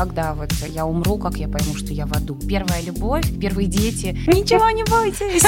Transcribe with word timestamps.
когда 0.00 0.32
вот 0.32 0.50
я 0.66 0.86
умру, 0.86 1.18
как 1.18 1.36
я 1.36 1.46
пойму, 1.46 1.74
что 1.76 1.92
я 1.92 2.06
в 2.06 2.12
аду. 2.12 2.34
Первая 2.34 2.80
любовь, 2.82 3.26
первые 3.38 3.68
дети. 3.68 4.18
Ничего 4.28 4.70
не 4.70 4.82
бойтесь. 4.84 5.44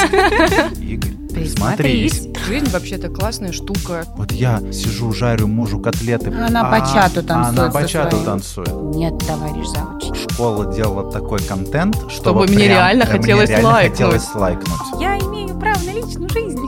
Игорь, 0.78 1.14
Присмотрись. 1.32 2.28
Жизнь 2.46 2.68
вообще-то 2.70 3.08
классная 3.08 3.52
штука. 3.52 4.04
Вот 4.14 4.30
я 4.32 4.60
сижу, 4.70 5.10
жарю 5.14 5.46
мужу 5.46 5.80
котлеты. 5.80 6.30
Она 6.30 6.64
бачату 6.64 7.20
а 7.20 7.22
танцует 7.22 7.58
Она 7.58 7.70
бачату 7.70 8.10
своим. 8.10 8.24
танцует. 8.26 8.94
Нет, 8.94 9.18
товарищ 9.26 9.66
завуч. 9.68 10.30
Школа 10.30 10.74
делала 10.74 11.10
такой 11.10 11.40
контент, 11.40 11.96
чтобы, 12.10 12.10
Чтобы 12.10 12.46
мне 12.48 12.68
реально 12.68 13.04
э, 13.04 13.06
хотелось 13.06 14.34
лайкнуть. 14.34 15.00
Я 15.00 15.16
имею 15.18 15.58
право 15.58 15.78
на 15.78 15.92
личную 15.92 16.28
жизнь. 16.28 16.60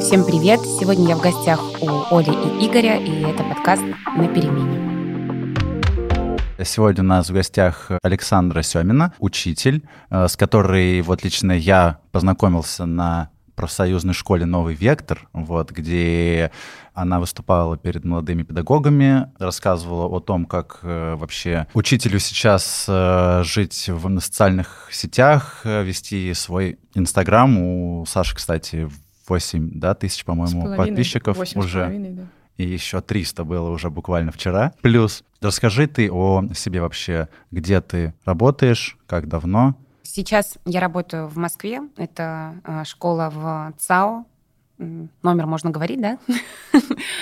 Всем 0.00 0.24
привет! 0.24 0.60
Сегодня 0.80 1.10
я 1.10 1.16
в 1.16 1.20
гостях 1.20 1.60
у 1.80 2.16
Оли 2.16 2.30
и 2.30 2.66
Игоря, 2.66 2.96
и 2.96 3.22
это 3.22 3.44
подкаст 3.44 3.82
«На 4.16 4.26
перемене». 4.26 4.85
Сегодня 6.64 7.04
у 7.04 7.06
нас 7.06 7.28
в 7.28 7.34
гостях 7.34 7.90
Александра 8.02 8.62
Семина, 8.62 9.12
учитель, 9.18 9.82
э, 10.08 10.26
с 10.26 10.36
которой 10.36 11.02
вот 11.02 11.22
лично 11.22 11.52
я 11.52 11.98
познакомился 12.12 12.86
на 12.86 13.28
профсоюзной 13.56 14.14
школе 14.14 14.46
«Новый 14.46 14.74
вектор», 14.74 15.28
вот, 15.32 15.70
где 15.70 16.50
она 16.94 17.20
выступала 17.20 17.76
перед 17.76 18.04
молодыми 18.04 18.42
педагогами, 18.42 19.30
рассказывала 19.38 20.06
о 20.06 20.20
том, 20.20 20.46
как 20.46 20.78
э, 20.82 21.14
вообще 21.16 21.66
учителю 21.74 22.18
сейчас 22.18 22.86
э, 22.88 23.42
жить 23.44 23.88
в, 23.88 24.08
на 24.08 24.20
социальных 24.20 24.88
сетях, 24.90 25.60
э, 25.64 25.82
вести 25.82 26.32
свой 26.32 26.78
Инстаграм. 26.94 27.58
У 27.58 28.06
Саши, 28.06 28.34
кстати, 28.34 28.88
8 29.28 29.70
да, 29.74 29.94
тысяч, 29.94 30.24
по-моему, 30.24 30.74
подписчиков 30.76 31.36
восемь 31.36 31.60
с 31.60 31.64
уже. 31.64 31.80
половиной, 31.80 32.10
да. 32.12 32.22
И 32.56 32.64
еще 32.64 33.00
300 33.00 33.44
было 33.44 33.70
уже 33.70 33.90
буквально 33.90 34.32
вчера. 34.32 34.72
Плюс, 34.80 35.24
расскажи 35.40 35.86
ты 35.86 36.10
о 36.10 36.44
себе 36.54 36.80
вообще, 36.80 37.28
где 37.50 37.80
ты 37.80 38.14
работаешь, 38.24 38.96
как 39.06 39.28
давно. 39.28 39.74
Сейчас 40.02 40.56
я 40.64 40.80
работаю 40.80 41.28
в 41.28 41.36
Москве. 41.36 41.80
Это 41.96 42.54
э, 42.64 42.84
школа 42.84 43.30
в 43.30 43.74
ЦАО. 43.78 44.24
Номер 44.78 45.46
можно 45.46 45.70
говорить, 45.70 46.00
да? 46.00 46.18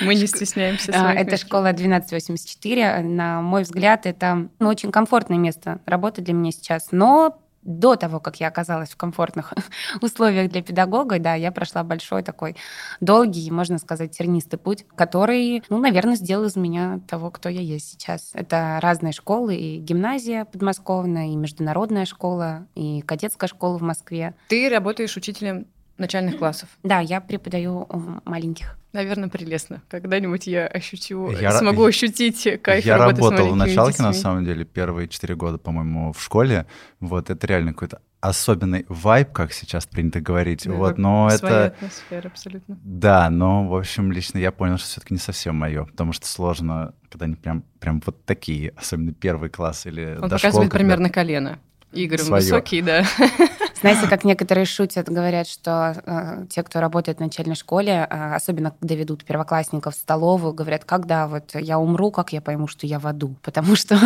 Мы 0.02 0.14
не 0.16 0.26
стесняемся 0.26 0.92
А, 0.94 1.12
Это 1.12 1.36
школа 1.36 1.68
1284. 1.68 3.00
На 3.00 3.42
мой 3.42 3.62
взгляд, 3.62 4.06
это 4.06 4.48
ну, 4.58 4.68
очень 4.68 4.90
комфортное 4.90 5.38
место 5.38 5.80
работы 5.86 6.20
для 6.20 6.34
меня 6.34 6.50
сейчас. 6.50 6.88
Но 6.90 7.40
до 7.64 7.96
того, 7.96 8.20
как 8.20 8.40
я 8.40 8.48
оказалась 8.48 8.90
в 8.90 8.96
комфортных 8.96 9.52
условиях 10.00 10.50
для 10.50 10.62
педагога, 10.62 11.18
да, 11.18 11.34
я 11.34 11.50
прошла 11.52 11.82
большой 11.82 12.22
такой 12.22 12.56
долгий, 13.00 13.50
можно 13.50 13.78
сказать, 13.78 14.16
тернистый 14.16 14.58
путь, 14.58 14.86
который, 14.94 15.62
ну, 15.68 15.78
наверное, 15.78 16.16
сделал 16.16 16.44
из 16.44 16.56
меня 16.56 17.00
того, 17.08 17.30
кто 17.30 17.48
я 17.48 17.60
есть 17.60 17.90
сейчас. 17.90 18.30
Это 18.34 18.78
разные 18.82 19.12
школы, 19.12 19.54
и 19.56 19.78
гимназия 19.78 20.44
подмосковная, 20.44 21.28
и 21.28 21.36
международная 21.36 22.04
школа, 22.04 22.66
и 22.74 23.00
кадетская 23.02 23.48
школа 23.48 23.78
в 23.78 23.82
Москве. 23.82 24.34
Ты 24.48 24.68
работаешь 24.68 25.16
учителем 25.16 25.66
начальных 25.98 26.38
классов. 26.38 26.68
Да, 26.82 27.00
я 27.00 27.20
преподаю 27.20 27.88
маленьких. 28.24 28.76
Наверное, 28.92 29.28
прелестно. 29.28 29.82
Когда-нибудь 29.88 30.46
я 30.46 30.66
ощутю, 30.66 31.30
Я 31.32 31.50
смогу 31.52 31.84
ощутить 31.84 32.46
кайф 32.62 32.84
я 32.84 32.96
работал 32.96 33.48
в 33.52 33.56
началке, 33.56 34.02
на 34.02 34.10
детьми. 34.10 34.22
самом 34.22 34.44
деле, 34.44 34.64
первые 34.64 35.08
4 35.08 35.34
года, 35.34 35.58
по-моему, 35.58 36.12
в 36.12 36.22
школе. 36.22 36.66
Вот 37.00 37.28
это 37.28 37.44
реально 37.46 37.72
какой-то 37.72 38.00
особенный 38.20 38.86
вайб, 38.88 39.32
как 39.32 39.52
сейчас 39.52 39.86
принято 39.86 40.20
говорить. 40.20 40.64
Да, 40.64 40.72
вот, 40.72 40.96
но 40.96 41.28
Своя 41.30 41.66
это... 41.66 41.76
атмосфера, 41.76 42.28
абсолютно. 42.28 42.78
Да, 42.82 43.28
но, 43.30 43.66
в 43.68 43.76
общем, 43.76 44.12
лично 44.12 44.38
я 44.38 44.52
понял, 44.52 44.78
что 44.78 44.86
все-таки 44.86 45.12
не 45.14 45.20
совсем 45.20 45.56
мое, 45.56 45.84
потому 45.84 46.12
что 46.12 46.26
сложно, 46.26 46.94
когда 47.10 47.26
они 47.26 47.34
прям, 47.34 47.64
прям 47.80 48.00
вот 48.06 48.24
такие, 48.24 48.72
особенно 48.76 49.12
первый 49.12 49.50
класс 49.50 49.86
или 49.86 50.02
Он 50.20 50.28
дошколка, 50.28 50.30
показывает 50.30 50.70
когда- 50.70 50.78
примерно 50.84 51.10
колено. 51.10 51.58
Игорь, 51.92 52.22
высокий, 52.22 52.80
да. 52.80 53.04
Знаете, 53.80 54.08
как 54.08 54.24
некоторые 54.24 54.64
шутят, 54.64 55.08
говорят, 55.08 55.46
что 55.46 55.94
э, 56.06 56.46
те, 56.48 56.62
кто 56.62 56.80
работает 56.80 57.18
в 57.18 57.20
начальной 57.20 57.54
школе, 57.54 58.06
э, 58.08 58.34
особенно 58.34 58.70
когда 58.70 58.94
ведут 58.94 59.24
первоклассников 59.24 59.94
в 59.94 59.98
столовую, 59.98 60.54
говорят, 60.54 60.84
когда 60.84 61.26
вот 61.26 61.54
я 61.54 61.78
умру, 61.78 62.10
как 62.10 62.32
я 62.32 62.40
пойму, 62.40 62.66
что 62.66 62.86
я 62.86 62.98
в 62.98 63.06
аду? 63.06 63.36
Потому 63.42 63.76
что, 63.76 63.98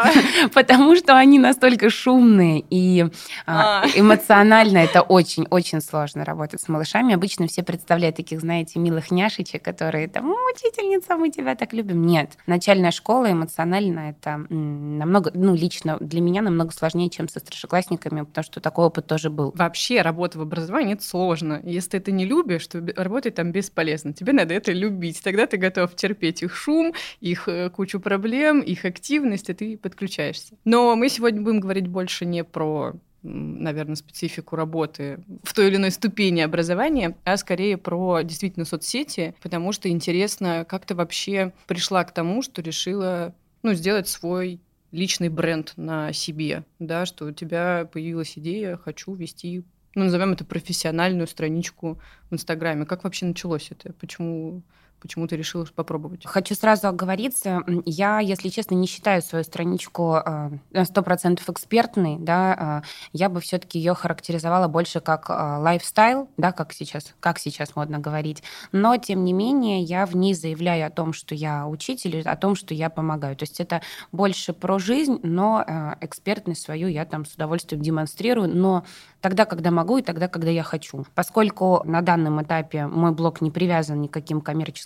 потому 0.54 0.96
что 0.96 1.16
они 1.16 1.38
настолько 1.38 1.90
шумные 1.90 2.64
и 2.70 3.06
а, 3.46 3.82
А. 3.82 3.86
эмоционально 3.94 4.78
это 4.78 5.02
очень-очень 5.02 5.80
сложно 5.80 6.24
работать 6.24 6.60
с 6.60 6.68
малышами. 6.68 7.14
Обычно 7.14 7.46
все 7.46 7.62
представляют 7.62 8.16
таких, 8.16 8.40
знаете, 8.40 8.78
милых 8.78 9.10
няшечек, 9.10 9.62
которые 9.62 10.08
там, 10.08 10.26
«М, 10.30 10.36
учительница, 10.54 11.16
мы 11.16 11.30
тебя 11.30 11.54
так 11.54 11.72
любим. 11.72 12.06
Нет, 12.06 12.32
начальная 12.46 12.90
школа 12.90 13.30
эмоционально 13.30 14.10
это 14.10 14.44
намного, 14.48 15.30
ну, 15.34 15.54
лично 15.54 15.98
для 16.00 16.20
меня 16.20 16.42
намного 16.42 16.72
сложнее, 16.72 17.10
чем 17.10 17.28
со 17.28 17.38
старшеклассниками, 17.38 18.22
потому 18.22 18.44
что 18.44 18.60
такой 18.60 18.86
опыт 18.86 19.09
тоже 19.10 19.28
был. 19.28 19.50
Вообще 19.56 20.02
работа 20.02 20.38
в 20.38 20.42
образовании 20.42 20.94
это 20.94 21.02
сложно. 21.02 21.60
Если 21.64 21.90
ты 21.90 21.96
это 21.96 22.12
не 22.12 22.24
любишь, 22.24 22.64
то 22.68 22.80
работать 22.94 23.34
там 23.34 23.50
бесполезно. 23.50 24.12
Тебе 24.12 24.32
надо 24.32 24.54
это 24.54 24.70
любить. 24.70 25.20
Тогда 25.24 25.46
ты 25.46 25.56
готов 25.56 25.96
терпеть 25.96 26.44
их 26.44 26.54
шум, 26.54 26.94
их 27.18 27.48
э, 27.48 27.70
кучу 27.70 27.98
проблем, 27.98 28.60
их 28.60 28.84
активность, 28.84 29.50
и 29.50 29.54
ты 29.54 29.76
подключаешься. 29.76 30.54
Но 30.64 30.94
мы 30.94 31.08
сегодня 31.08 31.42
будем 31.42 31.58
говорить 31.58 31.88
больше 31.88 32.24
не 32.24 32.44
про 32.44 32.92
наверное, 33.22 33.96
специфику 33.96 34.56
работы 34.56 35.22
в 35.42 35.52
той 35.52 35.66
или 35.66 35.76
иной 35.76 35.90
ступени 35.90 36.40
образования, 36.40 37.18
а 37.24 37.36
скорее 37.36 37.76
про 37.76 38.22
действительно 38.22 38.64
соцсети, 38.64 39.34
потому 39.42 39.72
что 39.72 39.90
интересно, 39.90 40.64
как 40.66 40.86
ты 40.86 40.94
вообще 40.94 41.52
пришла 41.66 42.04
к 42.04 42.14
тому, 42.14 42.40
что 42.40 42.62
решила 42.62 43.34
ну, 43.62 43.74
сделать 43.74 44.08
свой 44.08 44.60
личный 44.92 45.28
бренд 45.28 45.72
на 45.76 46.12
себе, 46.12 46.64
да, 46.78 47.06
что 47.06 47.26
у 47.26 47.32
тебя 47.32 47.88
появилась 47.92 48.36
идея, 48.38 48.76
хочу 48.76 49.14
вести, 49.14 49.64
ну, 49.94 50.04
назовем 50.04 50.32
это 50.32 50.44
профессиональную 50.44 51.26
страничку 51.26 52.00
в 52.30 52.34
Инстаграме. 52.34 52.86
Как 52.86 53.04
вообще 53.04 53.26
началось 53.26 53.70
это? 53.70 53.92
Почему, 53.94 54.62
почему 55.00 55.26
ты 55.26 55.36
решила 55.36 55.66
попробовать? 55.74 56.26
Хочу 56.26 56.54
сразу 56.54 56.88
оговориться, 56.88 57.62
я, 57.84 58.20
если 58.20 58.48
честно, 58.48 58.74
не 58.74 58.86
считаю 58.86 59.22
свою 59.22 59.44
страничку 59.44 60.16
э, 60.16 60.50
на 60.70 60.82
100% 60.82 61.40
экспертной, 61.50 62.16
да, 62.18 62.82
э, 62.84 62.86
я 63.12 63.28
бы 63.28 63.40
все-таки 63.40 63.78
ее 63.78 63.94
характеризовала 63.94 64.68
больше 64.68 65.00
как 65.00 65.30
э, 65.30 65.32
лайфстайл, 65.32 66.28
да, 66.36 66.52
как 66.52 66.72
сейчас, 66.72 67.14
как 67.20 67.38
сейчас 67.38 67.76
модно 67.76 67.98
говорить, 67.98 68.42
но, 68.72 68.96
тем 68.96 69.24
не 69.24 69.32
менее, 69.32 69.82
я 69.82 70.06
в 70.06 70.14
ней 70.14 70.34
заявляю 70.34 70.86
о 70.86 70.90
том, 70.90 71.12
что 71.12 71.34
я 71.34 71.66
учитель, 71.66 72.22
о 72.22 72.36
том, 72.36 72.54
что 72.54 72.74
я 72.74 72.90
помогаю, 72.90 73.36
то 73.36 73.44
есть 73.44 73.60
это 73.60 73.82
больше 74.12 74.52
про 74.52 74.78
жизнь, 74.78 75.20
но 75.22 75.64
экспертность 76.00 76.62
свою 76.62 76.88
я 76.88 77.04
там 77.04 77.24
с 77.24 77.34
удовольствием 77.34 77.82
демонстрирую, 77.82 78.48
но 78.48 78.84
тогда, 79.20 79.44
когда 79.44 79.70
могу, 79.70 79.98
и 79.98 80.02
тогда, 80.02 80.28
когда 80.28 80.50
я 80.50 80.62
хочу. 80.62 81.04
Поскольку 81.14 81.82
на 81.84 82.02
данном 82.02 82.42
этапе 82.42 82.86
мой 82.86 83.12
блог 83.12 83.40
не 83.40 83.50
привязан 83.50 84.00
ни 84.00 84.06
к 84.06 84.12
каким 84.12 84.40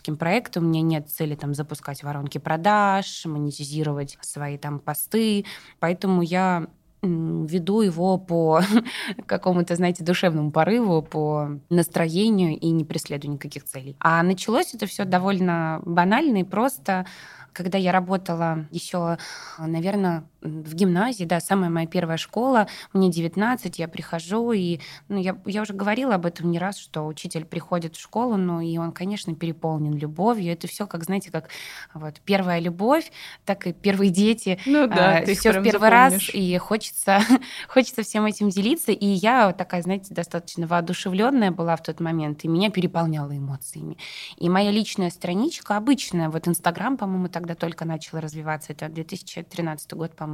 коммерческим 0.05 0.17
проектам, 0.17 0.65
у 0.65 0.69
меня 0.69 0.83
нет 0.83 1.09
цели 1.09 1.35
там 1.35 1.55
запускать 1.55 2.03
воронки 2.03 2.39
продаж, 2.39 3.25
монетизировать 3.25 4.19
свои 4.21 4.59
там 4.59 4.79
посты, 4.79 5.45
поэтому 5.81 6.23
я 6.23 6.67
веду 7.03 7.83
его 7.83 8.17
по 8.17 8.63
какому-то, 9.27 9.77
знаете, 9.77 10.05
душевному 10.05 10.51
порыву, 10.51 11.03
по 11.03 11.61
настроению 11.69 12.59
и 12.59 12.71
не 12.71 12.85
преследую 12.85 13.35
никаких 13.35 13.65
целей. 13.65 13.95
А 14.01 14.23
началось 14.23 14.75
это 14.75 14.87
все 14.87 15.05
довольно 15.05 15.83
банально 15.85 16.39
и 16.39 16.45
просто, 16.45 17.05
когда 17.53 17.77
я 17.77 17.93
работала 17.93 18.67
еще, 18.71 19.19
наверное, 19.59 20.25
в 20.45 20.75
гимназии, 20.75 21.25
да, 21.25 21.41
самая 21.41 21.71
моя 21.71 21.87
первая 21.87 22.19
школа, 22.19 22.69
мне 22.93 23.11
19, 23.11 23.79
я 23.79 23.89
прихожу, 23.89 24.53
и 24.53 24.79
ну, 25.09 25.19
я, 25.19 25.39
я 25.47 25.63
уже 25.63 25.73
говорила 25.73 26.15
об 26.15 26.27
этом 26.27 26.51
не 26.51 26.59
раз, 26.59 26.79
что 26.79 27.07
учитель 27.07 27.45
приходит 27.45 27.97
в 27.97 28.01
школу, 28.01 28.37
ну, 28.37 28.61
и 28.61 28.77
он, 28.77 28.93
конечно, 28.93 29.35
переполнен 29.35 29.97
любовью. 29.97 30.53
Это 30.53 30.69
все, 30.69 30.87
как, 30.87 31.05
знаете, 31.05 31.31
как 31.31 31.49
вот 31.95 32.21
первая 32.25 32.61
любовь, 32.61 33.11
так 33.45 33.67
и 33.67 33.73
первые 33.73 34.11
дети. 34.11 34.61
Ну 34.67 34.87
да, 34.87 35.23
ты 35.23 35.33
их 35.33 35.39
все 35.39 35.53
в 35.53 35.63
первый 35.63 35.89
раз, 35.89 36.13
запомнишь. 36.13 36.35
и 36.35 36.59
хочется, 36.59 37.21
хочется 37.69 38.03
всем 38.03 38.27
этим 38.27 38.51
делиться. 38.51 38.93
И 38.93 39.07
я 39.07 39.53
такая, 39.53 39.83
знаете, 39.83 40.13
достаточно 40.15 40.67
воодушевленная 40.67 41.51
была 41.51 41.77
в 41.77 41.83
тот 41.83 42.01
момент, 42.01 42.45
и 42.45 42.49
меня 42.49 42.71
переполняло 42.71 43.37
эмоциями. 43.37 43.97
И 44.37 44.51
моя 44.51 44.71
личная 44.71 45.11
страничка 45.11 45.77
обычная, 45.77 46.29
вот 46.29 46.47
Инстаграм, 46.49 46.99
по-моему, 46.99 47.29
тогда 47.29 47.55
только 47.55 47.87
начал 47.87 48.19
развиваться, 48.19 48.73
это 48.73 48.89
2013 48.89 49.95
год, 49.95 50.15
по-моему, 50.15 50.34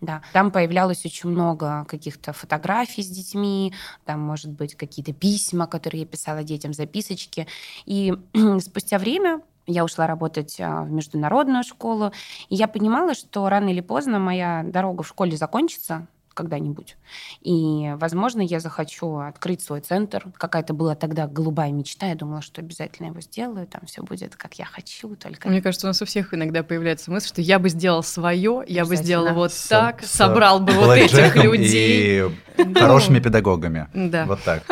да. 0.00 0.22
Там 0.32 0.50
появлялось 0.50 1.04
очень 1.04 1.30
много 1.30 1.84
каких-то 1.88 2.32
фотографий 2.32 3.02
с 3.02 3.08
детьми, 3.08 3.72
там, 4.04 4.20
может 4.20 4.50
быть, 4.50 4.74
какие-то 4.74 5.12
письма, 5.12 5.66
которые 5.66 6.02
я 6.02 6.06
писала 6.06 6.42
детям, 6.42 6.72
записочки. 6.72 7.46
И 7.86 8.14
спустя 8.60 8.98
время 8.98 9.42
я 9.66 9.84
ушла 9.84 10.06
работать 10.06 10.60
а, 10.60 10.82
в 10.82 10.90
международную 10.90 11.64
школу, 11.64 12.12
и 12.48 12.56
я 12.56 12.68
понимала, 12.68 13.14
что 13.14 13.48
рано 13.48 13.68
или 13.68 13.80
поздно 13.80 14.18
моя 14.18 14.62
дорога 14.64 15.02
в 15.02 15.08
школе 15.08 15.36
закончится, 15.36 16.06
когда-нибудь. 16.40 16.96
И, 17.42 17.92
возможно, 17.96 18.40
я 18.40 18.60
захочу 18.60 19.18
открыть 19.18 19.62
свой 19.62 19.80
центр. 19.80 20.26
Какая-то 20.36 20.72
была 20.72 20.94
тогда 20.94 21.26
голубая 21.26 21.70
мечта. 21.70 22.06
Я 22.06 22.14
думала, 22.14 22.40
что 22.40 22.60
обязательно 22.60 23.08
его 23.08 23.20
сделаю. 23.20 23.66
Там 23.66 23.82
все 23.86 24.02
будет, 24.02 24.36
как 24.36 24.54
я 24.54 24.64
хочу. 24.64 25.16
Только... 25.16 25.48
Мне 25.48 25.60
кажется, 25.60 25.86
у 25.86 25.90
нас 25.90 26.00
у 26.00 26.06
всех 26.06 26.32
иногда 26.32 26.62
появляется 26.62 27.10
мысль, 27.10 27.28
что 27.28 27.42
я 27.42 27.58
бы 27.58 27.68
сделал 27.68 28.02
свое, 28.02 28.64
я 28.66 28.84
бы 28.84 28.96
сделала 28.96 29.32
вот 29.32 29.52
с, 29.52 29.68
так, 29.68 30.02
с, 30.02 30.10
собрал 30.10 30.60
бы 30.60 30.72
вот 30.72 30.96
этих 30.96 31.36
людей. 31.36 32.24
И 32.56 32.74
хорошими 32.74 33.20
педагогами. 33.20 33.88
Да. 33.94 34.24
Вот 34.26 34.42
так. 34.42 34.62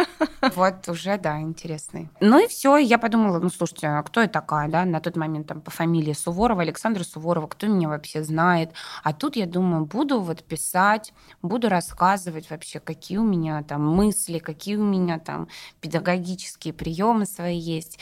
Вот 0.55 0.89
уже, 0.89 1.19
да, 1.19 1.41
интересный. 1.41 2.09
Ну 2.21 2.45
и 2.45 2.47
все, 2.47 2.77
я 2.77 2.99
подумала, 2.99 3.41
ну 3.41 3.51
слушайте, 3.51 3.89
а 3.89 4.03
кто 4.03 4.21
я 4.21 4.29
такая, 4.29 4.69
да, 4.69 4.85
на 4.85 5.01
тот 5.01 5.17
момент 5.17 5.49
там 5.49 5.61
по 5.61 5.71
фамилии 5.71 6.13
Суворова, 6.13 6.63
Александра 6.63 7.03
Суворова, 7.03 7.49
кто 7.49 7.67
меня 7.67 7.89
вообще 7.89 8.23
знает. 8.23 8.71
А 9.03 9.13
тут 9.13 9.37
я 9.37 9.47
думаю, 9.47 9.85
буду 9.87 10.21
вот 10.21 10.45
писать, 10.45 11.13
буду 11.43 11.58
рассказывать 11.67 12.51
вообще, 12.51 12.79
какие 12.79 13.19
у 13.19 13.25
меня 13.25 13.63
там 13.65 13.85
мысли, 13.85 14.39
какие 14.39 14.77
у 14.77 14.85
меня 14.85 15.19
там 15.19 15.49
педагогические 15.81 16.73
приемы 16.73 17.27
свои 17.27 17.59
есть. 17.59 17.99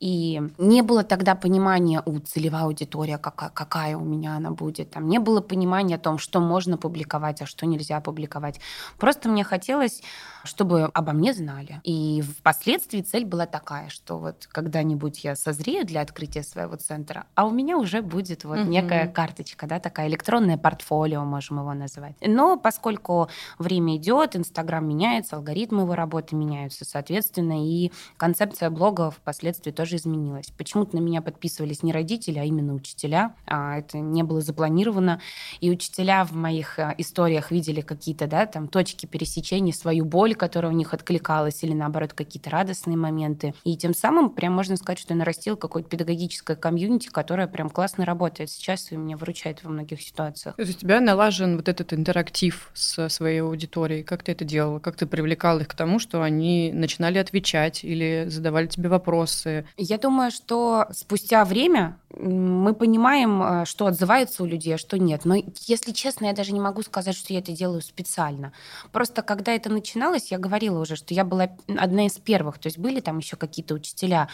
И 0.00 0.40
не 0.58 0.82
было 0.82 1.04
тогда 1.04 1.34
понимания 1.34 2.02
у 2.06 2.18
целевая 2.18 2.64
аудитория, 2.64 3.18
какая, 3.18 3.50
какая 3.50 3.96
у 3.96 4.04
меня 4.04 4.36
она 4.36 4.50
будет. 4.50 4.90
Там 4.90 5.08
не 5.08 5.18
было 5.18 5.40
понимания 5.40 5.96
о 5.96 5.98
том, 5.98 6.18
что 6.18 6.40
можно 6.40 6.78
публиковать, 6.78 7.42
а 7.42 7.46
что 7.46 7.66
нельзя 7.66 8.00
публиковать. 8.00 8.60
Просто 8.98 9.28
мне 9.28 9.44
хотелось, 9.44 10.02
чтобы 10.44 10.84
обо 10.84 11.12
мне 11.12 11.32
знали. 11.32 11.80
И 11.84 12.22
впоследствии 12.22 13.00
цель 13.00 13.24
была 13.24 13.46
такая, 13.46 13.88
что 13.88 14.18
вот 14.18 14.46
когда-нибудь 14.50 15.24
я 15.24 15.36
созрею 15.36 15.84
для 15.84 16.00
открытия 16.00 16.42
своего 16.42 16.76
центра, 16.76 17.26
а 17.34 17.46
у 17.46 17.50
меня 17.50 17.78
уже 17.78 18.02
будет 18.02 18.44
вот 18.44 18.60
угу. 18.60 18.68
некая 18.68 19.08
карточка, 19.08 19.66
да, 19.66 19.80
такая 19.80 20.08
электронное 20.08 20.58
портфолио, 20.58 21.24
можем 21.24 21.58
его 21.58 21.74
назвать. 21.74 22.14
Но 22.20 22.56
поскольку 22.56 23.28
время 23.58 23.96
идет, 23.96 24.36
Инстаграм 24.36 24.86
меняется, 24.86 25.36
алгоритмы 25.36 25.82
его 25.82 25.94
работы 25.94 26.36
меняются, 26.36 26.84
соответственно, 26.84 27.66
и 27.66 27.90
концепция 28.16 28.70
блога 28.70 29.10
впоследствии 29.10 29.70
тоже 29.70 29.96
изменилась. 29.96 30.52
Почему-то 30.56 30.96
на 30.96 31.00
меня 31.00 31.22
подписывались 31.22 31.82
не 31.82 31.92
родители, 31.92 32.38
а 32.38 32.44
именно 32.44 32.74
учителя. 32.74 33.34
А 33.46 33.78
это 33.78 33.98
не 33.98 34.22
было 34.22 34.40
запланировано. 34.40 35.20
И 35.60 35.70
учителя 35.70 36.24
в 36.24 36.32
моих 36.32 36.78
э, 36.78 36.94
историях 36.98 37.50
видели 37.50 37.80
какие-то, 37.80 38.26
да, 38.26 38.46
там 38.46 38.68
точки 38.68 39.06
пересечения, 39.06 39.72
свою 39.72 40.04
боль, 40.04 40.33
которая 40.34 40.72
у 40.72 40.74
них 40.74 40.94
откликалась, 40.94 41.62
или 41.62 41.72
наоборот 41.72 42.12
какие-то 42.12 42.50
радостные 42.50 42.96
моменты. 42.96 43.54
И 43.64 43.76
тем 43.76 43.94
самым 43.94 44.30
прям 44.30 44.52
можно 44.52 44.76
сказать, 44.76 44.98
что 44.98 45.14
нарастил 45.14 45.56
какое-то 45.56 45.88
педагогическое 45.88 46.56
комьюнити, 46.56 47.08
которое 47.08 47.46
прям 47.46 47.70
классно 47.70 48.04
работает 48.04 48.50
сейчас 48.50 48.92
и 48.92 48.96
меня 48.96 49.16
выручает 49.16 49.62
во 49.64 49.70
многих 49.70 50.00
ситуациях. 50.02 50.56
То 50.56 50.62
есть 50.62 50.76
у 50.76 50.80
тебя 50.80 51.00
налажен 51.00 51.56
вот 51.56 51.68
этот 51.68 51.92
интерактив 51.92 52.70
с 52.74 53.08
своей 53.08 53.40
аудиторией. 53.40 54.02
Как 54.02 54.22
ты 54.22 54.32
это 54.32 54.44
делала? 54.44 54.78
Как 54.78 54.96
ты 54.96 55.06
привлекал 55.06 55.60
их 55.60 55.68
к 55.68 55.74
тому, 55.74 55.98
что 55.98 56.22
они 56.22 56.72
начинали 56.72 57.18
отвечать 57.18 57.84
или 57.84 58.26
задавали 58.28 58.66
тебе 58.66 58.88
вопросы? 58.88 59.66
Я 59.76 59.98
думаю, 59.98 60.30
что 60.30 60.86
спустя 60.92 61.44
время 61.44 61.98
мы 62.16 62.74
понимаем, 62.74 63.42
э, 63.42 63.64
что 63.64 63.86
отзывается 63.86 64.42
у 64.42 64.46
людей, 64.46 64.74
а 64.74 64.78
что 64.78 64.98
нет. 64.98 65.24
Но, 65.24 65.34
если 65.66 65.92
честно, 65.92 66.26
я 66.26 66.32
даже 66.32 66.52
не 66.52 66.60
могу 66.60 66.82
сказать, 66.82 67.16
что 67.16 67.32
я 67.32 67.40
это 67.40 67.52
делаю 67.52 67.82
специально. 67.82 68.52
Просто 68.92 69.22
когда 69.22 69.52
это 69.52 69.70
начиналось, 69.70 70.23
я 70.30 70.38
говорила 70.38 70.80
уже, 70.80 70.96
что 70.96 71.14
я 71.14 71.24
была 71.24 71.50
одна 71.76 72.06
из 72.06 72.18
первых. 72.18 72.58
То 72.58 72.66
есть 72.66 72.78
были 72.78 73.00
там 73.00 73.18
еще 73.18 73.36
какие-то 73.36 73.74
учителя. 73.74 74.28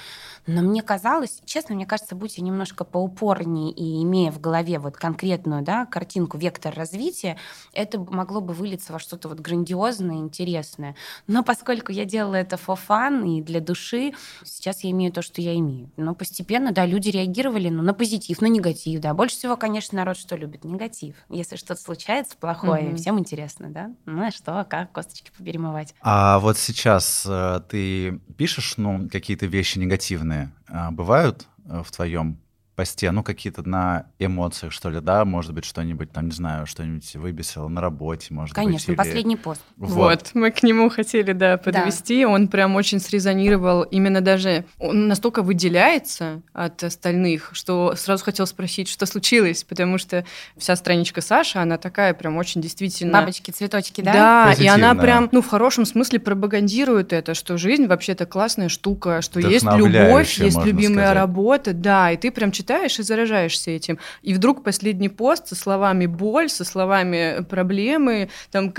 Но 0.47 0.63
мне 0.63 0.83
казалось, 0.83 1.43
честно, 1.45 1.75
мне 1.75 1.87
кажется, 1.87 2.15
будь 2.15 2.39
я 2.39 2.45
немножко 2.45 2.85
поупорнее 2.85 3.73
и 3.73 4.03
имея 4.03 4.31
в 4.31 4.41
голове 4.41 4.79
вот 4.79 4.97
конкретную 4.97 5.63
да, 5.63 5.87
картинку, 5.87 6.39
вектор 6.39 6.75
развития, 6.75 7.37
это 7.73 7.99
могло 7.99 8.41
бы 8.41 8.53
вылиться 8.53 8.93
во 8.93 8.99
что-то 8.99 9.29
вот 9.29 9.41
грандиозное, 9.41 10.17
интересное. 10.17 10.97
Но 11.27 11.43
поскольку 11.43 11.93
я 11.93 12.05
делала 12.05 12.37
это 12.37 12.57
for 12.57 12.79
fun 12.89 13.29
и 13.29 13.43
для 13.43 13.61
души, 13.61 14.13
сейчас 14.45 14.85
я 14.85 14.91
имею 14.91 15.13
то, 15.13 15.23
что 15.23 15.41
я 15.41 15.55
имею. 15.55 15.91
Но 15.97 16.15
постепенно, 16.15 16.73
да, 16.73 16.87
люди 16.87 17.09
реагировали 17.09 17.69
ну, 17.69 17.83
на 17.83 17.95
позитив, 17.95 18.41
на 18.41 18.47
негатив, 18.47 19.01
да. 19.01 19.15
Больше 19.15 19.37
всего, 19.37 19.57
конечно, 19.57 19.97
народ 19.97 20.17
что 20.17 20.37
любит? 20.37 20.65
Негатив. 20.65 21.17
Если 21.29 21.57
что-то 21.57 21.81
случается 21.81 22.37
плохое, 22.37 22.85
mm-hmm. 22.85 22.97
всем 22.97 23.19
интересно, 23.19 23.71
да? 23.71 23.91
Ну, 24.07 24.27
а 24.27 24.31
что, 24.31 24.67
как 24.69 24.93
косточки 24.93 25.31
поперемывать. 25.37 25.80
А 26.01 26.39
вот 26.39 26.59
сейчас 26.59 27.25
э, 27.29 27.61
ты 27.69 28.21
пишешь, 28.37 28.75
ну, 28.77 29.09
какие-то 29.09 29.47
вещи 29.47 29.79
негативные, 29.79 30.53
э, 30.69 30.91
бывают 30.91 31.47
э, 31.67 31.83
в 31.85 31.91
твоем 31.91 32.39
посте, 32.81 33.11
ну, 33.11 33.23
какие-то 33.23 33.69
на 33.69 34.07
эмоциях, 34.19 34.73
что 34.73 34.89
ли, 34.89 35.01
да, 35.01 35.27
может 35.27 35.53
быть, 35.53 35.67
что-нибудь 35.67 36.13
там, 36.13 36.29
не 36.29 36.33
знаю, 36.33 36.65
что-нибудь 36.65 37.15
выбесило 37.17 37.69
на 37.69 37.83
работе, 37.83 38.33
может 38.33 38.55
Конечно, 38.55 38.95
быть. 38.95 38.97
Конечно, 38.97 39.05
последний 39.05 39.37
пост. 39.37 39.61
Вот. 39.77 39.91
вот, 39.91 40.31
мы 40.33 40.51
к 40.51 40.63
нему 40.63 40.89
хотели, 40.89 41.33
да, 41.33 41.59
подвести, 41.59 42.23
да. 42.23 42.31
он 42.31 42.49
прям 42.49 42.77
очень 42.77 42.99
срезонировал, 42.99 43.83
именно 43.83 44.23
даже, 44.23 44.65
он 44.79 45.09
настолько 45.09 45.43
выделяется 45.43 46.41
от 46.55 46.83
остальных, 46.83 47.51
что 47.53 47.95
сразу 47.97 48.25
хотел 48.25 48.47
спросить, 48.47 48.89
что 48.89 49.05
случилось, 49.05 49.63
потому 49.63 49.99
что 49.99 50.25
вся 50.57 50.75
страничка 50.75 51.21
Саши, 51.21 51.59
она 51.59 51.77
такая 51.77 52.15
прям 52.15 52.39
очень 52.39 52.63
действительно... 52.63 53.21
Бабочки, 53.21 53.51
цветочки, 53.51 54.01
да? 54.01 54.13
Да, 54.15 54.47
Позитивная. 54.47 54.79
и 54.79 54.81
она 54.81 54.95
прям, 54.95 55.29
ну, 55.33 55.43
в 55.43 55.49
хорошем 55.49 55.85
смысле 55.85 56.19
пропагандирует 56.19 57.13
это, 57.13 57.35
что 57.35 57.59
жизнь 57.59 57.87
вообще-то 57.87 58.25
классная 58.25 58.71
штука, 58.71 59.21
что 59.21 59.39
есть 59.39 59.67
любовь, 59.67 60.39
есть 60.39 60.65
любимая 60.65 61.09
сказать. 61.09 61.15
работа, 61.15 61.75
да, 61.75 62.11
и 62.11 62.17
ты 62.17 62.31
прям 62.31 62.53
читаешь 62.53 62.70
читаешь 62.71 62.99
и 63.01 63.03
заражаешься 63.03 63.71
этим. 63.73 63.99
И 64.23 64.33
вдруг 64.33 64.63
последний 64.63 65.09
пост 65.09 65.49
со 65.49 65.57
словами 65.57 66.07
боль, 66.07 66.49
со 66.49 66.65
словами 66.65 67.43
проблемы, 67.43 68.31
там, 68.53 68.73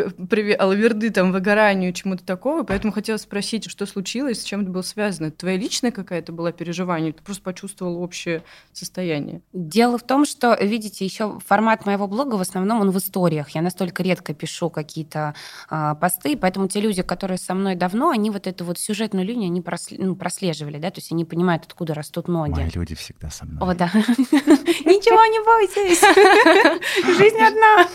алаверды, 0.60 1.10
там, 1.10 1.34
выгоранию, 1.34 1.92
чему-то 1.92 2.24
такого. 2.24 2.64
Поэтому 2.64 2.94
хотела 2.94 3.18
спросить, 3.18 3.70
что 3.70 3.86
случилось, 3.86 4.42
с 4.42 4.44
чем 4.44 4.62
это 4.62 4.72
было 4.72 4.82
связано? 4.82 5.28
Это 5.28 5.38
твоя 5.40 5.58
личная 5.58 5.92
какая-то 5.92 6.32
была 6.32 6.54
переживание? 6.54 7.12
Ты 7.12 7.22
просто 7.22 7.44
почувствовала 7.44 7.98
общее 7.98 8.44
состояние? 8.72 9.42
Дело 9.52 9.98
в 9.98 10.04
том, 10.04 10.26
что, 10.26 10.58
видите, 10.62 11.04
еще 11.04 11.40
формат 11.46 11.86
моего 11.86 12.08
блога 12.08 12.36
в 12.36 12.42
основном 12.42 12.80
он 12.80 12.92
в 12.92 12.98
историях. 12.98 13.50
Я 13.50 13.62
настолько 13.62 14.04
редко 14.04 14.34
пишу 14.34 14.70
какие-то 14.70 15.36
э, 15.70 15.96
посты, 16.00 16.38
поэтому 16.38 16.70
те 16.70 16.80
люди, 16.80 17.02
которые 17.02 17.38
со 17.38 17.54
мной 17.54 17.76
давно, 17.76 18.12
они 18.12 18.30
вот 18.30 18.48
эту 18.48 18.64
вот 18.64 18.80
сюжетную 18.80 19.26
линию 19.26 19.48
они 19.48 19.64
ну, 19.98 20.16
прослеживали, 20.16 20.78
да, 20.78 20.92
то 20.92 21.00
есть 21.00 21.12
они 21.12 21.26
понимают, 21.26 21.66
откуда 21.66 21.94
растут 21.94 22.30
ноги. 22.30 22.52
Мои 22.52 22.70
люди 22.74 22.96
всегда 22.96 23.30
со 23.30 23.46
мной. 23.46 23.60
О. 23.72 23.88
Ничего 24.86 25.26
не 25.26 25.40
бойтесь. 25.46 26.02
Жизнь 27.18 27.40
одна. 27.40 27.88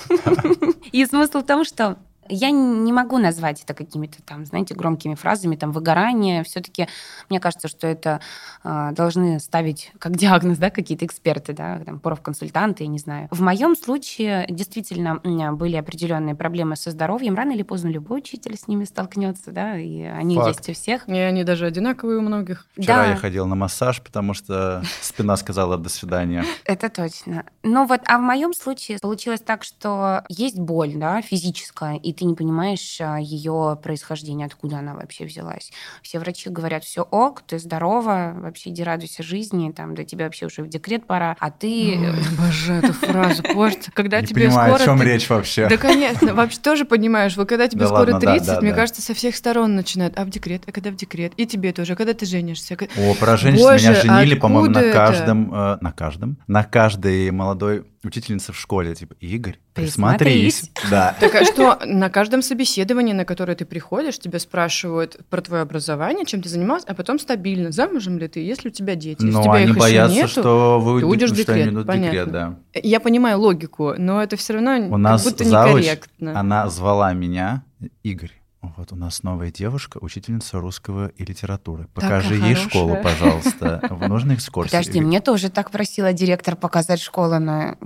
И 0.93 1.05
смысл 1.05 1.41
в 1.41 1.47
том, 1.47 1.65
что 1.65 1.99
я 2.29 2.51
не 2.51 2.93
могу 2.93 3.19
назвать 3.19 3.63
это 3.63 3.75
какими-то 3.75 4.23
там, 4.23 4.45
знаете, 4.45 4.75
громкими 4.75 5.15
фразами, 5.15 5.57
там, 5.57 5.73
выгорание. 5.73 6.45
Все-таки 6.45 6.89
мне 7.29 7.41
кажется, 7.41 7.69
что 7.69 7.87
это 7.87 8.21
э, 8.65 8.91
должны 8.93 9.41
ставить 9.41 9.93
как 9.99 10.17
диагноз, 10.17 10.59
да, 10.59 10.71
какие-то 10.71 11.05
эксперты, 11.05 11.53
да, 11.53 11.81
там, 11.81 12.01
профконсультанты, 12.01 12.85
я 12.85 12.89
не 12.89 12.99
знаю. 12.99 13.29
В 13.31 13.41
моем 13.41 13.77
случае 13.77 14.47
действительно 14.49 15.21
у 15.23 15.29
меня 15.29 15.53
были 15.53 15.77
определенные 15.77 16.35
проблемы 16.35 16.77
со 16.77 16.91
здоровьем. 16.91 17.35
Рано 17.35 17.53
или 17.53 17.63
поздно 17.63 17.89
любой 17.89 18.19
учитель 18.19 18.57
с 18.57 18.69
ними 18.69 18.85
столкнется, 18.85 19.53
да, 19.53 19.79
и 19.79 20.03
они 20.03 20.37
Факт. 20.37 20.49
есть 20.49 20.69
у 20.69 20.73
всех. 20.73 21.09
И 21.09 21.13
они 21.13 21.45
даже 21.45 21.67
одинаковые 21.67 22.19
у 22.19 22.23
многих. 22.23 22.67
Вчера 22.77 23.05
да. 23.05 23.11
я 23.11 23.17
ходил 23.17 23.47
на 23.47 23.55
массаж, 23.55 24.03
потому 24.03 24.35
что 24.35 24.83
спина 25.01 25.37
сказала 25.37 25.77
«до 25.77 25.89
свидания». 25.89 26.45
Это 26.65 26.89
точно. 26.89 27.45
Ну 27.63 27.87
вот, 27.87 28.01
а 28.07 28.19
в 28.19 28.23
моем 28.23 28.53
случае 28.55 28.99
получилось 29.01 29.41
так, 29.41 29.65
что 29.65 30.25
есть 30.29 30.59
боль, 30.59 30.95
да, 30.95 31.23
физическая, 31.23 31.97
и 31.97 32.13
ты 32.17 32.25
не 32.25 32.35
понимаешь 32.35 32.99
а, 33.01 33.19
ее 33.19 33.79
происхождение, 33.83 34.47
откуда 34.47 34.79
она 34.79 34.95
вообще 34.95 35.25
взялась. 35.25 35.71
Все 36.03 36.19
врачи 36.19 36.51
говорят, 36.51 36.85
все 36.85 37.03
ок, 37.03 37.43
ты 37.43 37.59
здорова, 37.59 38.35
вообще 38.37 38.71
иди 38.71 38.83
радуйся 38.83 39.23
жизни, 39.23 39.71
там, 39.71 39.95
до 39.95 40.05
тебя 40.05 40.25
вообще 40.25 40.47
уже 40.47 40.63
в 40.63 40.69
декрет 40.69 41.07
пора, 41.07 41.37
а 41.39 41.51
ты... 41.51 41.99
Ой, 41.99 42.15
боже, 42.39 42.75
эту 42.75 42.93
фразу, 42.93 43.43
может, 43.55 43.91
когда 43.93 44.21
не 44.21 44.27
тебе 44.27 44.47
понимаю, 44.49 44.75
скоро... 44.75 44.83
о 44.83 44.87
чем 44.87 45.03
речь 45.03 45.29
вообще. 45.29 45.69
Да, 45.69 45.77
конечно, 45.77 46.35
вообще 46.35 46.59
тоже 46.61 46.85
понимаешь, 46.85 47.37
вот 47.37 47.49
когда 47.49 47.69
тебе 47.69 47.81
да 47.81 47.89
скоро 47.89 48.13
ладно, 48.13 48.21
30, 48.21 48.47
да, 48.47 48.55
да, 48.55 48.61
мне 48.61 48.71
да. 48.71 48.77
кажется, 48.77 49.03
со 49.03 49.15
всех 49.15 49.37
сторон 49.37 49.77
начинают, 49.77 50.19
а 50.19 50.25
в 50.25 50.31
декрет, 50.31 50.63
а 50.67 50.73
когда 50.73 50.91
в 50.91 50.97
декрет, 50.97 51.33
и 51.37 51.47
тебе 51.47 51.73
тоже, 51.73 51.93
а 51.93 51.97
когда 51.97 52.15
ты 52.15 52.27
женишься. 52.27 52.77
О, 52.97 53.15
про 53.15 53.37
женщин 53.37 53.65
меня 53.65 53.95
женили, 53.95 54.35
по-моему, 54.35 54.71
на 54.71 54.93
каждом, 54.93 55.55
э, 55.55 55.79
на 55.81 55.93
каждом, 55.93 56.39
на 56.47 56.65
каждой 56.65 57.31
молодой 57.31 57.85
учительнице 58.07 58.53
в 58.53 58.59
школе, 58.59 58.95
типа, 58.95 59.15
Игорь, 59.21 59.59
присмотрись. 59.75 60.71
Да. 60.91 61.17
Так 61.21 61.35
а 61.35 61.45
что, 61.45 61.79
на 61.85 62.11
каждом 62.11 62.43
собеседовании, 62.43 63.13
на 63.13 63.25
которое 63.25 63.55
ты 63.55 63.65
приходишь, 63.65 64.19
тебя 64.19 64.39
спрашивают 64.39 65.19
про 65.29 65.41
твое 65.41 65.63
образование, 65.63 66.25
чем 66.27 66.43
ты 66.43 66.49
занимался, 66.49 66.87
а 66.89 66.95
потом 66.95 67.19
стабильно, 67.19 67.73
замужем 67.73 68.19
ли 68.19 68.29
ты, 68.29 68.41
есть 68.41 68.65
ли 68.65 68.71
у 68.71 68.73
тебя 68.73 68.95
дети. 68.95 69.23
Но 69.23 69.41
у 69.41 69.43
тебя 69.45 69.53
они 69.55 69.71
их 69.71 69.77
боятся, 69.77 70.17
нету, 70.17 70.29
что 70.29 70.81
вы 70.81 71.01
ты 71.01 71.07
уйдешь 71.07 71.31
в 71.31 71.37
декрет, 71.37 71.73
в 71.73 71.85
понятно. 71.85 72.13
декрет, 72.13 72.33
да. 72.33 72.57
Я 72.75 73.01
понимаю 73.01 73.41
логику, 73.41 73.95
но 73.97 74.23
это 74.23 74.37
все 74.37 74.55
равно 74.55 74.95
У 74.95 74.99
нас 74.99 75.23
как 75.23 75.33
будто 75.33 75.45
завуч, 75.45 75.83
некорректно. 75.85 76.39
она 76.39 76.69
звала 76.69 77.13
меня 77.13 77.65
Игорь. 78.03 78.33
Вот 78.77 78.93
у 78.93 78.97
нас 78.97 79.23
новая 79.23 79.51
девушка, 79.51 79.99
учительница 80.01 80.59
русского 80.59 81.09
и 81.09 81.25
литературы. 81.25 81.89
Покажи 81.95 82.35
Такая 82.35 82.49
ей 82.49 82.55
хорошая. 82.55 82.69
школу, 82.69 82.99
пожалуйста. 83.03 83.81
В 83.91 84.09
нужной 84.09 84.35
экскурсии. 84.37 84.71
Подожди, 84.71 85.01
мне 85.01 85.21
тоже 85.21 85.51
так 85.51 85.71
просила 85.71 86.13
директор 86.13 86.57
показать 86.57 87.01
школу 87.01 87.39
на... 87.39 87.77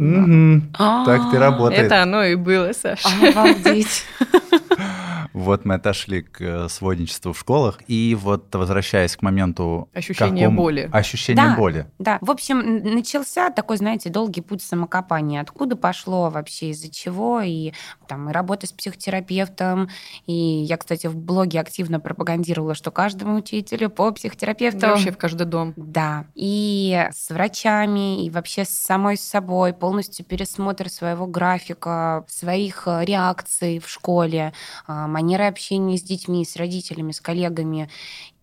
Так 1.06 1.30
ты 1.30 1.38
работаешь. 1.38 1.86
Это 1.86 2.02
оно 2.02 2.24
и 2.24 2.34
было, 2.34 2.72
Саша. 2.72 3.08
Обалдеть. 3.28 4.04
Вот 5.40 5.64
мы 5.64 5.74
отошли 5.74 6.22
к 6.22 6.40
э, 6.40 6.68
сводничеству 6.68 7.32
в 7.32 7.38
школах. 7.38 7.80
И 7.86 8.16
вот 8.20 8.54
возвращаясь 8.54 9.16
к 9.16 9.22
моменту... 9.22 9.88
Ощущение 9.94 10.46
какому- 10.46 10.62
боли. 10.62 10.88
Ощущение 10.92 11.44
Да. 11.44 11.56
боли. 11.56 11.86
Да, 11.98 12.18
в 12.20 12.30
общем, 12.30 12.82
начался 12.94 13.50
такой, 13.50 13.76
знаете, 13.78 14.10
долгий 14.10 14.42
путь 14.42 14.62
самокопания. 14.62 15.40
Откуда 15.40 15.76
пошло 15.76 16.30
вообще, 16.30 16.70
из-за 16.70 16.90
чего, 16.90 17.40
и 17.40 17.72
там 18.06 18.28
и 18.28 18.32
работа 18.32 18.66
с 18.66 18.72
психотерапевтом, 18.72 19.88
и 20.26 20.32
я, 20.32 20.76
кстати, 20.76 21.06
в 21.06 21.16
блоге 21.16 21.60
активно 21.60 22.00
пропагандировала, 22.00 22.74
что 22.74 22.90
каждому 22.90 23.36
учителю 23.36 23.90
по 23.90 24.10
психотерапевту... 24.12 24.86
Вообще 24.86 25.12
в 25.12 25.18
каждый 25.18 25.46
дом. 25.46 25.72
Да, 25.76 26.26
и 26.34 27.08
с 27.12 27.30
врачами, 27.30 28.24
и 28.24 28.30
вообще 28.30 28.64
с 28.64 28.70
самой 28.70 29.16
собой, 29.16 29.72
полностью 29.72 30.24
пересмотр 30.24 30.88
своего 30.88 31.26
графика, 31.26 32.24
своих 32.28 32.84
э, 32.86 33.04
реакций 33.04 33.78
в 33.78 33.88
школе, 33.88 34.52
а, 34.86 35.06
манеры 35.30 35.44
общения 35.46 35.96
с 35.96 36.02
детьми, 36.02 36.44
с 36.44 36.56
родителями, 36.56 37.12
с 37.12 37.20
коллегами. 37.20 37.88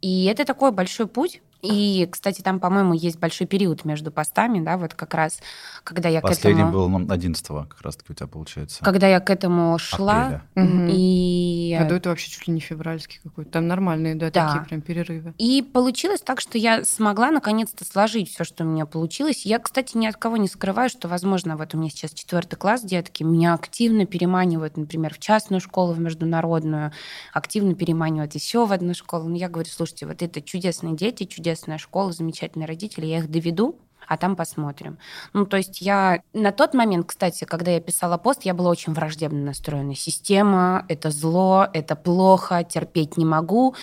И 0.02 0.26
это 0.26 0.46
такой 0.46 0.72
большой 0.72 1.08
путь. 1.08 1.42
И, 1.62 2.08
кстати, 2.12 2.42
там, 2.42 2.60
по-моему, 2.60 2.94
есть 2.94 3.20
большой 3.20 3.48
период 3.48 3.86
между 3.86 4.12
постами, 4.12 4.64
да, 4.64 4.78
вот 4.78 4.94
как 4.94 5.14
раз, 5.14 5.40
когда 5.84 6.10
я 6.10 6.22
Последний 6.22 6.62
к 6.62 6.68
этому... 6.68 6.72
был 6.72 6.90
ну, 6.90 7.12
11 7.12 7.48
как 7.48 7.82
раз-таки 7.82 8.12
у 8.12 8.16
тебя 8.16 8.28
получается. 8.28 8.84
Когда 8.84 9.08
я 9.08 9.20
к 9.20 9.30
этому 9.30 9.78
шла, 9.78 10.42
Апреля. 10.56 10.90
И... 10.92 11.78
А 11.80 11.86
до 11.86 11.96
этого 11.96 12.12
вообще 12.12 12.30
чуть 12.30 12.48
ли 12.48 12.54
не 12.54 12.60
февральский 12.60 13.20
какой-то. 13.24 13.52
Там 13.52 13.68
нормальные, 13.68 14.16
да, 14.16 14.30
Да. 14.32 14.48
такие 14.48 14.66
прям 14.66 14.82
перерывы. 14.82 15.34
И 15.38 15.62
получилось 15.62 16.22
так, 16.22 16.42
что 16.42 16.58
я 16.58 16.84
смогла 16.84 17.32
наконец-то 17.32 17.86
сложить 17.86 18.30
все, 18.30 18.44
что 18.44 18.64
у 18.64 18.68
меня 18.68 18.86
получилось. 18.86 19.46
Я, 19.46 19.60
кстати, 19.60 19.98
ни 19.98 20.08
от 20.08 20.18
кого 20.18 20.38
не 20.38 20.48
скрываю, 20.48 20.90
что, 20.90 21.08
возможно, 21.08 21.58
вот 21.58 21.74
у 21.74 21.78
меня 21.78 21.90
сейчас 21.90 22.12
четвертый 22.12 22.56
класс, 22.56 22.82
детки, 22.82 23.24
меня 23.24 23.54
активно 23.54 24.06
переманивают, 24.06 24.78
например, 24.78 25.14
в 25.14 25.20
частную 25.20 25.62
школу, 25.62 25.94
в 25.94 26.00
международную, 26.00 26.92
активно 27.34 27.76
переманивают 27.76 28.36
еще 28.36 28.66
в 28.66 28.72
одну 28.72 28.94
школу. 28.94 29.28
Но 29.28 29.36
я 29.36 29.50
говорю, 29.50 29.70
слушайте, 29.70 30.06
вот 30.06 30.22
это 30.22 30.42
чудесные 30.42 30.96
дети, 30.96 31.26
чудесная 31.48 31.78
школа, 31.78 32.12
замечательные 32.12 32.68
родители, 32.68 33.06
я 33.06 33.20
их 33.20 33.32
доведу, 33.32 33.80
а 34.06 34.18
там 34.18 34.36
посмотрим. 34.36 34.98
Ну, 35.34 35.46
то 35.46 35.56
есть 35.58 35.82
я 35.82 36.22
на 36.34 36.52
тот 36.52 36.74
момент, 36.74 37.08
кстати, 37.08 37.46
когда 37.46 37.72
я 37.72 37.80
писала 37.80 38.18
пост, 38.18 38.44
я 38.44 38.54
была 38.54 38.70
очень 38.70 38.94
враждебно 38.94 39.40
настроена. 39.40 39.96
Система— 39.96 40.86
это 40.90 41.10
зло, 41.10 41.68
это 41.74 41.96
плохо, 41.96 42.64
терпеть 42.64 43.18
не 43.18 43.26
могу. 43.26 43.76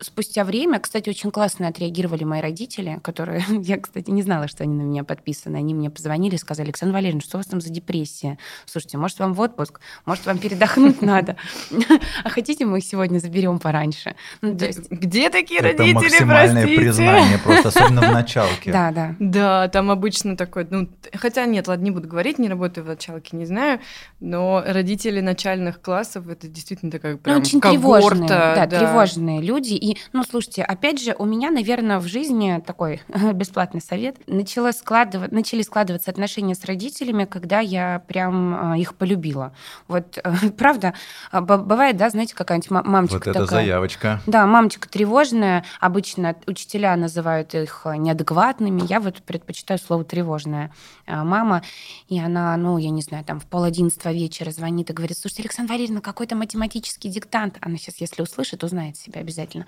Спустя 0.00 0.44
время, 0.44 0.78
кстати, 0.78 1.08
очень 1.10 1.32
классно 1.32 1.66
отреагировали 1.66 2.22
мои 2.22 2.40
родители, 2.40 3.00
которые, 3.02 3.44
я, 3.62 3.78
кстати, 3.78 4.10
не 4.10 4.22
знала, 4.22 4.46
что 4.46 4.62
они 4.62 4.74
на 4.74 4.82
меня 4.82 5.02
подписаны. 5.02 5.56
Они 5.56 5.74
мне 5.74 5.90
позвонили 5.90 6.36
и 6.36 6.38
сказали, 6.38 6.66
Александр 6.68 6.94
Валерьевич, 6.94 7.24
что 7.24 7.36
у 7.36 7.40
вас 7.40 7.46
там 7.46 7.60
за 7.60 7.70
депрессия? 7.70 8.38
Слушайте, 8.64 8.96
может, 8.96 9.18
вам 9.18 9.34
в 9.34 9.40
отпуск? 9.40 9.80
Может, 10.06 10.26
вам 10.26 10.38
передохнуть 10.38 11.02
надо? 11.02 11.36
А 12.24 12.30
хотите, 12.30 12.64
мы 12.64 12.78
их 12.78 12.84
сегодня 12.84 13.18
заберем 13.18 13.58
пораньше? 13.58 14.14
Ну, 14.42 14.56
то 14.56 14.66
есть, 14.66 14.90
Где 14.90 15.30
такие 15.30 15.60
Это 15.60 15.68
родители, 15.82 15.94
максимальное 15.94 16.62
простите? 16.62 16.80
признание, 16.80 17.38
просто 17.38 17.68
особенно 17.76 18.00
в 18.02 18.12
началке. 18.12 18.70
да, 18.72 18.90
да. 18.92 19.14
Да, 19.18 19.68
там 19.68 19.90
обычно 19.90 20.36
такой, 20.36 20.66
ну, 20.70 20.88
хотя 21.14 21.44
нет, 21.46 21.66
ладно, 21.66 21.84
не 21.84 21.90
буду 21.90 22.06
говорить, 22.08 22.38
не 22.38 22.48
работаю 22.48 22.84
в 22.84 22.88
началке, 22.88 23.36
не 23.36 23.46
знаю, 23.46 23.80
но 24.20 24.62
родители 24.66 25.20
начальных 25.20 25.80
классов, 25.80 26.28
это 26.28 26.46
действительно 26.48 26.90
такая 26.92 27.12
Ну, 27.14 27.18
прям 27.18 27.40
очень 27.40 27.60
тревожные, 27.60 28.28
да, 28.28 28.66
да. 28.66 28.78
тревожные 28.78 29.40
люди. 29.40 29.87
И, 29.88 29.96
ну, 30.12 30.22
слушайте, 30.22 30.62
опять 30.62 31.00
же, 31.02 31.16
у 31.18 31.24
меня, 31.24 31.50
наверное, 31.50 31.98
в 31.98 32.06
жизни 32.06 32.62
такой 32.66 33.00
бесплатный 33.32 33.80
совет. 33.80 34.16
Начало 34.26 34.68
складыва- 34.72 35.28
начали 35.30 35.62
складываться 35.62 36.10
отношения 36.10 36.54
с 36.54 36.62
родителями, 36.66 37.24
когда 37.24 37.60
я 37.60 38.02
прям 38.06 38.74
э, 38.74 38.80
их 38.80 38.94
полюбила. 38.96 39.54
Вот, 39.86 40.18
правда, 40.58 40.92
а, 41.30 41.40
бывает, 41.40 41.96
да, 41.96 42.10
знаете, 42.10 42.34
какая-нибудь 42.34 42.70
ма- 42.70 42.82
мамочка 42.82 43.14
Вот 43.14 43.26
это 43.28 43.32
такая. 43.44 43.60
заявочка. 43.62 44.20
Да, 44.26 44.46
мамочка 44.46 44.90
тревожная. 44.90 45.64
Обычно 45.80 46.36
учителя 46.46 46.94
называют 46.96 47.54
их 47.54 47.82
э, 47.86 47.96
неадекватными. 47.96 48.82
Я 48.86 49.00
вот 49.00 49.22
предпочитаю 49.22 49.78
слово 49.78 50.04
тревожная 50.04 50.70
а, 51.06 51.24
мама. 51.24 51.62
И 52.08 52.20
она, 52.20 52.54
ну, 52.58 52.76
я 52.76 52.90
не 52.90 53.00
знаю, 53.00 53.24
там 53.24 53.40
в 53.40 53.46
пол 53.46 53.62
одиннадцатого 53.62 54.12
вечера 54.12 54.50
звонит 54.50 54.90
и 54.90 54.92
говорит, 54.92 55.16
слушайте, 55.16 55.44
Александра 55.44 55.72
Валерьевна, 55.72 56.02
какой-то 56.02 56.36
математический 56.36 57.08
диктант. 57.08 57.56
Она 57.62 57.78
сейчас, 57.78 57.96
если 58.02 58.20
услышит, 58.20 58.62
узнает 58.62 58.98
себя 58.98 59.22
обязательно. 59.22 59.64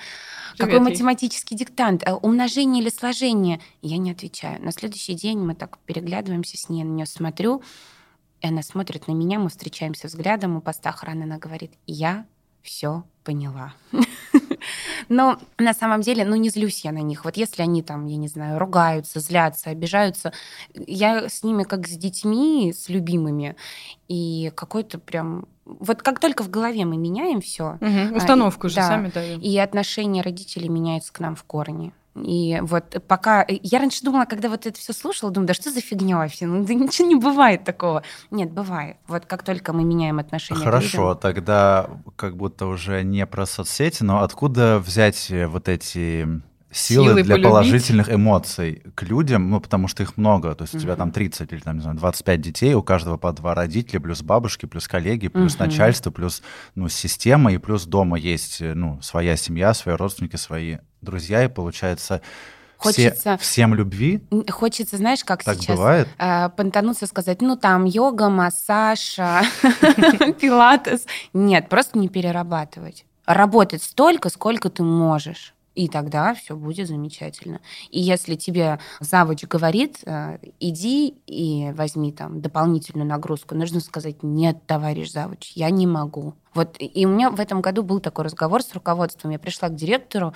Какой 0.59 0.75
ей. 0.75 0.81
математический 0.81 1.57
диктант? 1.57 2.03
Э, 2.07 2.15
Умножение 2.15 2.83
или 2.83 2.91
сложение? 2.91 3.61
Я 3.83 3.99
не 3.99 4.11
отвечаю. 4.11 4.63
На 4.63 4.73
следующий 4.73 5.15
день 5.15 5.39
мы 5.39 5.55
так 5.55 5.79
переглядываемся 5.79 6.57
с 6.57 6.69
ней, 6.69 6.85
на 6.85 6.93
нее 6.93 7.07
смотрю, 7.07 7.63
и 8.41 8.47
она 8.47 8.63
смотрит 8.63 9.07
на 9.07 9.13
меня, 9.13 9.39
мы 9.39 9.49
встречаемся 9.49 10.07
взглядом 10.07 10.57
у 10.57 10.61
поста 10.61 10.91
охраны, 10.91 11.25
она 11.25 11.39
говорит, 11.39 11.73
я 11.87 12.27
все 12.63 13.05
поняла. 13.25 13.75
Но 15.09 15.39
на 15.59 15.73
самом 15.75 16.01
деле, 16.03 16.25
ну, 16.25 16.37
не 16.37 16.51
злюсь 16.51 16.85
я 16.85 16.93
на 16.93 16.99
них. 17.03 17.25
Вот 17.25 17.37
если 17.37 17.63
они 17.63 17.83
там, 17.83 18.07
я 18.07 18.17
не 18.17 18.29
знаю, 18.29 18.59
ругаются, 18.59 19.21
злятся, 19.21 19.71
обижаются, 19.71 20.33
я 20.75 21.29
с 21.29 21.43
ними 21.43 21.63
как 21.65 21.87
с 21.89 21.97
детьми, 21.97 22.73
с 22.77 22.89
любимыми. 22.89 23.57
И 24.09 24.53
какой-то 24.55 24.99
прям... 24.99 25.47
Вот 25.65 26.03
как 26.03 26.19
только 26.19 26.43
в 26.43 26.51
голове 26.51 26.85
мы 26.85 26.97
меняем 26.97 27.41
все, 27.41 27.79
Мгм, 27.81 28.17
Установку 28.17 28.69
же 28.69 28.77
да. 28.77 28.89
сами 28.89 29.09
даем. 29.11 29.41
и 29.41 29.57
отношение 29.59 30.23
родителей 30.23 30.69
меняется 30.69 31.13
к 31.13 31.21
нам 31.21 31.37
в 31.37 31.45
корне. 31.45 31.93
И 32.25 32.61
вот 32.63 33.03
пока... 33.07 33.45
Я 33.49 33.79
раньше 33.79 34.03
думала, 34.05 34.25
когда 34.25 34.49
вот 34.49 34.67
это 34.67 34.79
все 34.79 34.93
слушала, 34.93 35.31
думаю, 35.31 35.49
да 35.49 35.55
что 35.55 35.71
за 35.71 35.81
фигня 35.81 36.17
вообще? 36.19 36.47
Ну, 36.47 36.65
да 36.65 36.75
ничего 36.75 37.09
не 37.09 37.15
бывает 37.17 37.65
такого. 37.65 38.03
Нет, 38.31 38.51
бывает. 38.53 38.97
Вот 39.09 39.27
как 39.27 39.43
только 39.43 39.73
мы 39.73 39.85
меняем 39.85 40.19
отношение 40.19 40.61
к 40.63 40.65
Хорошо, 40.65 41.09
людям- 41.11 41.19
тогда 41.21 41.91
как 42.17 42.37
будто 42.37 42.67
уже 42.67 43.03
не 43.03 43.27
про 43.27 43.47
соцсети, 43.47 44.03
но 44.03 44.23
откуда 44.23 44.79
взять 44.79 45.31
э, 45.31 45.47
вот 45.47 45.69
эти 45.69 46.27
силы, 46.73 47.07
Силы 47.09 47.23
для 47.25 47.35
полюбить? 47.35 47.43
положительных 47.51 48.13
эмоций 48.15 48.83
к 48.95 49.03
людям, 49.03 49.51
ну, 49.51 49.61
потому 49.61 49.89
что 49.89 50.05
их 50.05 50.17
много, 50.17 50.55
то 50.55 50.63
есть 50.63 50.75
у 50.77 50.79
тебя 50.79 50.93
Мгм. 50.93 50.99
там 50.99 51.11
30 51.11 51.53
или 51.53 51.59
там, 51.61 51.77
не 51.77 51.83
знаю, 51.83 51.97
25 51.97 52.41
детей, 52.41 52.75
у 52.75 52.83
каждого 52.83 53.17
по 53.17 53.33
два 53.33 53.57
родителя, 53.57 53.99
плюс 53.99 54.23
бабушки, 54.23 54.67
плюс 54.67 54.87
коллеги, 54.87 55.27
плюс 55.27 55.55
Мгм. 55.55 55.65
начальство, 55.65 56.13
плюс, 56.13 56.43
ну, 56.77 56.89
система, 56.89 57.53
и 57.53 57.59
плюс 57.59 57.87
дома 57.87 58.19
есть, 58.19 58.61
э, 58.61 58.75
ну, 58.75 59.01
своя 59.03 59.37
семья, 59.37 59.75
свои 59.75 59.97
родственники, 59.97 60.37
свои 60.37 60.77
друзья, 61.03 61.45
и 61.45 61.49
получается 61.49 62.21
все- 62.79 63.11
Хочется- 63.11 63.37
всем 63.39 63.75
любви, 63.75 64.23
Хочется, 64.51 64.97
знаешь, 64.97 65.23
как 65.25 65.45
так 65.45 65.57
сейчас 65.57 65.77
бывает? 65.77 66.09
э, 66.19 66.49
понтануться, 66.57 67.07
сказать, 67.07 67.43
ну 67.43 67.57
там 67.57 67.85
йога, 67.85 68.31
массаж, 68.31 69.19
а, 69.19 69.43
пилатес. 70.41 71.07
Нет, 71.33 71.69
просто 71.69 71.99
не 71.99 72.09
перерабатывать. 72.09 73.05
Работать 73.27 73.83
столько, 73.83 74.29
сколько 74.31 74.71
ты 74.71 74.83
можешь. 74.83 75.55
И 75.77 75.89
тогда 75.89 76.35
все 76.35 76.57
будет 76.57 76.89
замечательно. 76.89 77.61
И 77.91 78.01
если 78.01 78.35
тебе 78.35 78.81
завуч 78.99 79.45
говорит, 79.45 79.99
э, 80.05 80.39
иди 80.59 81.15
и 81.27 81.71
возьми 81.75 82.13
там 82.13 82.41
дополнительную 82.41 83.07
нагрузку, 83.07 83.55
нужно 83.55 83.79
сказать, 83.81 84.23
нет, 84.23 84.67
товарищ 84.67 85.13
завуч, 85.13 85.53
я 85.55 85.71
не 85.71 85.87
могу. 85.87 86.35
Вот 86.55 86.75
и 86.81 87.07
у 87.07 87.11
меня 87.11 87.31
в 87.31 87.39
этом 87.39 87.61
году 87.61 87.85
был 87.85 88.01
такой 88.01 88.25
разговор 88.25 88.63
с 88.63 88.75
руководством. 88.75 89.31
Я 89.31 89.39
пришла 89.39 89.69
к 89.69 89.77
директору, 89.77 90.35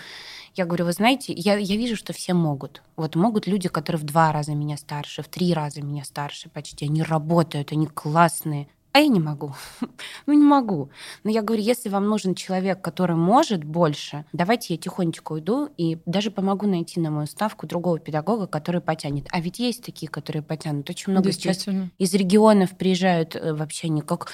я 0.54 0.66
говорю, 0.66 0.84
вы 0.84 0.92
знаете, 0.92 1.32
я, 1.32 1.56
я 1.56 1.76
вижу, 1.76 1.96
что 1.96 2.12
все 2.12 2.34
могут. 2.34 2.82
Вот 2.96 3.16
могут 3.16 3.46
люди, 3.46 3.68
которые 3.68 4.00
в 4.00 4.04
два 4.04 4.32
раза 4.32 4.54
меня 4.54 4.76
старше, 4.76 5.22
в 5.22 5.28
три 5.28 5.52
раза 5.52 5.82
меня 5.82 6.04
старше 6.04 6.48
почти. 6.48 6.86
Они 6.86 7.02
работают, 7.02 7.72
они 7.72 7.86
классные. 7.86 8.68
А 8.94 9.00
я 9.00 9.08
не 9.08 9.18
могу. 9.18 9.52
ну, 10.26 10.32
не 10.32 10.44
могу. 10.44 10.88
Но 11.24 11.30
я 11.30 11.42
говорю, 11.42 11.60
если 11.60 11.88
вам 11.88 12.06
нужен 12.06 12.36
человек, 12.36 12.80
который 12.80 13.16
может 13.16 13.64
больше, 13.64 14.24
давайте 14.32 14.74
я 14.74 14.78
тихонечко 14.78 15.32
уйду 15.32 15.68
и 15.76 15.98
даже 16.06 16.30
помогу 16.30 16.68
найти 16.68 17.00
на 17.00 17.10
мою 17.10 17.26
ставку 17.26 17.66
другого 17.66 17.98
педагога, 17.98 18.46
который 18.46 18.80
потянет. 18.80 19.26
А 19.32 19.40
ведь 19.40 19.58
есть 19.58 19.84
такие, 19.84 20.08
которые 20.08 20.42
потянут. 20.42 20.88
Очень 20.88 21.10
много 21.10 21.32
сейчас 21.32 21.66
из 21.98 22.14
регионов 22.14 22.76
приезжают 22.76 23.34
э, 23.34 23.52
вообще 23.52 23.88
они 23.88 24.00
как, 24.00 24.28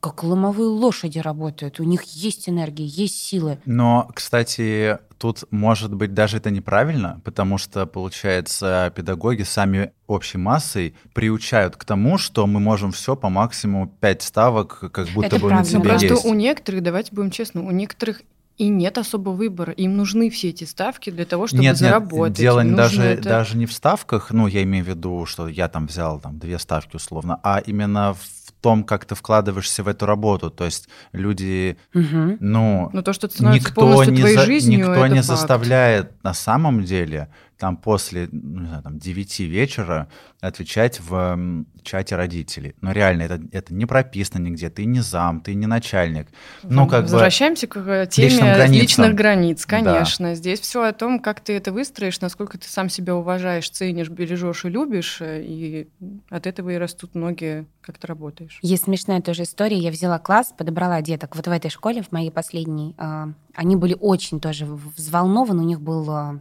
как 0.00 0.24
ломовые 0.24 0.68
лошади 0.68 1.18
работают. 1.18 1.78
У 1.78 1.84
них 1.84 2.02
есть 2.04 2.48
энергия, 2.48 2.86
есть 2.86 3.16
силы. 3.20 3.58
Но, 3.66 4.10
кстати, 4.14 4.98
тут 5.18 5.44
может 5.50 5.94
быть 5.94 6.14
даже 6.14 6.38
это 6.38 6.50
неправильно, 6.50 7.20
потому 7.24 7.58
что, 7.58 7.84
получается, 7.84 8.92
педагоги 8.96 9.42
сами 9.42 9.92
общей 10.06 10.38
массой 10.38 10.94
приучают 11.12 11.76
к 11.76 11.84
тому, 11.84 12.16
что 12.18 12.46
мы 12.46 12.60
можем 12.60 12.92
все 12.92 13.14
по 13.14 13.28
максимуму 13.28 13.88
5 14.00 14.22
ставок, 14.22 14.90
как 14.92 15.08
будто 15.10 15.26
Это 15.26 15.36
бы 15.38 15.48
правда. 15.48 15.64
на 15.64 15.64
тебе 15.80 15.88
просто 15.90 16.06
есть. 16.06 16.24
у 16.24 16.34
некоторых, 16.34 16.82
давайте 16.82 17.14
будем 17.14 17.30
честны, 17.30 17.60
у 17.60 17.70
некоторых 17.70 18.22
и 18.56 18.68
нет 18.68 18.98
особого 18.98 19.32
выбора. 19.34 19.72
Им 19.72 19.96
нужны 19.96 20.28
все 20.28 20.50
эти 20.50 20.64
ставки 20.64 21.08
для 21.08 21.24
того, 21.24 21.46
чтобы 21.46 21.62
нет, 21.62 21.78
заработать. 21.78 22.28
нет, 22.28 22.36
дело 22.36 22.60
Им 22.60 22.76
даже, 22.76 23.02
это- 23.02 23.22
даже 23.22 23.56
не 23.56 23.64
в 23.64 23.72
ставках, 23.72 24.30
ну, 24.32 24.46
я 24.48 24.62
имею 24.64 24.84
в 24.84 24.88
виду, 24.88 25.24
что 25.24 25.48
я 25.48 25.68
там 25.68 25.86
взял 25.86 26.20
там 26.20 26.38
две 26.38 26.58
ставки 26.58 26.96
условно, 26.96 27.40
а 27.42 27.58
именно 27.64 28.12
в 28.12 28.22
том, 28.60 28.84
как 28.84 29.04
ты 29.04 29.14
вкладываешься 29.14 29.82
в 29.82 29.88
эту 29.88 30.06
работу. 30.06 30.50
То 30.50 30.64
есть 30.64 30.88
люди, 31.12 31.76
Мгм. 31.94 32.36
ну, 32.40 32.90
Но 32.92 33.02
то, 33.02 33.12
что 33.12 33.28
никто 33.52 34.04
не, 34.04 34.22
за- 34.34 34.40
жизнью, 34.46 34.78
никто 34.80 35.06
не 35.06 35.16
факт. 35.16 35.26
заставляет 35.26 36.22
на 36.22 36.34
самом 36.34 36.84
деле 36.84 37.28
там 37.60 37.76
после 37.76 38.28
ну, 38.32 38.60
не 38.62 38.66
знаю, 38.66 38.82
там, 38.82 38.98
9 38.98 39.40
вечера 39.40 40.08
отвечать 40.40 40.98
в 41.00 41.14
м, 41.14 41.66
чате 41.82 42.16
родителей. 42.16 42.74
Но 42.80 42.92
реально, 42.92 43.22
это, 43.22 43.40
это 43.52 43.74
не 43.74 43.86
прописано 43.86 44.42
нигде. 44.42 44.70
Ты 44.70 44.86
не 44.86 45.00
зам, 45.00 45.40
ты 45.42 45.54
не 45.54 45.66
начальник. 45.66 46.28
Ну, 46.62 46.88
как 46.88 47.04
бы... 47.04 47.10
Возвращаемся 47.12 47.66
к 47.66 47.76
э, 47.76 48.04
личным 48.16 48.28
теме 48.40 48.54
границам. 48.54 48.80
личных 48.80 49.14
границ, 49.14 49.66
Да. 49.66 49.76
конечно. 49.76 50.34
Здесь 50.34 50.60
все 50.60 50.82
о 50.84 50.92
том, 50.92 51.20
как 51.20 51.40
ты 51.40 51.52
это 51.52 51.72
выстроишь, 51.72 52.20
насколько 52.20 52.58
ты 52.58 52.66
сам 52.66 52.88
себя 52.88 53.14
уважаешь, 53.14 53.68
ценишь, 53.70 54.08
бережешь 54.08 54.64
и 54.64 54.68
любишь, 54.70 55.18
э, 55.20 55.42
и 55.44 55.88
от 56.30 56.46
этого 56.46 56.70
и 56.70 56.76
растут 56.76 57.14
ноги, 57.14 57.66
как 57.82 57.98
ты 57.98 58.06
работаешь. 58.06 58.58
Есть 58.62 58.84
смешная 58.84 59.20
тоже 59.20 59.42
история. 59.42 59.76
Я 59.76 59.90
взяла 59.90 60.18
класс, 60.18 60.54
подобрала 60.56 61.02
деток. 61.02 61.36
Вот 61.36 61.46
в 61.46 61.50
этой 61.50 61.70
школе, 61.70 62.02
в 62.02 62.12
моей 62.12 62.30
последней, 62.30 62.94
а, 62.96 63.28
они 63.54 63.76
были 63.76 63.96
очень 63.98 64.40
тоже 64.40 64.66
взволнованы. 64.66 65.62
У 65.62 65.66
них 65.66 65.80
был 65.80 66.10
а, 66.10 66.40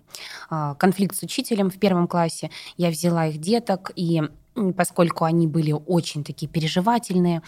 а, 0.49 0.75
конфликт 0.75 1.15
с 1.15 1.23
учителем 1.23 1.69
в 1.69 1.77
первом 1.77 2.07
классе. 2.07 2.51
Я 2.77 2.89
взяла 2.89 3.27
их 3.27 3.39
деток, 3.39 3.91
и 3.95 4.21
поскольку 4.75 5.25
они 5.25 5.47
были 5.47 5.71
очень 5.71 6.23
такие 6.23 6.47
переживательные, 6.47 7.41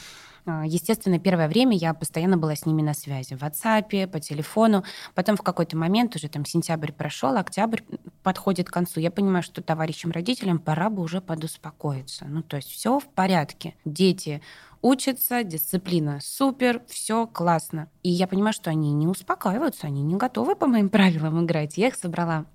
а, 0.46 0.66
Естественно, 0.66 1.20
первое 1.20 1.48
время 1.48 1.78
я 1.78 1.94
постоянно 1.94 2.38
была 2.38 2.56
с 2.56 2.66
ними 2.66 2.82
на 2.82 2.94
связи. 2.94 3.36
В 3.36 3.44
WhatsApp, 3.44 4.08
по 4.08 4.20
телефону. 4.20 4.84
Потом 5.14 5.38
в 5.38 5.42
какой-то 5.42 5.78
момент, 5.78 6.16
уже 6.16 6.30
там 6.30 6.46
сентябрь 6.46 6.92
прошел, 6.92 7.38
октябрь 7.38 7.82
подходит 8.24 8.70
к 8.70 8.74
концу. 8.74 9.00
Я 9.00 9.12
понимаю, 9.12 9.44
что 9.44 9.62
товарищам 9.62 10.12
родителям 10.12 10.60
пора 10.60 10.90
бы 10.90 11.04
уже 11.04 11.22
подуспокоиться. 11.22 12.26
Ну, 12.26 12.42
то 12.42 12.58
есть 12.58 12.70
все 12.70 13.00
в 13.00 13.08
порядке. 13.08 13.76
Дети 13.86 14.42
учатся, 14.82 15.44
дисциплина 15.44 16.20
супер, 16.22 16.82
все 16.88 17.28
классно. 17.28 17.90
И 18.04 18.10
я 18.10 18.28
понимаю, 18.28 18.54
что 18.54 18.70
они 18.70 18.94
не 18.94 19.08
успокаиваются, 19.08 19.88
они 19.88 20.02
не 20.04 20.16
готовы 20.16 20.56
по 20.56 20.68
моим 20.68 20.90
правилам 20.92 21.44
играть. 21.44 21.78
Я 21.78 21.88
их 21.88 21.96
собрала 21.96 22.46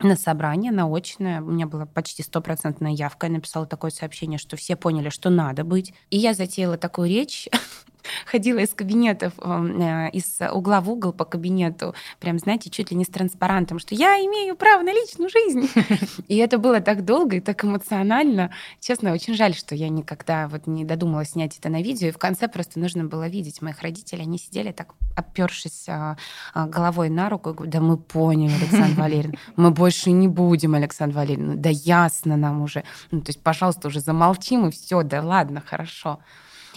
на 0.00 0.16
собрание, 0.16 0.72
на 0.72 0.86
очное. 0.94 1.40
У 1.40 1.46
меня 1.46 1.66
была 1.66 1.86
почти 1.86 2.22
стопроцентная 2.22 2.92
явка. 2.92 3.26
Я 3.26 3.32
написала 3.32 3.66
такое 3.66 3.90
сообщение, 3.90 4.38
что 4.38 4.56
все 4.56 4.76
поняли, 4.76 5.08
что 5.08 5.30
надо 5.30 5.64
быть. 5.64 5.94
И 6.10 6.18
я 6.18 6.34
затеяла 6.34 6.76
такую 6.76 7.08
речь, 7.08 7.48
ходила 8.26 8.58
из 8.58 8.70
кабинетов, 8.70 9.32
э, 9.38 10.10
из 10.12 10.38
угла 10.52 10.80
в 10.80 10.90
угол 10.90 11.12
по 11.12 11.24
кабинету, 11.24 11.94
прям, 12.20 12.38
знаете, 12.38 12.70
чуть 12.70 12.90
ли 12.90 12.96
не 12.96 13.04
с 13.04 13.08
транспарантом, 13.08 13.78
что 13.78 13.94
я 13.94 14.16
имею 14.16 14.56
право 14.56 14.82
на 14.82 14.92
личную 14.92 15.30
жизнь. 15.30 15.68
И 16.28 16.36
это 16.36 16.58
было 16.58 16.80
так 16.80 17.04
долго 17.04 17.36
и 17.36 17.40
так 17.40 17.64
эмоционально. 17.64 18.50
Честно, 18.80 19.12
очень 19.12 19.34
жаль, 19.34 19.54
что 19.54 19.74
я 19.74 19.88
никогда 19.88 20.48
вот 20.48 20.66
не 20.66 20.84
додумалась 20.84 21.30
снять 21.30 21.58
это 21.58 21.68
на 21.68 21.82
видео. 21.82 22.08
И 22.08 22.12
в 22.12 22.18
конце 22.18 22.48
просто 22.48 22.78
нужно 22.78 23.04
было 23.04 23.28
видеть 23.28 23.62
моих 23.62 23.82
родителей. 23.82 24.22
Они 24.22 24.38
сидели 24.38 24.72
так, 24.72 24.94
опершись 25.14 25.88
а, 25.88 26.16
а, 26.54 26.66
головой 26.66 27.08
на 27.08 27.28
руку, 27.28 27.50
и 27.50 27.52
говорю, 27.52 27.70
да 27.70 27.80
мы 27.80 27.96
поняли, 27.96 28.52
Александр 28.52 29.00
Валерьевна, 29.00 29.38
мы 29.56 29.70
больше 29.70 30.10
не 30.10 30.28
будем, 30.28 30.74
Александр 30.74 31.16
Валерьевна, 31.16 31.54
да 31.56 31.70
ясно 31.70 32.36
нам 32.36 32.62
уже. 32.62 32.84
Ну, 33.10 33.20
то 33.20 33.30
есть, 33.30 33.42
пожалуйста, 33.42 33.88
уже 33.88 34.00
замолчим, 34.00 34.68
и 34.68 34.70
все, 34.70 35.02
да 35.02 35.22
ладно, 35.22 35.62
хорошо. 35.64 36.20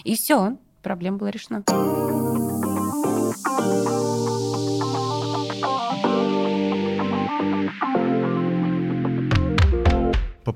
И 0.04 0.16
все, 0.16 0.56
проблема 0.82 1.18
была 1.18 1.30
решена. 1.30 1.62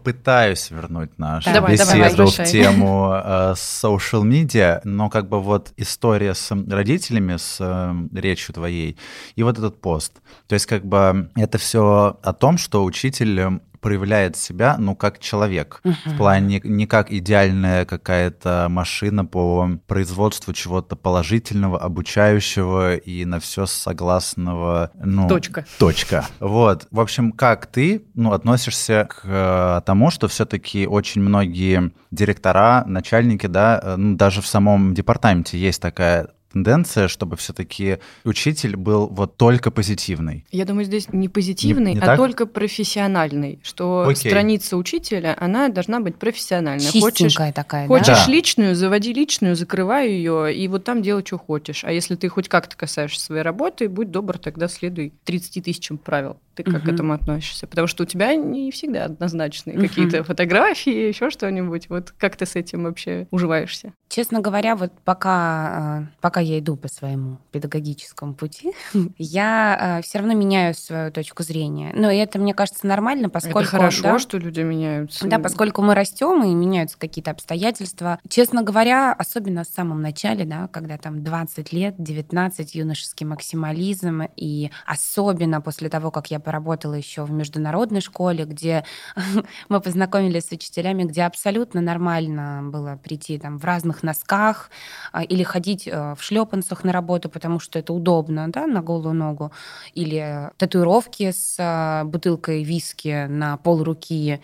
попытаюсь 0.04 0.70
вернуть 0.70 1.18
нашу 1.18 1.52
Давай, 1.52 1.72
беседу 1.72 2.16
давай, 2.16 2.26
в 2.26 2.44
тему 2.50 3.12
э, 3.14 3.54
social 3.54 4.22
media, 4.22 4.80
но 4.82 5.08
как 5.08 5.28
бы 5.28 5.40
вот 5.40 5.72
история 5.76 6.34
с 6.34 6.50
родителями, 6.50 7.36
с 7.36 7.58
э, 7.60 8.18
речью 8.18 8.54
твоей, 8.54 8.98
и 9.36 9.42
вот 9.42 9.56
этот 9.56 9.80
пост. 9.80 10.20
То 10.48 10.54
есть 10.54 10.66
как 10.66 10.84
бы 10.84 11.30
это 11.36 11.58
все 11.58 12.18
о 12.22 12.32
том, 12.32 12.58
что 12.58 12.84
учитель 12.84 13.60
проявляет 13.84 14.34
себя, 14.34 14.76
ну, 14.78 14.96
как 14.96 15.18
человек. 15.18 15.82
В 15.84 16.16
плане 16.16 16.58
не 16.64 16.86
как 16.86 17.12
идеальная 17.12 17.84
какая-то 17.84 18.68
машина 18.70 19.26
по 19.26 19.68
производству 19.86 20.54
чего-то 20.54 20.96
положительного, 20.96 21.78
обучающего 21.78 22.96
и 22.96 23.26
на 23.26 23.40
все 23.40 23.66
согласного. 23.66 24.90
Ну, 24.94 25.28
Точка. 25.28 25.66
Точка. 25.78 26.24
Вот. 26.40 26.86
В 26.90 26.98
общем, 26.98 27.30
как 27.30 27.66
ты 27.66 28.06
ну, 28.14 28.32
относишься 28.32 29.06
к 29.10 29.20
э, 29.24 29.82
тому, 29.84 30.10
что 30.10 30.28
все-таки 30.28 30.86
очень 30.86 31.20
многие 31.20 31.92
директора, 32.10 32.84
начальники, 32.86 33.46
да, 33.46 33.78
э, 33.82 33.96
ну, 33.96 34.16
даже 34.16 34.40
в 34.40 34.46
самом 34.46 34.94
департаменте 34.94 35.58
есть 35.58 35.82
такая 35.82 36.28
тенденция, 36.64 37.08
чтобы 37.08 37.36
все-таки 37.36 37.98
учитель 38.24 38.76
был 38.76 39.08
вот 39.08 39.36
только 39.36 39.70
позитивный. 39.72 40.46
Я 40.52 40.64
думаю, 40.64 40.84
здесь 40.84 41.12
не 41.12 41.28
позитивный, 41.28 41.90
Не- 41.92 41.94
не 41.96 42.00
а 42.00 42.06
так? 42.06 42.16
только 42.16 42.46
профессиональный, 42.46 43.58
что 43.64 44.06
Окей. 44.08 44.30
страница 44.30 44.76
учителя, 44.76 45.36
она 45.38 45.68
должна 45.68 45.98
быть 46.00 46.16
профессиональной. 46.16 46.86
Хочешь, 47.00 47.16
Чистенькая 47.18 47.52
такая, 47.52 47.88
хочешь 47.88 48.06
да? 48.26 48.32
Личную, 48.32 48.76
заводи 48.76 49.12
личную, 49.12 49.56
закрывай 49.56 50.10
ее, 50.10 50.54
и 50.54 50.68
вот 50.68 50.84
там 50.84 51.02
делай, 51.02 51.24
что 51.26 51.38
хочешь. 51.38 51.82
А 51.84 51.90
если 51.92 52.14
ты 52.14 52.28
хоть 52.28 52.48
как-то 52.48 52.76
касаешься 52.76 53.20
своей 53.24 53.42
работы, 53.42 53.88
будь 53.88 54.10
добр, 54.12 54.38
тогда 54.38 54.68
следуй 54.68 55.12
30 55.24 55.60
тысячам 55.60 55.98
правил. 55.98 56.36
Ты 56.54 56.62
как 56.62 56.82
к 56.82 56.84
Мгм. 56.84 56.94
этому 56.94 57.12
относишься? 57.14 57.66
Потому 57.66 57.88
что 57.88 58.04
у 58.04 58.06
тебя 58.06 58.36
не 58.36 58.70
всегда 58.70 59.06
однозначные 59.06 59.76
Мгм. 59.76 59.88
какие-то 59.88 60.22
фотографии, 60.22 61.08
еще 61.08 61.30
что-нибудь. 61.30 61.88
Вот 61.88 62.12
как 62.16 62.36
ты 62.36 62.46
с 62.46 62.54
этим 62.54 62.84
вообще 62.84 63.26
уживаешься? 63.32 63.92
Честно 64.08 64.40
говоря, 64.40 64.76
вот 64.76 64.92
пока, 65.04 66.04
э, 66.12 66.16
пока 66.20 66.38
я 66.44 66.58
иду 66.58 66.76
по 66.76 66.88
своему 66.88 67.38
педагогическому 67.50 68.34
пути, 68.34 68.72
я 69.18 70.00
все 70.02 70.18
равно 70.18 70.34
меняю 70.34 70.74
свою 70.74 71.10
точку 71.10 71.42
зрения. 71.42 71.92
Но 71.94 72.10
это, 72.10 72.38
мне 72.38 72.54
кажется, 72.54 72.86
нормально, 72.86 73.28
поскольку... 73.28 73.60
Это 73.60 73.68
хорошо, 73.68 74.02
да, 74.02 74.18
что 74.18 74.38
люди 74.38 74.60
меняются. 74.60 75.26
Да, 75.26 75.38
поскольку 75.38 75.82
мы 75.82 75.94
растем 75.94 76.42
и 76.44 76.54
меняются 76.54 76.98
какие-то 76.98 77.30
обстоятельства. 77.30 78.18
Честно 78.28 78.62
говоря, 78.62 79.12
особенно 79.12 79.64
в 79.64 79.68
самом 79.68 80.02
начале, 80.02 80.44
да, 80.44 80.68
когда 80.68 80.98
там 80.98 81.22
20 81.22 81.72
лет, 81.72 81.94
19, 81.98 82.74
юношеский 82.74 83.26
максимализм, 83.26 84.22
и 84.36 84.70
особенно 84.86 85.60
после 85.60 85.88
того, 85.88 86.10
как 86.10 86.30
я 86.30 86.40
поработала 86.40 86.94
еще 86.94 87.24
в 87.24 87.30
международной 87.30 88.00
школе, 88.00 88.44
где 88.44 88.84
мы 89.68 89.80
познакомились 89.80 90.48
с 90.48 90.52
учителями, 90.52 91.04
где 91.04 91.22
абсолютно 91.22 91.80
нормально 91.80 92.62
было 92.64 92.98
прийти 93.02 93.38
там 93.38 93.58
в 93.58 93.64
разных 93.64 94.02
носках 94.02 94.70
а, 95.12 95.22
или 95.22 95.42
ходить 95.42 95.86
э, 95.86 96.14
в 96.14 96.22
шлепанцах 96.34 96.84
на 96.84 96.92
работу, 96.92 97.28
потому 97.28 97.60
что 97.60 97.78
это 97.78 97.92
удобно, 97.92 98.48
да, 98.48 98.66
на 98.66 98.82
голую 98.82 99.14
ногу, 99.14 99.52
или 99.94 100.50
татуировки 100.56 101.30
с 101.30 101.56
а, 101.58 102.04
бутылкой 102.04 102.64
виски 102.64 103.26
на 103.28 103.56
пол 103.56 103.84
руки. 103.84 104.40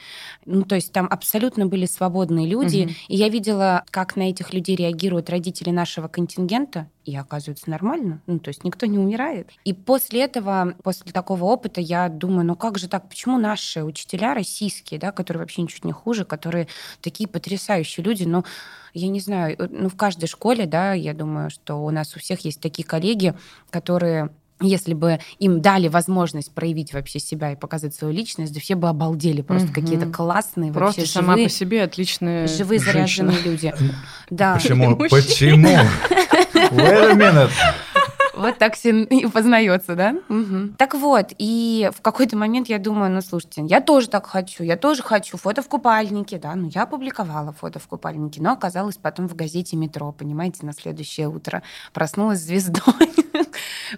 Ну, 0.46 0.62
то 0.62 0.76
есть 0.76 0.92
там 0.92 1.06
абсолютно 1.10 1.66
были 1.66 1.86
свободные 1.86 2.46
люди, 2.46 2.82
Мгм. 2.84 2.94
и 3.08 3.16
я 3.16 3.28
видела, 3.28 3.82
как 3.90 4.16
на 4.16 4.30
этих 4.30 4.54
людей 4.54 4.76
реагируют 4.76 5.30
родители 5.30 5.70
нашего 5.70 6.08
контингента, 6.08 6.86
и 7.04 7.16
оказывается 7.16 7.70
нормально. 7.70 8.20
Ну, 8.26 8.38
то 8.38 8.48
есть 8.48 8.62
никто 8.64 8.86
не 8.86 8.98
умирает. 8.98 9.50
И 9.64 9.72
после 9.72 10.22
этого, 10.24 10.74
после 10.82 11.12
такого 11.12 11.44
опыта, 11.44 11.80
я 11.80 12.08
думаю, 12.08 12.44
ну 12.46 12.56
как 12.56 12.78
же 12.78 12.88
так, 12.88 13.08
почему 13.08 13.38
наши 13.38 13.82
учителя 13.82 14.34
российские, 14.34 15.00
да, 15.00 15.10
которые 15.12 15.40
вообще 15.40 15.62
ничуть 15.62 15.84
не 15.84 15.92
хуже, 15.92 16.24
которые 16.24 16.68
такие 17.00 17.28
потрясающие 17.28 18.04
люди, 18.04 18.24
ну, 18.24 18.44
я 18.92 19.08
не 19.08 19.20
знаю, 19.20 19.56
э, 19.58 19.68
ну, 19.70 19.88
в 19.88 19.96
каждой 19.96 20.26
школе, 20.26 20.66
да, 20.66 20.92
я 20.92 21.14
думаю, 21.14 21.50
что 21.50 21.76
у 21.84 21.90
нас 21.90 22.14
у 22.16 22.20
всех 22.20 22.40
есть 22.44 22.60
такие 22.60 22.84
коллеги, 22.86 23.34
которые 23.70 24.30
если 24.62 24.92
бы 24.92 25.20
им 25.38 25.62
дали 25.62 25.88
возможность 25.88 26.52
проявить 26.52 26.92
вообще 26.92 27.18
себя 27.18 27.52
и 27.52 27.56
показать 27.56 27.94
свою 27.94 28.12
личность, 28.12 28.52
да 28.52 28.60
все 28.60 28.74
бы 28.74 28.90
обалдели. 28.90 29.40
Просто 29.40 29.68
Мгм. 29.68 29.74
какие-то 29.74 30.06
классные, 30.12 30.70
Просто 30.70 31.00
вообще 31.00 31.12
сама 31.14 31.32
живые, 31.32 31.48
по 31.48 31.54
себе 31.54 31.82
отличная 31.82 32.46
живые 32.46 32.78
женщина. 32.78 33.32
заряженные 33.32 33.40
люди. 33.42 33.74
Да. 34.28 34.56
Почему? 34.56 34.96
Почему? 34.96 35.68
Wait 36.70 37.10
a 37.10 37.14
minute. 37.14 37.50
Вот 38.34 38.56
так 38.58 38.74
все 38.74 39.02
и 39.02 39.26
познается, 39.26 39.94
да? 39.96 40.14
Мгм. 40.28 40.74
Так 40.78 40.94
вот, 40.94 41.32
и 41.38 41.90
в 41.94 42.00
какой-то 42.00 42.38
момент 42.38 42.68
я 42.68 42.78
думаю, 42.78 43.10
ну, 43.10 43.20
слушайте, 43.20 43.62
я 43.66 43.80
тоже 43.82 44.08
так 44.08 44.26
хочу, 44.26 44.62
я 44.62 44.76
тоже 44.76 45.02
хочу 45.02 45.36
фото 45.36 45.62
в 45.62 45.68
купальнике, 45.68 46.38
да, 46.38 46.54
ну, 46.54 46.70
я 46.72 46.84
опубликовала 46.84 47.52
фото 47.52 47.78
в 47.78 47.86
купальнике, 47.86 48.40
но 48.40 48.52
оказалось 48.52 48.96
потом 48.96 49.28
в 49.28 49.34
газете 49.34 49.76
«Метро», 49.76 50.12
понимаете, 50.12 50.64
на 50.64 50.72
следующее 50.72 51.28
утро 51.28 51.62
проснулась 51.92 52.40
звездой. 52.40 52.82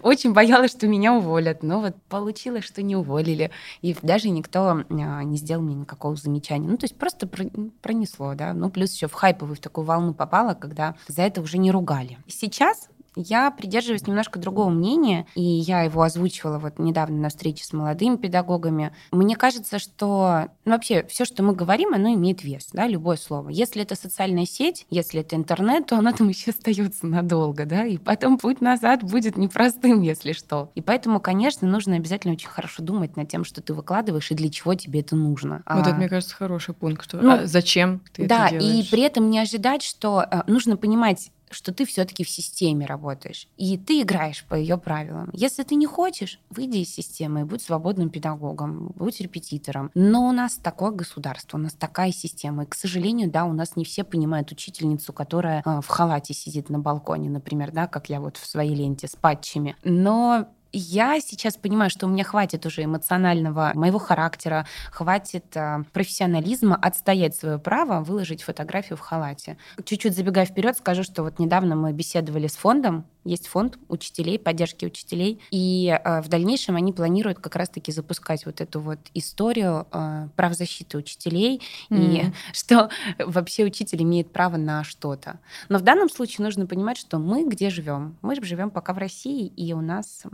Очень 0.01 0.33
боялась, 0.33 0.71
что 0.71 0.87
меня 0.89 1.15
уволят, 1.15 1.63
но 1.63 1.81
вот 1.81 1.97
получилось, 2.09 2.65
что 2.65 2.83
не 2.83 2.97
уволили, 2.97 3.51
и 3.81 3.95
даже 4.03 4.31
никто 4.31 4.83
а, 4.89 5.25
не 5.25 5.37
сделал 5.37 5.63
мне 5.63 5.75
никакого 5.75 6.17
замечания. 6.17 6.69
Ну, 6.69 6.77
то 6.77 6.85
есть 6.85 6.97
просто 6.97 7.27
про- 7.27 7.51
пронесло, 7.81 8.35
да, 8.35 8.55
ну, 8.55 8.71
плюс 8.71 8.95
еще 8.95 9.09
в 9.09 9.13
хайповую 9.13 9.57
в 9.57 9.61
такую 9.61 9.85
волну 9.85 10.15
попала, 10.15 10.55
когда 10.55 10.95
за 11.09 11.23
это 11.23 11.41
уже 11.41 11.59
не 11.59 11.71
ругали. 11.71 12.19
Сейчас 12.27 12.89
Я 13.17 13.51
придерживаюсь 13.51 14.07
немножко 14.07 14.39
другого 14.39 14.71
мнения, 14.71 15.27
и 15.35 15.43
я 15.43 15.83
его 15.83 16.03
озвучивала 16.03 16.59
вот 16.59 16.79
недавно 16.79 17.17
на 17.19 17.29
встрече 17.29 17.65
с 17.65 17.73
молодыми 17.73 18.17
педагогами. 18.17 18.95
Мне 19.11 19.37
кажется, 19.37 19.79
что 19.79 20.49
ну, 20.65 20.73
вообще 20.73 21.05
все, 21.09 21.25
что 21.25 21.43
мы 21.43 21.55
говорим, 21.55 21.95
оно 21.95 22.13
имеет 22.15 22.43
вес, 22.43 22.69
да, 22.73 22.87
любое 22.87 23.17
слово. 23.17 23.51
Если 23.51 23.83
это 23.83 23.95
социальная 23.97 24.47
сеть, 24.47 24.87
если 24.91 25.21
это 25.21 25.37
интернет, 25.37 25.87
то 25.87 25.99
оно 25.99 26.13
там 26.13 26.29
еще 26.31 26.51
остается 26.51 27.07
надолго, 27.07 27.67
да, 27.67 27.85
и 27.85 27.99
потом 27.99 28.39
путь 28.39 28.61
назад 28.61 29.03
будет 29.03 29.37
непростым, 29.37 30.01
если 30.03 30.33
что. 30.33 30.71
И 30.75 30.81
поэтому, 30.81 31.21
конечно, 31.21 31.69
нужно 31.69 31.97
обязательно 31.97 32.35
очень 32.35 32.49
хорошо 32.49 32.83
думать 32.83 33.17
над 33.17 33.29
тем, 33.29 33.45
что 33.45 33.61
ты 33.63 33.75
выкладываешь 33.75 34.31
и 34.31 34.35
для 34.35 34.51
чего 34.51 34.75
тебе 34.75 35.01
это 35.01 35.17
нужно. 35.17 35.63
Вот 35.67 35.87
а... 35.87 35.91
это, 35.91 35.95
мне 35.95 36.09
кажется, 36.09 36.35
хороший 36.35 36.75
пункт. 36.75 37.05
Что, 37.05 37.19
ну, 37.19 37.33
а 37.33 37.47
зачем 37.47 38.01
ты 38.13 38.27
да, 38.27 38.47
это 38.47 38.59
делаешь? 38.59 38.75
Да, 38.75 38.81
и 38.81 38.91
при 38.91 39.03
этом 39.03 39.31
не 39.31 39.39
ожидать, 39.39 39.83
что 39.83 40.25
э, 40.29 40.43
нужно 40.47 40.77
понимать, 40.77 41.31
что 41.53 41.73
ты 41.73 41.85
все-таки 41.85 42.25
в 42.25 42.31
системе 42.31 42.87
работаешь, 42.87 43.49
и 43.57 43.79
ты 43.79 44.03
играешь 44.03 44.45
по 44.49 44.55
ее 44.55 44.79
правилам. 44.79 45.31
Если 45.33 45.63
ты 45.63 45.75
не 45.75 45.87
хочешь, 45.87 46.41
выйди 46.51 46.79
из 46.79 46.95
системы 46.95 47.41
и 47.41 47.45
будь 47.45 47.63
свободным 47.63 48.11
педагогом, 48.11 48.93
будь 48.97 49.21
репетитором. 49.21 49.91
Но 49.95 50.29
у 50.29 50.33
нас 50.33 50.57
такое 50.57 50.91
государство, 50.91 51.57
у 51.57 51.61
нас 51.61 51.73
такая 51.75 52.13
система. 52.13 52.65
И, 52.65 52.67
к 52.67 52.75
сожалению, 52.75 53.31
да, 53.31 53.45
у 53.45 53.53
нас 53.53 53.77
не 53.77 53.85
все 53.85 54.05
понимают 54.05 54.51
учительницу, 54.53 55.13
которая 55.13 55.63
э, 55.65 55.81
в 55.81 55.89
халате 55.89 56.35
сидит 56.35 56.71
на 56.71 56.79
балконе, 56.79 57.31
например, 57.31 57.73
да, 57.73 57.87
как 57.87 58.09
я 58.09 58.21
вот 58.21 58.37
в 58.37 58.47
своей 58.47 58.75
ленте 58.75 59.07
с 59.07 59.17
патчами. 59.17 59.77
Но 59.85 60.49
я 60.73 61.21
сейчас 61.21 61.57
понимаю, 61.57 61.91
что 61.91 62.07
у 62.07 62.11
меня 62.11 62.25
хватит 62.25 62.67
уже 62.67 62.85
эмоционального 62.85 63.73
моего 63.75 63.99
характера, 63.99 64.67
хватит 64.91 65.57
э, 65.57 65.85
профессионализма 65.93 66.77
отстоять 66.77 67.35
свое 67.37 67.59
право 67.59 68.03
выложить 68.03 68.43
фотографию 68.43 68.97
в 68.97 69.01
халате. 69.01 69.57
Чуть-чуть 69.85 70.17
забегая 70.17 70.47
вперед, 70.47 70.77
скажу, 70.77 71.03
что 71.03 71.23
вот 71.23 71.39
недавно 71.39 71.77
мы 71.77 71.93
беседовали 71.93 72.47
с 72.47 72.57
фондом, 72.57 73.05
есть 73.25 73.47
фонд 73.47 73.79
учителей, 73.89 74.39
поддержки 74.39 74.85
учителей, 74.85 75.41
и 75.51 75.89
э, 75.89 76.23
в 76.23 76.29
дальнейшем 76.29 76.77
они 76.77 76.93
планируют 76.93 77.39
как 77.39 77.57
раз-таки 77.57 77.93
запускать 77.93 78.47
вот 78.47 78.61
эту 78.61 78.81
вот 78.81 78.99
историю 79.15 79.87
э, 79.93 80.29
прав 80.35 80.55
защиты 80.55 80.99
учителей 80.99 81.63
mm. 81.91 81.97
и 81.97 82.33
что 82.53 82.91
вообще 83.19 83.65
учитель 83.65 84.03
имеет 84.03 84.33
право 84.33 84.57
на 84.57 84.85
что-то. 84.85 85.39
Но 85.69 85.79
в 85.79 85.83
данном 85.83 86.09
случае 86.09 86.45
нужно 86.45 86.67
понимать, 86.67 86.99
что 86.99 87.19
мы 87.19 87.45
где 87.45 87.71
живем? 87.71 88.17
Мы 88.23 88.35
живем 88.43 88.71
пока 88.71 88.93
в 88.93 88.99
России, 88.99 89.47
и 89.47 89.73
у 89.73 89.81
нас 89.81 90.25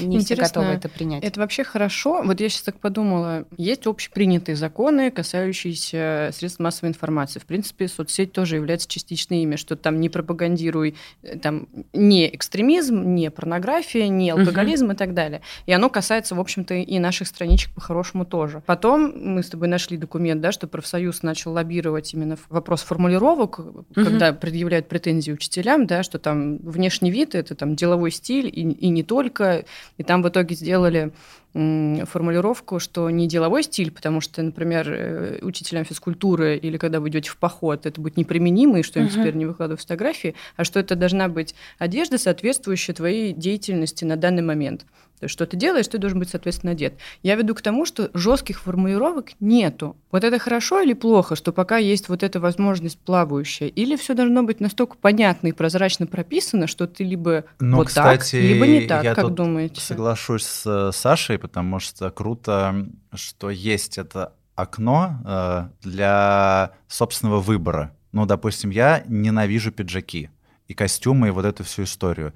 не 0.00 0.16
Интересно, 0.18 0.44
все 0.44 0.54
готовы 0.54 0.74
это 0.74 0.88
принять. 0.88 1.24
Это 1.24 1.40
вообще 1.40 1.64
хорошо. 1.64 2.22
Вот 2.22 2.40
я 2.40 2.48
сейчас 2.48 2.62
так 2.62 2.78
подумала. 2.78 3.46
Есть 3.56 3.86
общепринятые 3.86 4.56
законы, 4.56 5.10
касающиеся 5.10 6.30
средств 6.32 6.60
массовой 6.60 6.90
информации. 6.90 7.38
В 7.38 7.44
принципе, 7.44 7.88
соцсеть 7.88 8.32
тоже 8.32 8.56
является 8.56 8.88
частично 8.88 9.34
ими, 9.40 9.56
что 9.56 9.76
там 9.76 10.00
не 10.00 10.08
пропагандируй 10.08 10.96
э, 11.22 11.38
там, 11.38 11.68
не 11.92 12.34
экстремизм, 12.34 13.14
не 13.14 13.30
порнография, 13.30 14.08
не 14.08 14.30
алкоголизм 14.30 14.86
угу. 14.86 14.94
и 14.94 14.96
так 14.96 15.14
далее. 15.14 15.42
И 15.66 15.72
оно 15.72 15.88
касается, 15.88 16.34
в 16.34 16.40
общем-то, 16.40 16.74
и 16.74 16.98
наших 16.98 17.28
страничек 17.28 17.72
по-хорошему 17.74 18.24
тоже. 18.24 18.62
Потом 18.66 19.12
мы 19.16 19.42
с 19.42 19.48
тобой 19.48 19.68
нашли 19.68 19.96
документ, 19.96 20.40
да, 20.40 20.52
что 20.52 20.66
профсоюз 20.66 21.22
начал 21.22 21.52
лоббировать 21.52 22.12
именно 22.14 22.36
вопрос 22.48 22.82
формулировок, 22.82 23.58
угу. 23.58 23.84
когда 23.94 24.32
предъявляют 24.32 24.88
претензии 24.88 25.32
учителям, 25.32 25.86
да, 25.86 26.02
что 26.02 26.18
там 26.18 26.58
внешний 26.58 27.10
вид– 27.10 27.34
это 27.34 27.54
там 27.54 27.76
деловой 27.76 28.10
стиль 28.10 28.46
и, 28.46 28.60
и 28.60 28.88
не 28.88 29.02
только– 29.02 29.64
и 29.98 30.02
там 30.02 30.22
в 30.22 30.28
итоге 30.28 30.54
сделали 30.54 31.12
формулировку, 31.52 32.78
что 32.78 33.08
не 33.08 33.26
деловой 33.26 33.62
стиль, 33.62 33.90
потому 33.90 34.20
что, 34.20 34.42
например, 34.42 34.92
э, 34.92 35.38
учителям 35.40 35.86
физкультуры 35.86 36.58
или 36.58 36.76
когда 36.76 37.00
вы 37.00 37.08
идете 37.08 37.30
в 37.30 37.38
поход, 37.38 37.86
это 37.86 37.98
будет 37.98 38.18
неприменимо, 38.18 38.80
и 38.80 38.82
что 38.82 39.00
им 39.00 39.06
uh-huh. 39.06 39.10
теперь 39.10 39.34
не 39.36 39.46
выкладывают 39.46 39.80
фотографии, 39.80 40.34
а 40.56 40.64
что 40.64 40.80
это 40.80 40.96
должна 40.96 41.28
быть 41.28 41.54
одежда, 41.78 42.18
соответствующая 42.18 42.92
твоей 42.92 43.32
деятельности 43.32 44.04
на 44.04 44.16
данный 44.16 44.42
момент. 44.42 44.84
То 45.18 45.24
есть, 45.24 45.32
что 45.32 45.46
ты 45.46 45.56
делаешь, 45.56 45.88
ты 45.88 45.98
должен 45.98 46.18
быть, 46.18 46.28
соответственно, 46.28 46.72
одет. 46.72 46.94
Я 47.22 47.36
веду 47.36 47.54
к 47.54 47.62
тому, 47.62 47.86
что 47.86 48.10
жестких 48.12 48.60
формулировок 48.60 49.30
нету. 49.40 49.96
Вот 50.10 50.24
это 50.24 50.38
хорошо 50.38 50.82
или 50.82 50.92
плохо, 50.92 51.36
что 51.36 51.52
пока 51.52 51.78
есть 51.78 52.08
вот 52.08 52.22
эта 52.22 52.38
возможность 52.38 52.98
плавающая, 52.98 53.68
или 53.68 53.96
все 53.96 54.14
должно 54.14 54.42
быть 54.42 54.60
настолько 54.60 54.96
понятно 54.96 55.48
и 55.48 55.52
прозрачно 55.52 56.06
прописано, 56.06 56.66
что 56.66 56.86
ты 56.86 57.04
либо 57.04 57.44
ну, 57.60 57.78
вот 57.78 57.88
кстати, 57.88 58.32
так, 58.32 58.42
либо 58.42 58.66
не 58.66 58.86
так, 58.86 59.04
я 59.04 59.14
как 59.14 59.26
тут 59.26 59.34
думаете? 59.34 59.80
Соглашусь 59.80 60.44
с 60.44 60.90
Сашей, 60.92 61.38
потому 61.38 61.80
что 61.80 62.10
круто, 62.10 62.86
что 63.14 63.50
есть 63.50 63.98
это 63.98 64.34
окно 64.54 65.18
э, 65.24 65.68
для 65.82 66.72
собственного 66.88 67.40
выбора. 67.40 67.94
Ну, 68.12 68.26
допустим, 68.26 68.70
я 68.70 69.04
ненавижу 69.06 69.70
пиджаки 69.70 70.30
и 70.68 70.74
костюмы, 70.74 71.28
и 71.28 71.30
вот 71.30 71.44
эту 71.44 71.64
всю 71.64 71.84
историю. 71.84 72.32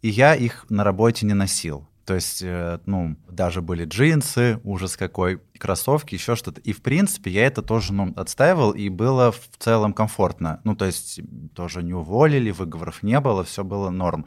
И 0.00 0.08
я 0.08 0.34
их 0.34 0.66
на 0.68 0.84
работе 0.84 1.26
не 1.26 1.34
носил. 1.34 1.86
То 2.04 2.14
есть, 2.14 2.42
э, 2.42 2.80
ну, 2.86 3.16
даже 3.30 3.62
были 3.62 3.84
джинсы, 3.84 4.60
ужас 4.62 4.96
какой, 4.96 5.40
кроссовки, 5.64 6.14
еще 6.14 6.36
что-то. 6.36 6.60
И, 6.60 6.74
в 6.74 6.82
принципе, 6.82 7.30
я 7.30 7.46
это 7.46 7.62
тоже, 7.62 7.94
ну, 7.94 8.12
отстаивал, 8.16 8.72
и 8.72 8.90
было 8.90 9.32
в 9.32 9.48
целом 9.58 9.94
комфортно. 9.94 10.60
Ну, 10.62 10.76
то 10.76 10.84
есть, 10.84 11.20
тоже 11.54 11.82
не 11.82 11.94
уволили, 11.94 12.50
выговоров 12.50 13.02
не 13.02 13.18
было, 13.18 13.44
все 13.44 13.64
было 13.64 13.88
норм. 13.88 14.26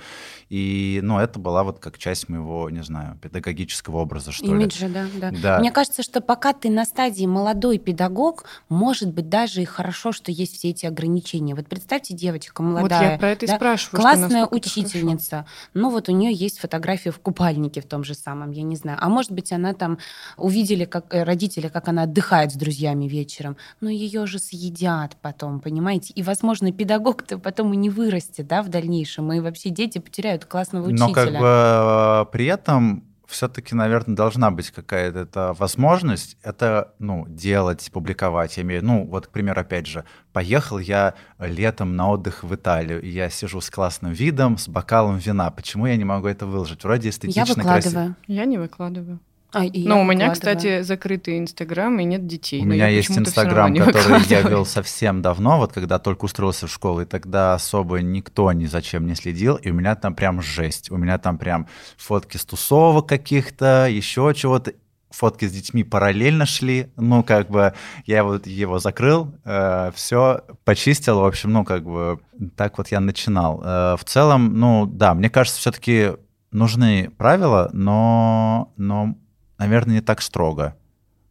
И, 0.49 0.99
ну, 1.03 1.19
это 1.19 1.37
была 1.37 1.63
вот 1.63 1.77
как 1.77 1.99
часть 1.99 2.27
моего, 2.27 2.71
не 2.71 2.81
знаю, 2.81 3.19
педагогического 3.21 3.97
образа, 3.97 4.31
что 4.31 4.47
Имиджа, 4.47 4.87
ли. 4.87 4.93
да, 4.93 5.05
да, 5.13 5.31
да. 5.31 5.59
Мне 5.59 5.71
кажется, 5.71 6.01
что 6.01 6.21
пока 6.21 6.53
ты 6.53 6.71
на 6.71 6.85
стадии 6.85 7.27
молодой 7.27 7.77
педагог, 7.77 8.45
может 8.67 9.13
быть, 9.13 9.29
даже 9.29 9.61
и 9.61 9.65
хорошо, 9.65 10.11
что 10.13 10.31
есть 10.31 10.55
все 10.57 10.69
эти 10.69 10.87
ограничения. 10.87 11.53
Вот 11.53 11.67
представьте, 11.67 12.15
девочка 12.15 12.63
молодая. 12.63 12.99
Вот 12.99 13.11
я 13.11 13.17
про 13.19 13.29
это 13.29 13.45
да, 13.45 13.53
и 13.53 13.55
спрашиваю. 13.57 14.01
Классная 14.01 14.47
учительница. 14.47 15.45
Ну, 15.75 15.91
вот 15.91 16.09
у 16.09 16.13
нее 16.13 16.33
есть 16.33 16.57
фотография 16.57 17.11
в 17.11 17.19
купальнике 17.19 17.81
в 17.81 17.85
том 17.85 18.03
же 18.03 18.15
самом, 18.15 18.49
я 18.49 18.63
не 18.63 18.75
знаю. 18.75 18.97
А 18.99 19.07
может 19.07 19.31
быть, 19.31 19.51
она 19.51 19.75
там 19.75 19.99
увидели, 20.35 20.85
как 20.85 21.13
э, 21.13 21.26
родители, 21.27 21.67
как 21.67 21.87
она 21.87 22.03
отдыхает 22.03 22.51
с 22.51 22.55
друзьями 22.55 23.05
вечером. 23.05 23.57
Но 23.81 23.89
ее 23.89 24.25
же 24.25 24.39
съедят 24.39 25.15
потом, 25.21 25.59
понимаете? 25.59 26.13
И, 26.13 26.23
возможно, 26.23 26.71
педагог-то 26.71 27.37
потом 27.37 27.73
и 27.73 27.77
не 27.77 27.89
вырастет, 27.89 28.47
да, 28.47 28.63
в 28.63 28.69
дальнейшем. 28.69 29.31
И 29.33 29.39
вообще 29.39 29.69
дети 29.69 29.99
потеряют 29.99 30.45
классного 30.45 30.87
учителя. 30.87 31.07
Но 31.07 31.13
как 31.13 31.31
бы 31.31 31.45
э, 31.45 32.25
при 32.31 32.45
этом 32.45 33.03
все-таки, 33.27 33.75
наверное, 33.75 34.15
должна 34.15 34.51
быть 34.51 34.71
какая-то 34.71 35.19
эта 35.19 35.53
возможность 35.53 36.37
это, 36.43 36.93
ну, 36.97 37.25
делать, 37.27 37.89
публиковать. 37.91 38.57
Я 38.57 38.63
имею, 38.63 38.83
ну, 38.83 39.05
вот, 39.05 39.27
к 39.27 39.29
примеру, 39.29 39.61
опять 39.61 39.85
же, 39.85 40.05
поехал 40.31 40.79
я 40.79 41.13
летом 41.39 41.95
на 41.95 42.09
отдых 42.09 42.43
в 42.43 42.55
Италию, 42.55 43.01
и 43.01 43.09
я 43.09 43.29
сижу 43.29 43.61
с 43.61 43.69
классным 43.69 44.13
видом, 44.13 44.57
с 44.57 44.67
бокалом 44.67 45.17
вина. 45.17 45.51
Почему 45.51 45.85
я 45.87 45.97
не 45.97 46.05
могу 46.05 46.27
это 46.27 46.45
выложить? 46.45 46.83
Вроде 46.83 47.09
эстетично, 47.09 47.39
я 47.41 47.45
выкладываю. 47.45 47.81
красиво. 47.81 48.15
Я 48.27 48.45
не 48.45 48.57
выкладываю. 48.57 49.19
А, 49.53 49.63
Но 49.73 50.01
у 50.01 50.03
меня, 50.03 50.31
кстати, 50.31 50.81
закрытый 50.81 51.39
Инстаграм 51.39 51.97
и 51.99 52.03
нет 52.03 52.27
детей. 52.27 52.61
У 52.61 52.65
меня 52.65 52.87
есть 52.87 53.17
Инстаграм, 53.17 53.73
который 53.75 54.21
я 54.27 54.41
вел 54.41 54.65
совсем 54.65 55.21
давно, 55.21 55.57
вот 55.57 55.73
когда 55.73 55.99
только 55.99 56.25
устроился 56.25 56.67
в 56.67 56.71
школу, 56.71 57.01
и 57.01 57.05
тогда 57.05 57.53
особо 57.53 58.01
никто 58.01 58.51
ни 58.51 58.65
зачем 58.65 59.07
не 59.07 59.15
следил, 59.15 59.55
и 59.55 59.69
у 59.71 59.73
меня 59.73 59.95
там 59.95 60.15
прям 60.15 60.41
жесть. 60.41 60.91
У 60.91 60.97
меня 60.97 61.17
там 61.17 61.37
прям 61.37 61.67
фотки 61.97 62.37
с 62.37 62.45
тусовок 62.45 63.07
каких-то, 63.07 63.87
еще 63.89 64.33
чего-то 64.35 64.73
фотки 65.09 65.45
с 65.45 65.51
детьми 65.51 65.83
параллельно 65.83 66.45
шли, 66.45 66.91
ну, 66.97 67.23
как 67.23 67.49
бы, 67.49 67.73
я 68.05 68.23
вот 68.23 68.45
его 68.45 68.79
закрыл, 68.79 69.33
э, 69.45 69.91
все 69.95 70.41
почистил, 70.65 71.21
в 71.21 71.25
общем, 71.25 71.51
ну, 71.53 71.63
как 71.63 71.83
бы, 71.83 72.19
так 72.55 72.77
вот 72.77 72.89
я 72.89 72.99
начинал. 72.99 73.61
Э, 73.63 73.95
в 73.97 74.03
целом, 74.03 74.59
ну, 74.59 74.85
да, 74.85 75.13
мне 75.13 75.29
кажется, 75.29 75.59
все-таки 75.59 76.11
нужны 76.51 77.09
правила, 77.17 77.69
но, 77.73 78.73
но 78.77 79.15
наверное, 79.57 79.95
не 79.95 80.01
так 80.01 80.21
строго, 80.21 80.75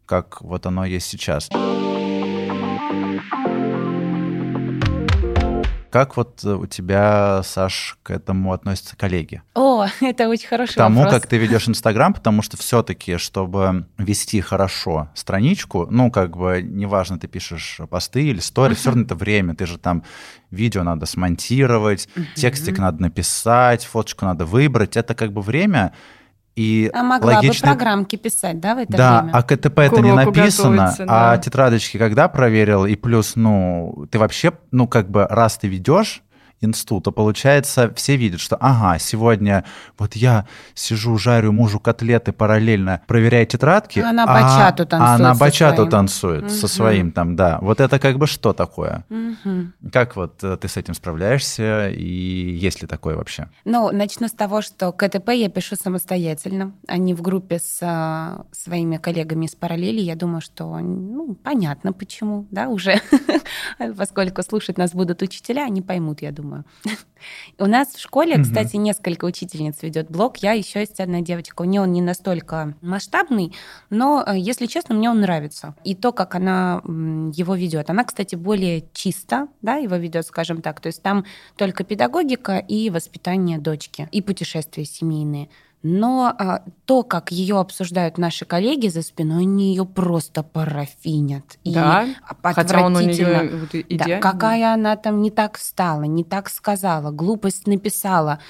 как 0.05 0.41
вот 0.43 0.67
оно 0.67 0.85
есть 0.85 1.07
сейчас. 1.07 1.49
Как 5.97 6.19
вот 6.19 6.45
э, 6.45 6.53
у 6.53 6.67
тебя, 6.67 7.41
Саш, 7.43 7.97
к 8.03 8.11
этому 8.11 8.53
относятся 8.53 8.97
коллеги? 8.97 9.41
О, 9.55 9.87
это 10.03 10.29
очень 10.29 10.47
хороший 10.47 10.75
к 10.75 10.77
тому, 10.77 10.97
вопрос. 11.03 11.15
как 11.15 11.27
ты 11.27 11.39
ведешь 11.39 11.69
Инстаграм, 11.69 12.13
потому 12.13 12.43
что 12.43 12.59
все-таки, 12.59 13.17
чтобы 13.17 13.87
вести 13.97 14.43
хорошо 14.43 15.09
страничку, 15.15 15.87
ну, 15.89 16.11
как 16.11 16.37
бы, 16.37 16.61
неважно, 16.63 17.19
ты 17.19 17.29
пишешь 17.29 17.81
посты 17.89 18.25
или 18.25 18.41
стори, 18.41 18.75
uh-huh. 18.75 18.77
все 18.77 18.91
равно 18.91 19.05
это 19.05 19.15
время, 19.15 19.55
ты 19.55 19.65
же 19.65 19.79
там 19.79 20.03
видео 20.51 20.83
надо 20.83 21.07
смонтировать, 21.07 22.09
uh-huh. 22.15 22.27
текстик 22.35 22.79
надо 22.79 23.01
написать, 23.01 23.83
фоточку 23.85 24.27
надо 24.27 24.45
выбрать, 24.45 24.99
это 24.99 25.15
как 25.15 25.33
бы 25.33 25.41
время, 25.41 25.95
и 26.57 26.91
а 26.93 27.03
могла 27.03 27.35
логично... 27.35 27.69
бы 27.69 27.73
программки 27.75 28.17
писать, 28.17 28.61
да, 28.61 28.75
в 28.75 28.79
это 28.79 28.97
да, 28.97 29.23
время? 29.23 29.37
а 29.37 29.43
КТП 29.43 29.79
это 29.79 30.01
не 30.01 30.13
написано, 30.13 30.95
да. 30.99 31.33
а 31.33 31.39
тетрадочки 31.39 31.99
когда 31.99 32.29
проверил, 32.29 32.87
и 32.87 32.97
плюс, 32.97 33.37
ну, 33.37 34.07
ты 34.11 34.19
вообще, 34.19 34.53
ну, 34.71 34.89
как 34.89 35.11
бы, 35.11 35.27
раз 35.29 35.59
ты 35.59 35.69
ведешь, 35.69 36.23
инсту, 36.61 37.01
то 37.01 37.13
получается, 37.13 37.93
все 37.95 38.17
видят, 38.17 38.41
что 38.41 38.57
ага, 38.57 38.99
сегодня 38.99 39.65
вот 39.99 40.17
я 40.17 40.47
сижу, 40.75 41.19
жарю 41.19 41.53
мужу 41.53 41.79
котлеты 41.81 42.33
параллельно, 42.33 43.03
проверяя 43.07 43.45
тетрадки, 43.47 44.01
А 44.01 44.11
она 44.11 44.25
а, 44.25 44.27
бачату 44.27 44.83
а 44.85 44.87
танцует 44.87 45.21
она 45.21 45.35
со 45.35 45.41
бачату 45.41 45.77
своим. 45.77 45.91
танцует 45.91 46.51
со 46.51 46.67
Мгм. 46.67 46.69
своим 46.69 47.13
там, 47.13 47.37
да. 47.37 47.59
Вот 47.61 47.81
это 47.81 47.99
как 47.99 48.17
бы 48.19 48.27
что 48.27 48.53
такое? 48.53 49.05
Мгм. 49.09 49.75
Как 49.93 50.17
вот 50.17 50.43
э, 50.43 50.57
ты 50.57 50.69
с 50.69 50.77
этим 50.77 50.95
справляешься 50.95 51.89
и 51.91 52.05
есть 52.05 52.81
ли 52.83 52.89
такое 52.89 53.17
вообще? 53.17 53.49
Ну, 53.65 53.91
начну 53.93 54.29
с 54.29 54.33
того, 54.33 54.63
что 54.63 54.93
КТП 54.93 55.31
я 55.31 55.49
пишу 55.51 55.77
самостоятельно, 55.77 56.73
а 56.89 56.97
не 56.97 57.13
в 57.15 57.21
группе 57.23 57.59
с 57.59 57.79
а, 57.83 58.47
своими 58.53 58.97
коллегами 58.97 59.45
из 59.47 59.55
параллели. 59.55 60.01
Я 60.01 60.17
думаю, 60.17 60.41
что, 60.41 60.79
ну, 60.79 61.35
понятно 61.43 61.93
почему, 61.93 62.47
да, 62.51 62.69
уже, 62.69 63.01
поскольку 63.97 64.43
слушать 64.43 64.79
нас 64.79 64.93
будут 64.93 65.23
учителя, 65.23 65.65
они 65.65 65.83
поймут, 65.83 66.23
я 66.23 66.33
думаю. 66.33 66.46
У 67.59 67.67
нас 67.67 67.95
в 67.95 68.01
школе, 68.01 68.43
кстати, 68.43 68.77
несколько 68.77 69.25
учительниц 69.25 69.83
ведет 69.83 70.11
блог. 70.11 70.39
Я 70.39 70.53
еще 70.53 70.81
есть 70.81 71.01
одна 71.01 71.21
девочка. 71.21 71.63
У 71.63 71.65
нее 71.65 71.81
он 71.81 71.93
не 71.93 72.03
настолько 72.03 72.75
масштабный, 72.83 73.53
но, 73.91 74.23
э, 74.27 74.39
если 74.39 74.67
честно, 74.67 74.95
мне 74.95 75.11
он 75.11 75.21
нравится. 75.21 75.75
И 75.85 75.95
то, 75.95 76.13
как 76.13 76.35
она 76.35 76.83
его 76.85 77.55
ведет. 77.55 77.91
Она, 77.91 78.05
кстати, 78.05 78.35
более 78.35 78.85
чисто, 78.93 79.49
да, 79.63 79.77
его 79.77 79.97
ведет, 79.97 80.27
скажем 80.27 80.63
так. 80.63 80.81
То 80.81 80.89
есть 80.89 81.03
там 81.03 81.25
только 81.57 81.85
педагогика 81.85 82.59
и 82.59 82.91
воспитание 82.91 83.59
дочки, 83.59 84.09
и 84.13 84.23
путешествия 84.23 84.85
семейные. 84.85 85.49
Но 85.89 86.35
а, 86.37 86.63
то, 86.85 87.05
как 87.05 87.31
ее 87.31 87.61
обсуждают 87.61 88.19
наши 88.19 88.45
коллеги 88.45 88.89
за 88.89 89.03
спиной, 89.03 89.43
они 89.45 89.71
ее 89.71 89.85
просто 89.85 90.43
парафинят. 90.43 91.45
И 91.63 91.73
Да, 91.73 92.07
хотя 92.43 92.81
он 92.85 92.97
у 92.97 92.99
отвратительно. 92.99 93.43
нее 93.45 93.57
вот 93.57 93.75
и- 93.75 93.97
Да, 93.97 94.19
какая 94.19 94.75
она 94.75 94.97
там 94.97 95.23
не 95.23 95.31
так 95.31 95.57
встала, 95.59 96.03
не 96.03 96.25
так 96.25 96.49
сказала, 96.51 97.13
глупость 97.13 97.69
написала. 97.69 98.41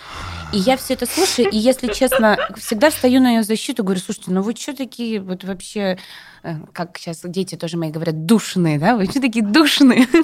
И 0.53 0.59
я 0.59 0.79
все 0.79 0.95
это 0.95 1.05
слушаю, 1.07 1.51
и, 1.51 1.57
если 1.59 1.93
честно, 1.93 2.39
всегда 2.57 2.89
встаю 2.91 3.21
на 3.21 3.33
ее 3.37 3.43
защиту, 3.43 3.85
говорю, 3.85 4.01
слушайте, 4.01 4.31
ну 4.31 4.41
вы 4.41 4.55
что 4.57 4.75
такие 4.75 5.21
вот 5.21 5.45
вообще, 5.45 5.99
как 6.73 6.99
сейчас 6.99 7.21
дети 7.25 7.57
тоже 7.57 7.77
мои 7.77 7.91
говорят, 7.91 8.27
душные, 8.27 8.79
да? 8.79 8.97
Вы 8.97 9.07
что 9.07 9.21
такие 9.21 9.45
душные? 9.45 10.07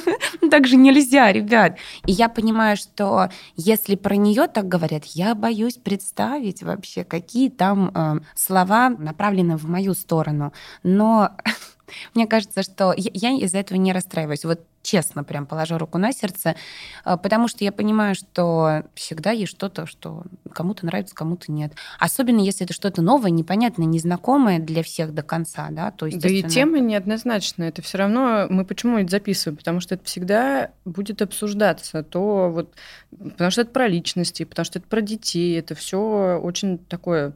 Так 0.50 0.66
же 0.66 0.76
нельзя, 0.76 1.32
ребят. 1.32 1.78
И 2.06 2.12
я 2.12 2.28
понимаю, 2.28 2.76
что 2.76 3.30
если 3.56 3.94
про 3.94 4.16
нее 4.16 4.48
так 4.48 4.68
говорят, 4.68 5.04
я 5.06 5.34
боюсь 5.34 5.76
представить 5.76 6.62
вообще, 6.62 7.04
какие 7.04 7.48
там 7.48 7.90
э, 7.94 8.20
слова 8.34 8.90
направлены 8.90 9.56
в 9.56 9.64
мою 9.64 9.94
сторону. 9.94 10.52
Но 10.82 11.30
мне 12.14 12.26
кажется, 12.26 12.62
что 12.62 12.94
я, 12.96 13.30
из-за 13.32 13.58
этого 13.58 13.78
не 13.78 13.92
расстраиваюсь. 13.92 14.44
Вот 14.44 14.60
честно 14.82 15.24
прям 15.24 15.46
положу 15.46 15.78
руку 15.78 15.98
на 15.98 16.12
сердце, 16.12 16.56
э, 17.04 17.16
потому 17.16 17.48
что 17.48 17.64
я 17.64 17.72
понимаю, 17.72 18.14
что 18.14 18.84
всегда 18.94 19.30
есть 19.30 19.52
что-то, 19.52 19.86
что 19.86 20.24
кому-то 20.52 20.84
нравится, 20.86 21.14
кому-то 21.14 21.50
нет. 21.52 21.72
Особенно 21.98 22.40
если 22.40 22.64
это 22.64 22.74
что-то 22.74 23.00
новое, 23.00 23.30
непонятное, 23.30 23.86
незнакомое 23.86 24.58
для 24.58 24.82
всех 24.82 25.14
до 25.14 25.22
конца, 25.22 25.68
да, 25.70 25.90
то 25.90 26.06
есть. 26.06 26.18
Да 26.18 26.28
и 26.28 26.42
тема 26.42 26.80
неоднозначная. 26.80 27.68
Это 27.68 27.82
все 27.82 27.98
равно 27.98 28.46
мы 28.50 28.64
почему 28.64 28.98
это 28.98 29.10
записываем? 29.10 29.56
Потому 29.56 29.80
что 29.80 29.94
это 29.94 30.04
всегда 30.04 30.70
будет 30.84 31.22
обсуждаться. 31.22 32.02
То 32.02 32.50
вот, 32.50 32.74
потому 33.10 33.50
что 33.50 33.62
это 33.62 33.70
про 33.70 33.86
личности, 33.86 34.44
потому 34.44 34.64
что 34.64 34.78
это 34.78 34.88
про 34.88 35.00
детей. 35.00 35.58
Это 35.58 35.74
все 35.74 36.40
очень 36.42 36.78
такое 36.78 37.34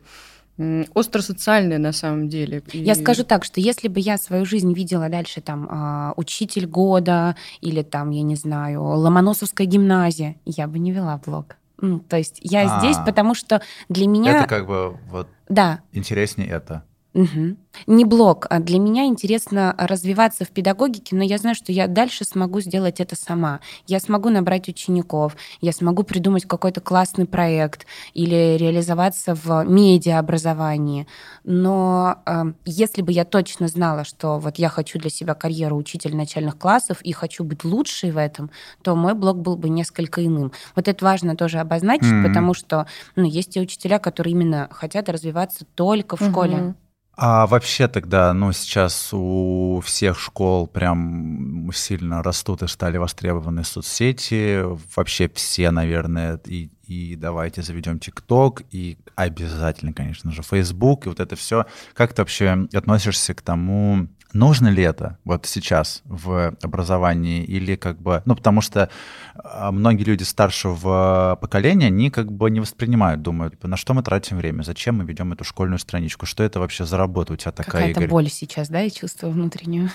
остросоциальное 0.94 1.78
на 1.78 1.92
самом 1.92 2.28
деле. 2.28 2.62
Я 2.72 2.92
И- 2.92 2.96
скажу 2.96 3.24
так, 3.24 3.44
что 3.44 3.60
если 3.60 3.88
бы 3.88 4.00
я 4.00 4.18
свою 4.18 4.44
жизнь 4.44 4.72
видела 4.72 5.08
дальше 5.08 5.40
там 5.40 5.66
а, 5.70 6.12
учитель 6.16 6.66
года 6.66 7.36
или 7.60 7.82
там, 7.82 8.10
я 8.10 8.22
не 8.22 8.36
знаю, 8.36 8.82
Ломоносовская 8.82 9.66
гимназия, 9.66 10.36
я 10.44 10.66
бы 10.66 10.78
не 10.78 10.92
вела 10.92 11.20
блог. 11.24 11.56
Ну, 11.80 11.98
то 11.98 12.16
есть 12.16 12.38
я 12.40 12.76
А. 12.76 12.80
здесь, 12.80 12.96
потому 13.04 13.34
что 13.34 13.60
для 13.90 14.06
меня... 14.06 14.38
Это 14.40 14.48
как 14.48 14.66
бы 14.66 14.96
вот 15.10 15.28
Да, 15.48 15.80
интереснее 15.92 16.48
это. 16.48 16.84
Мгм. 17.16 17.56
Не 17.86 18.04
блог. 18.04 18.46
а 18.50 18.58
Для 18.60 18.78
меня 18.78 19.06
интересно 19.06 19.74
развиваться 19.78 20.44
в 20.44 20.50
педагогике, 20.50 21.16
но 21.16 21.24
я 21.24 21.38
знаю, 21.38 21.54
что 21.54 21.72
я 21.72 21.86
дальше 21.86 22.24
смогу 22.24 22.60
сделать 22.60 23.00
это 23.00 23.16
сама. 23.16 23.60
Я 23.86 24.00
смогу 24.00 24.28
набрать 24.28 24.68
учеников, 24.68 25.34
я 25.62 25.72
смогу 25.72 26.02
придумать 26.02 26.44
какой-то 26.44 26.80
классный 26.82 27.24
проект 27.26 27.86
или 28.12 28.56
реализоваться 28.58 29.34
в 29.34 29.64
медиаобразовании. 29.64 31.06
Но 31.44 32.16
э, 32.26 32.44
если 32.66 33.00
бы 33.00 33.12
я 33.12 33.24
точно 33.24 33.68
знала, 33.68 34.04
что 34.04 34.38
вот 34.38 34.56
я 34.58 34.68
хочу 34.68 34.98
для 34.98 35.10
себя 35.10 35.34
карьеру 35.34 35.76
учителя 35.76 36.14
начальных 36.16 36.58
классов 36.58 37.00
и 37.02 37.12
хочу 37.12 37.44
быть 37.44 37.64
лучшей 37.64 38.10
в 38.10 38.18
этом, 38.18 38.50
то 38.82 38.94
мой 38.94 39.14
блог 39.14 39.38
был 39.38 39.56
бы 39.56 39.70
несколько 39.70 40.24
иным. 40.24 40.52
Вот 40.74 40.86
это 40.86 41.02
важно 41.04 41.34
тоже 41.34 41.60
обозначить, 41.60 42.06
Мгм. 42.12 42.24
потому 42.28 42.52
что 42.52 42.86
ну, 43.16 43.24
есть 43.24 43.50
те 43.54 43.60
учителя, 43.60 43.98
которые 43.98 44.32
именно 44.32 44.68
хотят 44.70 45.08
развиваться 45.08 45.64
только 45.74 46.16
в 46.16 46.20
школе. 46.22 46.74
А 47.18 47.46
вообще 47.46 47.88
тогда, 47.88 48.34
ну, 48.34 48.52
сейчас 48.52 49.08
у 49.12 49.80
всех 49.82 50.20
школ 50.20 50.66
прям 50.66 51.70
сильно 51.74 52.22
растут 52.22 52.62
и 52.62 52.68
стали 52.68 52.98
востребованы 52.98 53.64
соцсети. 53.64 54.60
Вообще 54.94 55.30
все, 55.34 55.70
наверное, 55.70 56.38
и, 56.44 56.68
и 56.86 57.16
давайте 57.16 57.62
заведем 57.62 57.98
ТикТок, 57.98 58.64
и 58.70 58.98
обязательно, 59.14 59.94
конечно 59.94 60.30
же, 60.30 60.42
Facebook, 60.42 61.06
и 61.06 61.08
вот 61.08 61.20
это 61.20 61.36
все. 61.36 61.64
Как 61.94 62.12
ты 62.12 62.20
вообще 62.20 62.68
относишься 62.74 63.32
к 63.32 63.40
тому, 63.40 64.08
нужно 64.32 64.68
ли 64.68 64.82
это 64.82 65.18
вот 65.24 65.46
сейчас 65.46 66.02
в 66.04 66.54
образовании 66.62 67.44
или 67.44 67.76
как 67.76 68.00
бы... 68.00 68.22
Ну, 68.24 68.36
потому 68.36 68.60
что 68.60 68.90
а, 69.34 69.72
многие 69.72 70.04
люди 70.04 70.22
старшего 70.22 71.38
поколения, 71.40 71.86
они 71.86 72.10
как 72.10 72.30
бы 72.30 72.50
не 72.50 72.60
воспринимают, 72.60 73.22
думают, 73.22 73.54
типа, 73.54 73.68
на 73.68 73.76
что 73.76 73.94
мы 73.94 74.02
тратим 74.02 74.36
время, 74.38 74.62
зачем 74.62 74.96
мы 74.96 75.04
ведем 75.04 75.32
эту 75.32 75.44
школьную 75.44 75.78
страничку, 75.78 76.26
что 76.26 76.42
это 76.42 76.60
вообще 76.60 76.84
за 76.84 76.96
работа 76.96 77.32
у 77.32 77.36
тебя 77.36 77.52
такая, 77.52 77.82
Какая-то 77.82 78.00
Игорь? 78.00 78.10
боль 78.10 78.30
сейчас, 78.30 78.68
да, 78.68 78.80
я 78.80 78.90
чувствую 78.90 79.32
внутреннюю. 79.32 79.90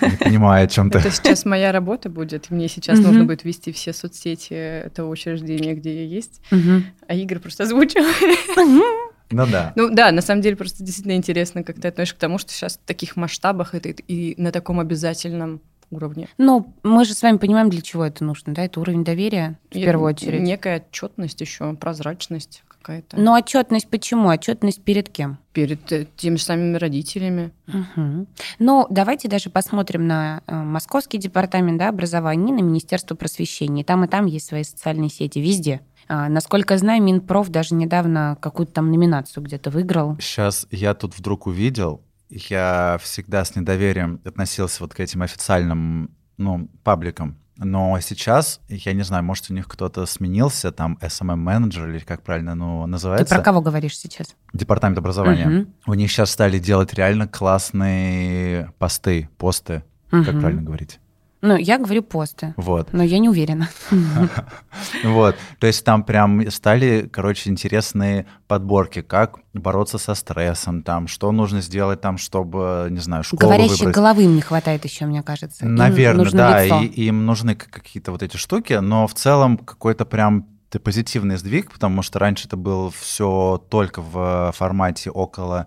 Не 0.00 0.16
понимаю, 0.16 0.64
о 0.64 0.68
чем 0.68 0.90
ты. 0.90 0.98
Это 0.98 1.10
сейчас 1.10 1.44
моя 1.44 1.72
работа 1.72 2.08
будет. 2.08 2.50
Мне 2.50 2.68
сейчас 2.68 2.98
нужно 2.98 3.24
будет 3.24 3.44
вести 3.44 3.72
все 3.72 3.92
соцсети 3.92 4.54
этого 4.54 5.08
учреждения, 5.08 5.74
где 5.74 6.04
я 6.04 6.06
есть. 6.06 6.40
А 6.50 7.14
Игорь 7.14 7.38
просто 7.38 7.64
озвучил. 7.64 8.04
Ну 9.30 9.46
да. 9.46 9.72
Ну 9.76 9.90
да, 9.90 10.12
на 10.12 10.22
самом 10.22 10.42
деле 10.42 10.56
просто 10.56 10.84
действительно 10.84 11.16
интересно, 11.16 11.62
как 11.62 11.80
ты 11.80 11.88
относишься 11.88 12.16
к 12.16 12.18
тому, 12.20 12.38
что 12.38 12.52
сейчас 12.52 12.76
в 12.76 12.86
таких 12.86 13.16
масштабах 13.16 13.74
это 13.74 13.88
и 13.88 14.40
на 14.40 14.52
таком 14.52 14.80
обязательном 14.80 15.60
уровне. 15.90 16.28
Ну, 16.38 16.74
мы 16.82 17.04
же 17.04 17.14
с 17.14 17.22
вами 17.22 17.36
понимаем, 17.36 17.70
для 17.70 17.80
чего 17.80 18.04
это 18.04 18.24
нужно, 18.24 18.54
да? 18.54 18.64
Это 18.64 18.80
уровень 18.80 19.04
доверия 19.04 19.58
в 19.70 19.76
И 19.76 19.84
первую 19.84 20.10
очередь. 20.10 20.40
Некая 20.40 20.78
отчетность 20.78 21.40
еще, 21.40 21.74
прозрачность 21.74 22.62
какая-то. 22.68 23.18
Но 23.18 23.34
отчетность 23.34 23.88
почему? 23.88 24.28
Отчетность 24.28 24.82
перед 24.82 25.08
кем? 25.08 25.38
Перед 25.52 25.90
э, 25.92 26.06
теми 26.16 26.36
же 26.36 26.42
самыми 26.42 26.76
родителями. 26.76 27.52
Мгм. 27.66 28.26
Ну, 28.58 28.86
давайте 28.90 29.28
даже 29.28 29.50
посмотрим 29.50 30.06
на 30.06 30.42
э, 30.46 30.54
Московский 30.54 31.18
департамент 31.18 31.78
да, 31.78 31.88
образования 31.88 32.52
и 32.52 32.56
на 32.56 32.64
Министерство 32.64 33.14
просвещения. 33.14 33.84
Там 33.84 34.04
и 34.04 34.08
там 34.08 34.26
есть 34.26 34.46
свои 34.46 34.64
социальные 34.64 35.10
сети, 35.10 35.38
везде. 35.38 35.80
А, 36.08 36.28
насколько 36.28 36.74
я 36.74 36.78
знаю, 36.78 37.02
Минпроф 37.02 37.48
даже 37.48 37.74
недавно 37.74 38.36
какую-то 38.40 38.72
там 38.72 38.90
номинацию 38.90 39.42
где-то 39.42 39.70
выиграл. 39.70 40.16
Сейчас 40.20 40.66
я 40.70 40.94
тут 40.94 41.16
вдруг 41.18 41.46
увидел, 41.46 42.02
я 42.28 42.98
всегда 43.02 43.44
с 43.44 43.54
недоверием 43.56 44.20
относился 44.24 44.82
вот 44.82 44.94
к 44.94 45.00
этим 45.00 45.22
официальным, 45.22 46.10
ну, 46.36 46.68
пабликам. 46.82 47.38
Но 47.56 47.96
сейчас, 48.00 48.60
я 48.68 48.92
не 48.94 49.02
знаю, 49.04 49.22
может, 49.22 49.48
у 49.48 49.54
них 49.54 49.68
кто-то 49.68 50.06
сменился, 50.06 50.72
там, 50.72 50.98
SMM-менеджер, 51.00 51.88
или 51.88 52.00
как 52.00 52.22
правильно 52.22 52.56
ну, 52.56 52.82
Ты 52.84 52.90
называется? 52.90 53.34
про 53.36 53.42
кого 53.44 53.60
говоришь 53.60 53.96
сейчас? 53.96 54.34
Департамент 54.52 54.98
образования. 54.98 55.48
Мгм. 55.48 55.74
У 55.86 55.94
них 55.94 56.10
сейчас 56.10 56.30
стали 56.32 56.58
делать 56.58 56.92
реально 56.94 57.28
классные 57.28 58.72
посты, 58.78 59.28
посты, 59.38 59.84
как 60.10 60.26
Мгм. 60.28 60.40
правильно 60.40 60.62
говорить. 60.62 60.98
Ну, 61.46 61.56
я 61.56 61.76
говорю 61.78 62.02
посты, 62.02 62.54
Вот. 62.56 62.92
но 62.92 63.02
я 63.02 63.18
не 63.18 63.28
уверена. 63.28 63.68
Вот, 65.04 65.36
то 65.58 65.66
есть 65.66 65.84
там 65.84 66.02
прям 66.02 66.50
стали, 66.50 67.08
короче, 67.12 67.50
интересные 67.50 68.26
подборки, 68.48 69.02
как 69.02 69.38
бороться 69.52 69.98
со 69.98 70.14
стрессом, 70.14 70.82
там, 70.82 71.06
что 71.06 71.30
нужно 71.32 71.60
сделать 71.60 72.00
там, 72.00 72.16
чтобы, 72.18 72.88
не 72.90 73.00
знаю, 73.00 73.22
школу 73.24 73.40
Говорящей 73.40 73.76
выбрать. 73.80 73.94
головы 73.94 74.24
им 74.24 74.34
не 74.34 74.40
хватает 74.40 74.84
еще, 74.84 75.06
мне 75.06 75.22
кажется. 75.22 75.66
Наверное, 75.66 76.30
да, 76.30 76.64
лицо. 76.64 76.80
и, 76.80 76.86
и 76.86 77.04
им 77.08 77.26
нужны 77.26 77.54
какие-то 77.54 78.10
вот 78.10 78.22
эти 78.22 78.36
штуки, 78.36 78.74
но 78.74 79.06
в 79.06 79.14
целом 79.14 79.58
какой-то 79.58 80.04
прям 80.06 80.46
т- 80.70 80.78
позитивный 80.78 81.36
сдвиг, 81.36 81.70
потому 81.70 82.02
что 82.02 82.18
раньше 82.18 82.46
это 82.46 82.56
было 82.56 82.90
все 82.90 83.62
только 83.68 84.00
в 84.02 84.52
формате 84.56 85.10
около 85.10 85.66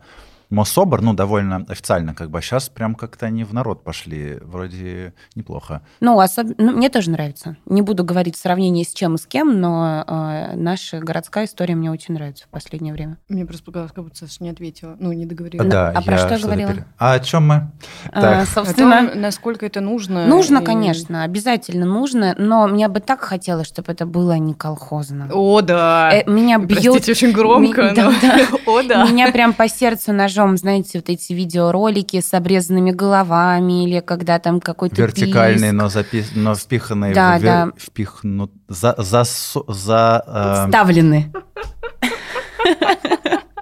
Мособр, 0.50 1.02
ну, 1.02 1.14
довольно 1.14 1.66
официально, 1.68 2.14
как 2.14 2.30
бы, 2.30 2.40
а 2.40 2.42
сейчас 2.42 2.70
прям 2.70 2.96
как-то 2.96 3.26
они 3.26 3.44
в 3.44 3.54
народ 3.54 3.84
пошли, 3.84 4.38
вроде 4.42 5.14
неплохо. 5.36 5.82
Ну, 6.00 6.20
особенно, 6.20 6.56
ну, 6.58 6.72
мне 6.78 6.90
тоже 6.90 7.12
нравится. 7.12 7.58
Не 7.66 7.82
буду 7.82 8.04
говорить 8.06 8.36
в 8.36 8.40
сравнении 8.40 8.84
с 8.84 8.94
чем 8.94 9.16
и 9.16 9.18
с 9.18 9.26
кем, 9.26 9.60
но 9.60 10.04
э, 10.08 10.56
наша 10.56 11.00
городская 11.00 11.46
история 11.46 11.76
мне 11.76 11.92
очень 11.92 12.14
нравится 12.14 12.46
в 12.46 12.48
последнее 12.50 12.94
время. 12.94 13.18
Мне 13.28 13.46
просто 13.46 13.66
показалось, 13.66 13.92
как 13.92 14.04
будто 14.06 14.18
Саша 14.18 14.42
не 14.42 14.50
ответила, 14.50 14.96
ну, 15.00 15.12
не 15.12 15.26
договорила. 15.26 15.66
Да, 15.66 15.90
а 15.90 16.02
про 16.02 16.18
что 16.18 16.30
я 16.30 16.38
что-то 16.38 16.46
говорила? 16.54 16.72
пере- 16.72 16.86
А 16.98 17.14
о 17.14 17.20
чем 17.20 17.48
мы? 17.48 17.72
А, 18.12 18.22
Так. 18.22 18.44
О 18.44 18.46
собственно, 18.46 19.10
том, 19.10 19.22
насколько 19.22 19.66
это 19.66 19.82
нужно. 19.82 20.28
нужно, 20.28 20.60
и- 20.60 20.64
конечно, 20.64 21.24
обязательно 21.24 21.86
нужно, 21.86 22.36
но 22.38 22.68
мне 22.68 22.88
бы 22.88 23.00
так 23.02 23.20
хотелось, 23.22 23.68
чтобы 23.68 23.92
это 23.92 24.06
было 24.06 24.34
не 24.38 24.54
колхозно. 24.54 25.30
О, 25.34 25.62
да. 25.62 26.10
Э, 26.14 26.24
меня 26.30 26.58
бьет... 26.58 26.82
Простите, 26.84 27.12
очень 27.12 27.32
громко, 27.34 27.90
Ми- 27.90 27.96
да, 27.96 28.04
но... 28.06 28.14
да. 28.22 28.38
О, 28.66 28.82
да. 28.84 29.06
Меня 29.10 29.32
прям 29.32 29.54
по 29.54 29.68
сердцу 29.68 30.14
ножом, 30.38 30.58
знаете, 30.58 31.00
вот 31.00 31.10
эти 31.10 31.34
видеоролики 31.34 32.22
с 32.22 32.34
обрезанными 32.34 32.92
головами 32.92 33.84
или 33.86 34.00
когда 34.00 34.40
там 34.40 34.60
какой-то 34.60 34.96
Вертикальный, 34.96 35.70
писк. 35.70 35.74
но, 35.74 35.90
запи... 35.90 36.26
но 36.36 36.56
впиханный 36.56 37.14
Да, 37.14 37.38
в 37.38 37.42
да. 37.42 37.70
впихнут 37.78 38.52
за, 38.68 38.96
за, 38.98 39.24
за 39.68 40.24
э, 40.28 40.66
Вставлены. 40.68 41.32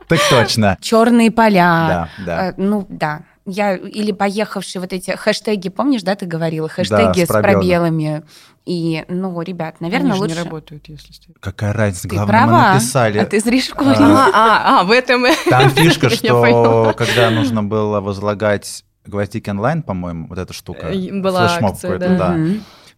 так 0.08 0.20
точно. 0.30 0.78
Черные 0.82 1.32
поля. 1.32 2.08
Да, 2.18 2.26
да. 2.26 2.50
Э, 2.50 2.54
Ну, 2.58 2.86
да. 2.90 3.22
Я, 3.48 3.76
или 3.76 4.12
поехавшие 4.12 4.82
вот 4.82 4.92
эти 4.92 5.12
хэштеги, 5.12 5.70
помнишь, 5.70 6.02
да, 6.02 6.16
ты 6.16 6.26
говорила? 6.26 6.68
Хэштеги 6.68 7.22
с 7.22 7.26
с 7.26 7.28
пробелами. 7.28 7.54
пробелами. 7.54 8.24
И, 8.66 9.06
ну, 9.10 9.40
ребят, 9.42 9.80
наверное, 9.80 10.12
Они 10.12 10.16
же 10.16 10.22
лучше... 10.22 10.36
не 10.36 10.44
работают, 10.44 10.88
если. 10.88 11.14
Какая 11.40 11.72
разница? 11.72 12.10
Ты 12.10 12.16
Главное, 12.16 12.28
права. 12.28 12.68
мы 12.68 12.74
написали. 12.74 13.20
А 13.20 13.26
ты 13.26 13.40
зря 13.40 13.62
школе. 13.62 13.96
А, 14.00 14.02
А, 14.02 14.32
а, 14.34 14.82
а, 14.82 14.84
в 14.84 14.92
этом... 14.92 15.26
Там 15.50 15.70
фишка, 15.76 16.10
что 16.10 16.94
когда 16.98 17.30
нужно 17.30 17.64
было 17.64 18.02
возлагать 18.02 18.84
гвоздики 19.06 19.50
онлайн, 19.50 19.84
по-моему, 19.84 20.28
вот 20.28 20.40
эта 20.40 20.52
штука, 20.52 20.88
Э, 20.88 21.22
была 21.22 21.48
флешмоб 21.48 21.80
какой-то, 21.80 22.10
да. 22.10 22.18
да, 22.18 22.38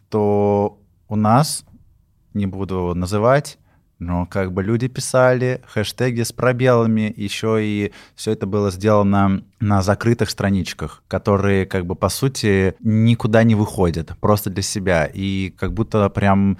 то 0.09 0.79
у 1.09 1.15
нас, 1.17 1.65
не 2.33 2.45
буду 2.45 2.93
называть, 2.95 3.57
но 3.99 4.25
как 4.25 4.53
бы 4.53 4.63
люди 4.63 4.87
писали 4.87 5.61
хэштеги 5.67 6.21
с 6.21 6.31
пробелами, 6.31 7.13
еще 7.15 7.63
и 7.63 7.91
все 8.15 8.31
это 8.31 8.45
было 8.45 8.71
сделано 8.71 9.43
на 9.59 9.81
закрытых 9.81 10.29
страничках, 10.29 11.03
которые 11.07 11.65
как 11.65 11.85
бы 11.85 11.95
по 11.95 12.09
сути 12.09 12.75
никуда 12.79 13.43
не 13.43 13.55
выходят, 13.55 14.11
просто 14.19 14.49
для 14.49 14.63
себя. 14.63 15.09
И 15.11 15.53
как 15.57 15.73
будто 15.73 16.09
прям 16.09 16.57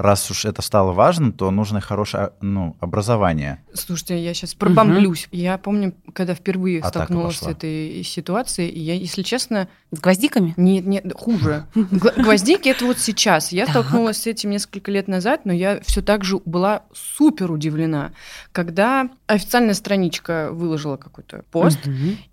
раз 0.00 0.30
уж 0.30 0.44
это 0.44 0.62
стало 0.62 0.92
важным, 0.92 1.32
то 1.32 1.50
нужно 1.50 1.80
хорошее 1.80 2.32
ну, 2.40 2.76
образование. 2.80 3.62
Слушайте, 3.74 4.22
я 4.22 4.34
сейчас 4.34 4.54
пробомблюсь. 4.54 5.28
Я 5.30 5.58
помню, 5.58 5.94
когда 6.12 6.34
впервые 6.34 6.80
Атака 6.80 7.04
столкнулась 7.04 7.36
с 7.36 7.40
пошла. 7.40 7.52
этой 7.52 8.02
ситуацией, 8.02 8.68
и 8.68 8.80
я, 8.80 8.94
если 8.94 9.22
честно, 9.22 9.68
С 9.92 10.00
гвоздиками? 10.00 10.54
нет, 10.56 10.86
нет, 10.86 11.12
хуже. 11.14 11.66
Гвоздики 11.74 12.68
это 12.68 12.84
вот 12.86 12.98
сейчас. 12.98 13.52
Я 13.52 13.66
столкнулась 13.66 14.22
с 14.22 14.26
этим 14.26 14.50
несколько 14.50 14.90
лет 14.90 15.08
назад, 15.08 15.42
но 15.44 15.52
я 15.52 15.80
все 15.80 16.02
так 16.02 16.24
же 16.24 16.38
была 16.44 16.82
супер 16.92 17.50
удивлена, 17.50 18.12
когда 18.52 19.08
официальная 19.26 19.74
страничка 19.74 20.48
выложила 20.50 20.96
какой-то 20.96 21.44
пост, 21.50 21.80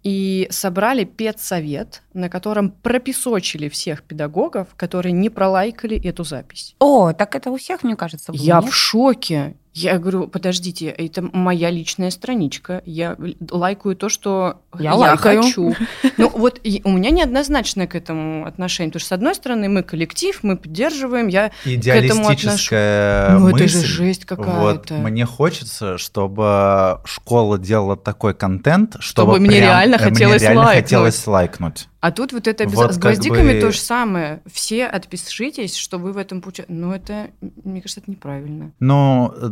и 0.03 0.47
собрали 0.49 1.03
педсовет, 1.03 2.01
на 2.13 2.29
котором 2.29 2.71
пропесочили 2.71 3.69
всех 3.69 4.03
педагогов, 4.03 4.69
которые 4.75 5.11
не 5.13 5.29
пролайкали 5.29 6.01
эту 6.03 6.23
запись. 6.23 6.75
О, 6.79 7.13
так 7.13 7.35
это 7.35 7.51
у 7.57 7.59
всех, 7.59 7.83
мне 7.83 7.95
кажется, 7.95 8.31
было, 8.31 8.41
Я 8.41 8.61
нет? 8.61 8.69
в 8.71 8.73
шоке. 8.73 9.55
Я 9.73 9.99
говорю, 9.99 10.27
подождите, 10.27 10.87
это 10.87 11.21
моя 11.21 11.69
личная 11.69 12.09
страничка. 12.09 12.81
Я 12.85 13.15
лайкаю 13.51 13.95
то, 13.95 14.09
что 14.09 14.61
Я 14.79 14.95
лайкаю. 14.95 15.43
хочу. 15.43 15.75
Ну 16.17 16.29
вот 16.33 16.59
у 16.83 16.89
меня 16.89 17.11
неоднозначное 17.11 17.85
к 17.85 17.93
этому 17.93 18.47
отношение. 18.47 18.89
Потому 18.89 19.01
что, 19.01 19.09
с 19.09 19.11
одной 19.11 19.35
стороны, 19.35 19.69
мы 19.69 19.83
коллектив, 19.83 20.39
мы 20.41 20.57
поддерживаем. 20.57 21.27
Я 21.27 21.51
Идеалистическая 21.63 23.37
Ну, 23.37 23.49
это 23.49 23.67
же 23.67 23.79
жесть 23.85 24.25
Вот, 24.29 24.37
какая-то. 24.39 24.93
мне 24.95 25.25
хочется, 25.25 25.97
чтобы 25.99 26.99
школа 27.05 27.57
делала 27.59 27.95
такой 27.97 28.33
контент, 28.33 28.95
чтобы, 28.99 29.33
Чтобы 29.33 29.39
мне 29.39 29.57
прям, 29.57 29.61
реально 29.61 29.95
э, 29.95 29.99
мне 29.99 30.09
хотелось 30.09 30.41
реально 30.41 30.61
лайкнуть. 30.61 30.83
хотелось 30.85 31.27
лайкнуть. 31.27 31.87
А 31.99 32.11
тут 32.11 32.31
вот 32.33 32.47
это 32.47 32.65
без- 32.65 32.75
Вот 32.75 32.93
с 32.93 32.97
гвоздиками 32.97 33.53
бы- 33.53 33.59
то 33.59 33.71
же 33.71 33.79
самое. 33.79 34.41
Все 34.51 34.85
отпишитесь, 34.85 35.75
что 35.75 35.97
вы 35.97 36.13
в 36.13 36.17
этом 36.17 36.41
пути. 36.41 36.63
Ну, 36.67 36.91
это, 36.91 37.29
мне 37.63 37.81
кажется, 37.81 38.01
это 38.01 38.11
неправильно. 38.11 38.71
Но 38.79 39.33
э, 39.35 39.49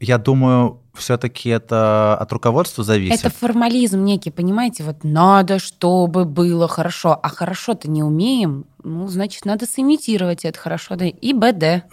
я 0.00 0.18
думаю, 0.18 0.80
все-таки 0.94 1.48
это 1.48 2.16
от 2.16 2.32
руководства 2.32 2.84
зависит. 2.84 3.24
Это 3.24 3.30
формализм 3.30 4.04
некий, 4.04 4.30
понимаете? 4.30 4.84
Вот 4.84 5.02
надо, 5.02 5.58
чтобы 5.58 6.24
было 6.24 6.68
хорошо. 6.68 7.18
А 7.20 7.28
хорошо-то 7.28 7.90
не 7.90 8.02
умеем, 8.04 8.64
ну, 8.84 9.08
значит, 9.08 9.44
надо 9.44 9.66
сымитировать 9.66 10.44
это 10.44 10.58
хорошо. 10.58 10.94
Да 10.94 11.04
и 11.06 11.32
БД. 11.32 11.84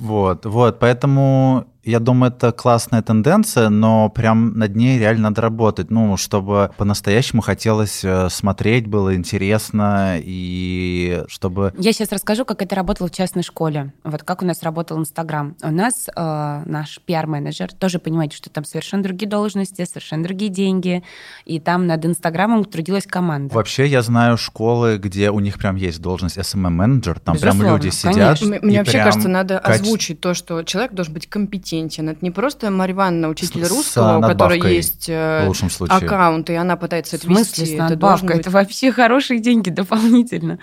Вот, 0.00 0.46
вот, 0.46 0.78
поэтому 0.80 1.66
я 1.84 1.98
думаю, 1.98 2.32
это 2.32 2.52
классная 2.52 3.02
тенденция, 3.02 3.68
но 3.68 4.08
прям 4.08 4.56
над 4.56 4.76
ней 4.76 4.98
реально 4.98 5.30
надо 5.30 5.42
работать, 5.42 5.90
ну, 5.90 6.16
чтобы 6.16 6.70
по-настоящему 6.76 7.42
хотелось 7.42 8.04
э, 8.04 8.28
смотреть, 8.30 8.86
было 8.86 9.16
интересно, 9.16 10.16
и 10.18 11.24
чтобы... 11.26 11.72
Я 11.76 11.92
сейчас 11.92 12.12
расскажу, 12.12 12.44
как 12.44 12.62
это 12.62 12.76
работало 12.76 13.08
в 13.08 13.10
частной 13.10 13.42
школе. 13.42 13.92
Вот 14.04 14.22
как 14.22 14.42
у 14.42 14.44
нас 14.44 14.62
работал 14.62 14.98
Инстаграм. 14.98 15.56
У 15.62 15.70
нас 15.70 16.08
э, 16.14 16.62
наш 16.66 17.00
пиар-менеджер, 17.04 17.72
тоже 17.72 17.98
понимаете, 17.98 18.36
что 18.36 18.48
там 18.48 18.64
совершенно 18.64 19.02
другие 19.02 19.28
должности, 19.28 19.84
совершенно 19.84 20.22
другие 20.22 20.50
деньги, 20.50 21.02
и 21.46 21.58
там 21.58 21.88
над 21.88 22.06
Инстаграмом 22.06 22.64
трудилась 22.64 23.06
команда. 23.06 23.52
Вообще, 23.52 23.86
я 23.86 24.02
знаю 24.02 24.36
школы, 24.36 24.98
где 24.98 25.30
у 25.30 25.40
них 25.40 25.58
прям 25.58 25.74
есть 25.74 26.00
должность 26.00 26.38
SMM-менеджер, 26.38 27.18
там 27.18 27.36
прям 27.36 27.56
Безусловно, 27.56 27.82
люди 27.82 27.92
сидят. 27.92 28.14
конечно. 28.14 28.58
Мне 28.62 28.74
и 28.76 28.78
вообще 28.78 28.92
прям 28.92 29.04
кажется, 29.06 29.28
надо 29.28 29.54
каче- 29.64 29.72
озвучить 29.72 30.20
то, 30.20 30.34
что 30.34 30.62
человек 30.62 30.92
должен 30.92 31.14
быть 31.14 31.26
компетентен. 31.26 31.71
Это 31.80 32.18
не 32.20 32.30
просто 32.30 32.70
Марья 32.70 32.94
Ивановна, 32.94 33.28
учитель 33.28 33.64
С- 33.64 33.68
с 33.68 33.70
русского, 33.70 34.18
у 34.18 34.20
которой 34.22 34.60
есть 34.74 35.08
В 35.08 35.10
э, 35.10 35.86
аккаунт, 35.88 36.50
и 36.50 36.54
она 36.54 36.76
пытается 36.76 37.16
В 37.16 37.20
это 37.20 37.26
смысле 37.26 37.64
вести. 37.64 37.66
с 37.66 37.74
Это 37.74 37.82
надбавкой? 37.90 38.36
Это 38.36 38.50
быть... 38.50 38.54
вообще 38.54 38.92
хорошие 38.92 39.40
деньги 39.40 39.70
дополнительно. 39.70 40.58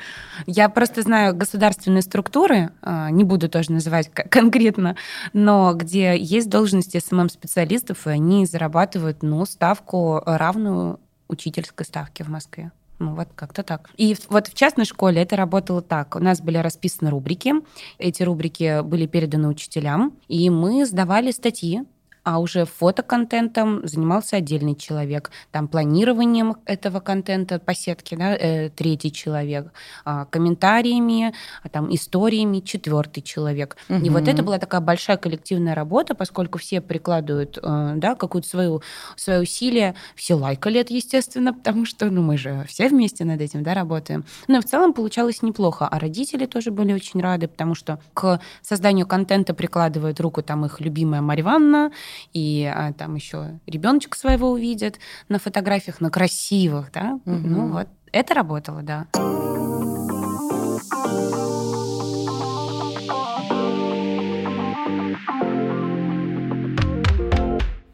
Я 0.46 0.70
просто 0.70 1.02
знаю 1.02 1.36
государственные 1.36 2.02
структуры, 2.02 2.72
а, 2.82 3.10
не 3.10 3.24
буду 3.24 3.50
тоже 3.50 3.72
называть 3.72 4.10
конкретно, 4.12 4.96
но 5.34 5.74
где 5.74 6.18
есть 6.18 6.50
должности 6.50 7.02
СММ-специалистов, 7.06 8.08
и 8.08 8.12
они 8.12 8.46
зарабатывают 8.46 9.24
ну, 9.24 9.46
ставку 9.46 10.22
равную 10.26 11.00
учительской 11.28 11.86
ставке 11.86 12.24
в 12.24 12.30
Москве. 12.30 12.72
Ну, 13.00 13.16
вот 13.16 13.30
как-то 13.34 13.64
так. 13.64 13.90
И 13.96 14.16
вот 14.30 14.48
в 14.48 14.54
частной 14.54 14.84
школе 14.86 15.22
это 15.22 15.38
работало 15.38 15.82
так. 15.82 16.16
У 16.16 16.20
нас 16.20 16.42
были 16.42 16.58
расписаны 16.58 17.10
рубрики. 17.10 17.54
Эти 17.98 18.24
рубрики 18.24 18.82
были 18.82 19.08
переданы 19.08 19.48
учителям, 19.48 20.18
и 20.28 20.50
мы 20.50 20.86
сдавали 20.86 21.32
статьи 21.32 21.84
а 22.30 22.38
уже 22.38 22.66
фотоконтентом 22.66 23.88
занимался 23.88 24.36
отдельный 24.36 24.76
человек. 24.76 25.32
Там 25.52 25.68
планированием 25.68 26.58
этого 26.66 27.00
контента 27.00 27.58
по 27.58 27.74
сетке, 27.74 28.16
да, 28.18 28.36
э, 28.36 28.70
третий 28.70 29.12
человек, 29.12 29.74
а, 30.06 30.26
комментариями, 30.26 31.34
а, 31.64 31.70
там, 31.70 31.92
историями 31.92 32.60
четвертый 32.60 33.22
человек. 33.22 33.78
И 33.90 34.12
вот 34.12 34.28
это 34.28 34.44
была 34.44 34.60
такая 34.60 34.80
большая 34.80 35.18
коллективная 35.18 35.74
работа, 35.74 36.14
поскольку 36.14 36.60
все 36.60 36.82
прикладывают 36.82 37.58
э, 37.58 37.94
да, 37.96 38.14
какую-то 38.14 38.48
свою, 38.48 38.84
свое 39.16 39.42
усилие. 39.42 39.96
Все 40.14 40.36
лайкали 40.36 40.82
это, 40.82 40.94
естественно, 40.94 41.52
потому 41.56 41.86
что 41.86 42.12
ну, 42.12 42.22
мы 42.22 42.38
же 42.38 42.64
все 42.68 42.90
вместе 42.90 43.26
над 43.26 43.42
этим 43.42 43.64
да, 43.64 43.74
работаем. 43.74 44.24
Но 44.48 44.62
в 44.62 44.66
целом 44.66 44.94
получалось 44.94 45.42
неплохо. 45.42 45.88
А 45.88 45.98
родители 45.98 46.46
тоже 46.46 46.70
были 46.70 46.94
очень 46.94 47.22
рады, 47.22 47.48
потому 47.48 47.74
что 47.74 48.00
к 48.14 48.40
созданию 48.62 49.08
контента 49.08 49.56
прикладывает 49.56 50.20
руку 50.20 50.44
там 50.44 50.64
их 50.66 50.80
любимая 50.80 51.22
Марья 51.22 51.40
Ивановна, 51.42 51.92
и 52.34 52.72
а, 52.74 52.94
там 52.94 53.16
еще 53.16 53.60
ребеночка 53.66 54.18
своего 54.18 54.52
увидят 54.52 55.00
на 55.28 55.40
фотографиях, 55.40 56.02
на 56.02 56.10
красивых, 56.10 56.92
да. 56.92 57.20
Мгм. 57.26 57.52
Ну 57.52 57.72
вот, 57.72 57.88
это 58.12 58.34
работало, 58.34 58.82
да. 58.82 59.08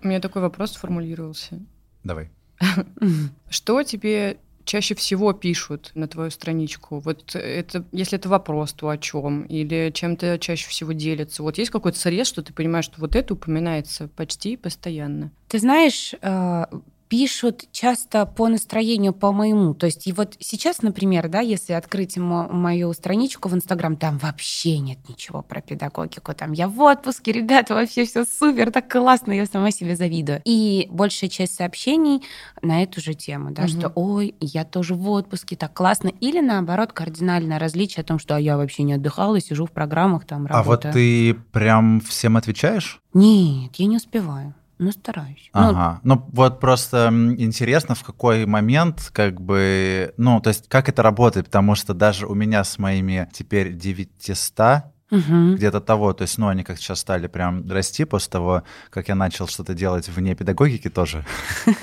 У 0.06 0.08
меня 0.08 0.20
такой 0.20 0.44
вопрос 0.44 0.74
сформулировался. 0.74 1.60
Давай. 2.04 2.30
Что 3.50 3.82
тебе 3.84 4.38
чаще 4.66 4.96
всего 4.96 5.34
пишут 5.34 5.92
на 5.96 6.08
твою 6.08 6.32
страничку? 6.32 7.00
Вот 7.00 7.36
это, 7.36 7.86
если 7.92 8.18
это 8.18 8.28
вопрос, 8.30 8.74
то 8.74 8.90
о 8.90 8.98
чем? 8.98 9.44
Или 9.44 9.92
чем-то 9.94 10.38
чаще 10.40 10.68
всего 10.68 10.92
делятся? 10.92 11.44
Вот 11.44 11.58
есть 11.58 11.72
какой-то 11.72 11.98
срез, 11.98 12.28
что 12.28 12.42
ты 12.42 12.52
понимаешь, 12.52 12.86
что 12.86 13.00
вот 13.00 13.16
это 13.16 13.34
упоминается 13.34 14.10
почти 14.16 14.58
постоянно? 14.58 15.32
Ты 15.48 15.60
знаешь, 15.60 16.14
э, 16.22 16.66
пишут 17.08 17.66
часто 17.72 18.26
по 18.26 18.48
настроению, 18.48 19.14
по 19.14 19.32
моему. 19.32 19.74
То 19.74 19.86
есть 19.86 20.08
и 20.08 20.12
вот 20.14 20.36
сейчас, 20.40 20.82
например, 20.82 21.30
да, 21.30 21.40
если 21.40 21.74
открыть 21.74 22.18
мо- 22.18 22.48
мою 22.48 22.92
страничку 22.94 23.50
в 23.50 23.54
Инстаграм, 23.56 23.96
там 23.96 24.18
вообще 24.18 24.80
нет 24.80 24.98
ничего 25.08 25.42
про 25.42 25.62
педагогику. 25.62 26.34
Там 26.34 26.52
я 26.52 26.68
в 26.68 26.80
отпуске, 26.82 27.32
ребята, 27.32 27.74
вообще 27.76 28.06
все 28.06 28.26
супер, 28.26 28.72
так 28.72 28.92
классно, 28.92 29.32
я 29.34 29.46
сама 29.46 29.72
себе 29.72 29.96
завидую. 29.96 30.42
И 30.46 30.88
большая 30.92 31.30
часть 31.30 31.56
сообщений 31.56 32.24
на 32.62 32.84
эту 32.84 33.02
же 33.02 33.14
тему, 33.14 33.52
да, 33.52 33.64
Мгм. 33.64 33.70
что 33.70 33.92
ой, 33.96 34.36
я 34.40 34.64
тоже 34.66 34.96
в 34.96 35.08
отпуске, 35.10 35.56
так 35.56 35.74
классно. 35.74 36.10
Или 36.20 36.40
наоборот, 36.42 36.92
кардинальное 36.94 37.60
различие 37.60 38.02
о 38.02 38.06
том, 38.06 38.20
что 38.20 38.36
а 38.36 38.40
я 38.40 38.58
вообще 38.58 38.84
не 38.84 38.94
отдыхала, 38.94 39.40
сижу 39.40 39.66
в 39.66 39.72
программах, 39.72 40.26
там 40.26 40.48
А 40.50 40.64
вот 40.64 40.86
работаю. 40.86 40.94
ты 40.94 41.34
прям 41.52 42.02
всем 42.02 42.38
отвечаешь? 42.38 43.00
Нет, 43.14 43.76
я 43.76 43.86
не 43.86 43.98
успеваю. 43.98 44.54
Но 44.78 44.92
стараюсь. 44.92 45.50
Ну, 45.54 45.62
Ага. 45.62 46.00
Ну, 46.04 46.26
вот 46.34 46.60
просто 46.60 47.10
интересно, 47.38 47.96
в 47.96 48.04
какой 48.04 48.46
момент, 48.46 49.10
как 49.14 49.40
бы, 49.40 50.14
ну, 50.18 50.42
то 50.42 50.50
есть, 50.50 50.68
как 50.68 50.90
это 50.90 51.02
работает, 51.02 51.46
потому 51.46 51.76
что 51.76 51.94
даже 51.94 52.28
у 52.28 52.36
меня 52.36 52.64
с 52.64 52.78
моими 52.78 53.30
теперь 53.32 53.74
900 53.74 54.84
мгм. 55.12 55.56
где-то 55.56 55.80
того, 55.80 56.14
то 56.14 56.24
есть, 56.24 56.38
ну, 56.38 56.48
они 56.48 56.64
как 56.64 56.78
сейчас 56.78 57.00
стали 57.00 57.28
прям 57.28 57.70
расти 57.70 58.06
после 58.06 58.32
того, 58.32 58.64
как 58.90 59.08
я 59.08 59.16
начал 59.16 59.48
что-то 59.48 59.74
делать 59.74 60.10
вне 60.10 60.36
педагогики 60.36 60.90
тоже. 60.90 61.26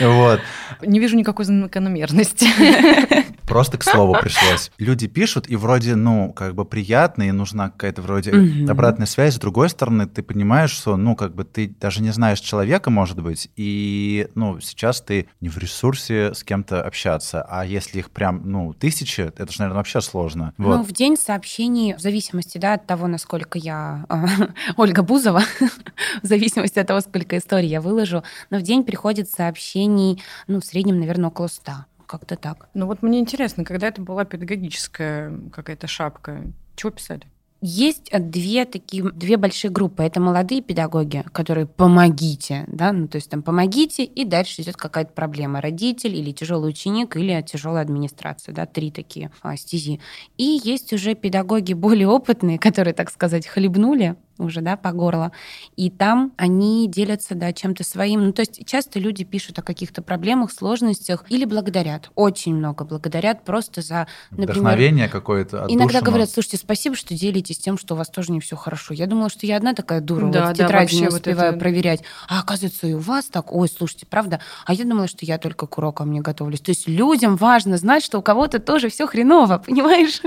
Вот. 0.00 0.40
Не 0.82 1.00
вижу 1.00 1.16
никакой 1.16 1.46
закономерности. 1.46 2.46
Просто 3.46 3.78
к 3.78 3.84
слову 3.84 4.16
пришлось. 4.20 4.70
Люди 4.78 5.06
пишут, 5.06 5.48
и 5.48 5.56
вроде, 5.56 5.94
ну, 5.94 6.32
как 6.32 6.54
бы 6.54 6.64
приятно, 6.64 7.24
и 7.24 7.30
нужна 7.32 7.70
какая-то 7.70 8.02
вроде 8.02 8.32
Мгм. 8.32 8.70
обратная 8.70 9.06
связь. 9.06 9.34
С 9.34 9.38
другой 9.38 9.68
стороны, 9.70 10.06
ты 10.06 10.22
понимаешь, 10.22 10.70
что, 10.70 10.96
ну, 10.96 11.14
как 11.16 11.34
бы 11.34 11.44
ты 11.44 11.68
даже 11.68 12.02
не 12.02 12.10
знаешь 12.10 12.40
человека, 12.40 12.90
может 12.90 13.20
быть, 13.22 13.48
и, 13.56 14.28
ну, 14.34 14.60
сейчас 14.60 15.00
ты 15.00 15.28
не 15.40 15.48
в 15.48 15.58
ресурсе 15.58 16.34
с 16.34 16.42
кем-то 16.42 16.82
общаться, 16.82 17.42
а 17.48 17.64
если 17.64 18.00
их 18.00 18.10
прям, 18.10 18.42
ну, 18.50 18.72
тысячи, 18.74 19.20
это 19.20 19.50
же, 19.52 19.60
наверное, 19.60 19.78
вообще 19.78 20.00
сложно. 20.00 20.52
Ну, 20.58 20.78
Вот. 20.78 20.86
в 20.86 20.92
день 20.92 21.16
сообщений, 21.16 21.94
в 21.94 22.00
зависимости 22.00 22.58
да, 22.58 22.74
от 22.74 22.86
того, 22.86 23.06
насколько 23.06 23.58
я 23.58 24.04
а, 24.08 24.26
Ольга 24.76 25.02
Бузова, 25.02 25.42
в 26.22 26.26
зависимости 26.26 26.78
от 26.78 26.86
того, 26.86 27.00
сколько 27.00 27.36
историй 27.38 27.68
я 27.68 27.80
выложу, 27.80 28.22
но 28.50 28.58
в 28.58 28.62
день 28.62 28.84
приходит 28.84 29.30
сообщений, 29.30 30.22
ну, 30.46 30.60
в 30.60 30.64
среднем, 30.64 30.98
наверное, 30.98 31.28
около 31.28 31.46
100. 31.48 31.72
Как-то 32.06 32.36
так. 32.36 32.68
Ну 32.74 32.86
вот 32.86 33.02
мне 33.02 33.18
интересно, 33.18 33.64
когда 33.64 33.88
это 33.88 34.00
была 34.00 34.24
педагогическая 34.24 35.36
какая-то 35.52 35.86
шапка, 35.86 36.42
чего 36.76 36.90
писали? 36.90 37.26
Есть 37.62 38.08
э, 38.12 38.18
две 38.18 38.66
такие, 38.66 39.02
две 39.10 39.36
большие 39.38 39.70
группы. 39.70 40.02
Это 40.02 40.20
молодые 40.20 40.60
педагоги, 40.60 41.24
которые 41.32 41.66
помогите, 41.66 42.64
да, 42.68 42.92
ну 42.92 43.08
то 43.08 43.16
есть 43.16 43.30
там 43.30 43.42
помогите, 43.42 44.04
и 44.04 44.24
дальше 44.24 44.60
идет 44.62 44.76
какая-то 44.76 45.12
проблема. 45.12 45.60
Родитель 45.60 46.14
или 46.14 46.32
тяжелый 46.32 46.68
ученик, 46.68 47.16
или 47.16 47.42
тяжелая 47.42 47.82
администрация, 47.82 48.54
да, 48.54 48.66
три 48.66 48.90
такие 48.90 49.30
а, 49.42 49.56
стези. 49.56 50.00
И 50.36 50.60
есть 50.62 50.92
уже 50.92 51.14
педагоги 51.14 51.72
более 51.72 52.08
опытные, 52.08 52.58
которые, 52.58 52.92
так 52.92 53.10
сказать, 53.10 53.46
хлебнули 53.46 54.16
уже, 54.38 54.60
да, 54.60 54.76
по 54.76 54.92
горло. 54.92 55.32
И 55.76 55.90
там 55.90 56.32
они 56.36 56.88
делятся, 56.88 57.34
да, 57.34 57.52
чем-то 57.52 57.84
своим. 57.84 58.24
Ну, 58.26 58.32
то 58.32 58.40
есть 58.40 58.66
часто 58.66 58.98
люди 58.98 59.24
пишут 59.24 59.58
о 59.58 59.62
каких-то 59.62 60.02
проблемах, 60.02 60.52
сложностях 60.52 61.24
или 61.28 61.44
благодарят. 61.44 62.10
Очень 62.14 62.54
много 62.56 62.84
благодарят 62.84 63.44
просто 63.44 63.82
за, 63.82 64.06
например, 64.30 64.52
Вдохновение 64.52 65.08
какое-то 65.08 65.66
Иногда 65.68 65.84
отдушину. 65.98 66.04
говорят, 66.04 66.30
слушайте, 66.30 66.56
спасибо, 66.58 66.96
что 66.96 67.14
делитесь 67.14 67.58
тем, 67.58 67.78
что 67.78 67.94
у 67.94 67.98
вас 67.98 68.08
тоже 68.08 68.32
не 68.32 68.40
все 68.40 68.56
хорошо. 68.56 68.94
Я 68.94 69.06
думала, 69.06 69.28
что 69.30 69.46
я 69.46 69.56
одна 69.56 69.74
такая 69.74 70.00
дура, 70.00 70.30
Да, 70.30 70.46
вот 70.48 70.54
в 70.54 70.58
да, 70.58 70.64
тетради 70.64 70.94
не 70.96 71.00
вообще 71.02 71.04
вот 71.10 71.14
успеваю 71.20 71.50
это- 71.50 71.58
проверять. 71.60 72.02
А 72.28 72.40
оказывается, 72.40 72.86
и 72.86 72.92
у 72.94 72.98
вас 72.98 73.26
так. 73.26 73.52
Ой, 73.52 73.68
слушайте, 73.68 74.06
правда? 74.06 74.40
А 74.64 74.74
я 74.74 74.84
думала, 74.84 75.08
что 75.08 75.24
я 75.24 75.38
только 75.38 75.66
к 75.66 75.78
урокам 75.78 76.12
не 76.12 76.20
готовлюсь. 76.20 76.60
То 76.60 76.70
есть 76.70 76.88
людям 76.88 77.36
важно 77.36 77.76
знать, 77.78 78.04
что 78.04 78.18
у 78.18 78.22
кого-то 78.22 78.58
тоже 78.58 78.88
все 78.88 79.06
хреново, 79.06 79.58
понимаешь? 79.66 80.20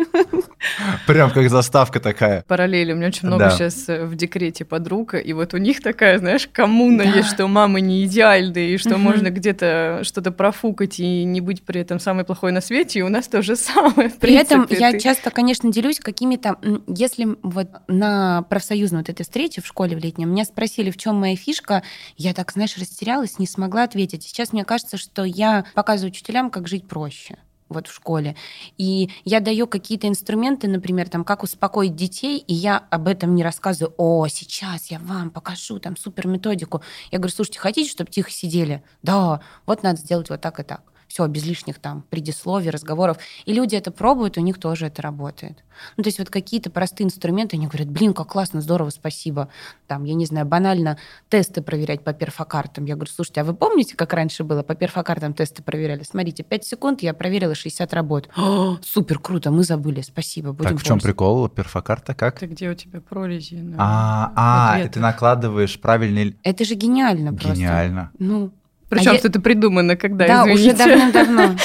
Прям 1.08 1.32
как 1.32 1.50
заставка 1.50 2.00
такая. 2.00 2.44
Параллели. 2.48 2.94
У 2.94 2.96
меня 2.96 3.08
очень 3.08 3.28
много 3.28 3.46
Да. 3.46 3.52
сейчас 3.52 3.88
в 4.06 4.16
декрете 4.16 4.66
подруг, 4.66 5.14
и 5.14 5.34
вот 5.34 5.54
у 5.54 5.58
них 5.58 5.82
такая, 5.82 6.18
знаешь, 6.20 6.48
коммуна 6.52 7.04
Да. 7.04 7.10
есть, 7.18 7.30
что 7.30 7.48
мамы 7.48 7.82
не 7.82 8.06
идеальные, 8.06 8.76
и 8.76 8.78
что 8.78 8.92
Мгм. 8.92 9.02
можно 9.02 9.30
где-то 9.30 10.02
что-то 10.04 10.32
профукать 10.32 11.00
и 11.00 11.24
не 11.24 11.42
быть 11.42 11.64
при 11.64 11.82
этом 11.82 12.00
самой 12.00 12.24
плохой 12.26 12.52
на 12.52 12.62
свете, 12.62 13.00
и 13.00 13.02
у 13.02 13.10
нас 13.10 13.28
то 13.28 13.42
же 13.42 13.56
самое. 13.56 14.10
При 14.10 14.34
этом 14.34 14.66
принципе. 14.66 14.80
я 14.82 14.92
Ты- 14.92 15.00
часто, 15.00 15.32
конечно, 15.32 15.72
делюсь 15.72 16.00
какими-то... 16.00 16.58
Если 16.88 17.28
вот 17.44 17.68
на 17.88 18.44
профсоюзной 18.44 19.00
вот 19.00 19.10
этой 19.10 19.24
встрече 19.24 19.62
в 19.62 19.68
школе 19.68 19.96
в 19.98 20.00
летнем 20.04 20.30
меня 20.32 20.46
спросили, 20.46 20.92
в 20.92 20.98
чем 20.98 21.16
моя 21.16 21.36
фишка, 21.36 21.84
я 22.18 22.34
так, 22.34 22.52
знаешь, 22.52 22.78
растерялась, 22.78 23.40
не 23.40 23.48
смогла 23.48 23.84
ответить. 23.84 24.24
Сейчас 24.24 24.54
мне 24.54 24.66
кажется, 24.66 24.98
что 24.98 25.24
я 25.24 25.66
показываю 25.76 26.12
учителям, 26.12 26.50
как 26.50 26.68
жить 26.68 26.88
проще 26.88 27.38
вот 27.70 27.88
в 27.88 27.94
школе. 27.94 28.36
И 28.78 29.10
я 29.26 29.40
даю 29.40 29.68
какие-то 29.68 30.08
инструменты, 30.08 30.68
например, 30.68 31.10
там, 31.10 31.24
как 31.24 31.44
успокоить 31.44 31.96
детей, 31.96 32.40
и 32.40 32.54
я 32.54 32.78
об 32.90 33.08
этом 33.08 33.36
не 33.36 33.44
рассказываю. 33.44 33.94
О, 33.98 34.28
сейчас 34.28 34.88
я 34.88 35.00
вам 35.00 35.30
покажу 35.30 35.80
там 35.80 35.96
супер 35.96 36.28
методику. 36.28 36.82
Я 37.12 37.20
говорю, 37.20 37.34
слушайте, 37.34 37.60
хотите, 37.60 37.90
чтобы 37.90 38.12
тихо 38.12 38.32
сидели? 38.32 38.84
Да, 39.04 39.42
вот 39.66 39.84
надо 39.84 40.00
сделать 40.00 40.30
вот 40.30 40.42
так 40.42 40.60
и 40.60 40.64
так. 40.64 40.84
Все, 41.10 41.26
без 41.26 41.44
лишних 41.44 41.80
там 41.80 42.04
предисловий, 42.12 42.70
разговоров. 42.70 43.18
И 43.46 43.54
люди 43.54 43.76
это 43.76 43.90
пробуют, 43.90 44.38
и 44.38 44.40
у 44.40 44.44
них 44.44 44.60
тоже 44.60 44.86
это 44.86 45.02
работает. 45.02 45.64
Ну, 45.98 46.04
то 46.04 46.08
есть 46.08 46.20
вот 46.20 46.30
какие-то 46.30 46.70
простые 46.70 47.06
инструменты, 47.08 47.58
они 47.58 47.66
говорят, 47.66 47.90
блин, 47.90 48.14
как 48.14 48.28
классно, 48.28 48.62
здорово, 48.62 48.92
спасибо. 48.92 49.50
Там, 49.88 50.04
я 50.04 50.14
не 50.14 50.28
знаю, 50.28 50.46
банально 50.46 51.00
тесты 51.28 51.64
проверять 51.64 52.04
по 52.04 52.14
перфокартам. 52.14 52.86
Я 52.86 52.94
говорю, 52.94 53.12
слушайте, 53.12 53.42
а 53.42 53.44
вы 53.44 53.56
помните, 53.56 53.96
как 53.96 54.14
раньше 54.14 54.44
было? 54.44 54.62
По 54.62 54.76
перфокартам 54.76 55.34
тесты 55.34 55.64
проверяли. 55.64 56.04
Смотрите, 56.04 56.44
5 56.44 56.64
секунд, 56.64 57.02
я 57.02 57.16
проверила 57.16 57.56
60 57.56 57.92
работ. 57.92 58.30
О, 58.38 58.78
супер, 58.84 59.18
круто, 59.18 59.50
мы 59.50 59.64
забыли, 59.64 60.02
спасибо, 60.02 60.54
будем 60.54 60.72
Так, 60.72 60.80
в 60.80 60.84
чем 60.84 61.00
прикол? 61.00 61.50
Перфокарта 61.50 62.14
как? 62.14 62.38
Это 62.38 62.46
где 62.46 62.70
у 62.70 62.76
тебя 62.76 63.02
прорези 63.02 63.56
на 63.56 63.78
А, 63.80 64.34
а, 64.36 64.74
и 64.78 64.82
ответах. 64.82 64.94
ты 64.94 65.00
накладываешь 65.00 65.80
правильный... 65.82 66.38
Это 66.44 66.66
же 66.66 66.76
гениально 66.76 67.34
просто. 67.34 67.56
Гениально. 67.56 68.12
Ну, 68.20 68.52
Причем 68.90 69.12
А 69.12 69.14
я- 69.14 69.20
что 69.20 69.28
это 69.28 69.40
придумано, 69.40 69.96
когда, 69.96 70.28
да, 70.28 70.44
уже 70.46 70.54
извините. 70.72 70.86
давным-давно. 70.86 71.56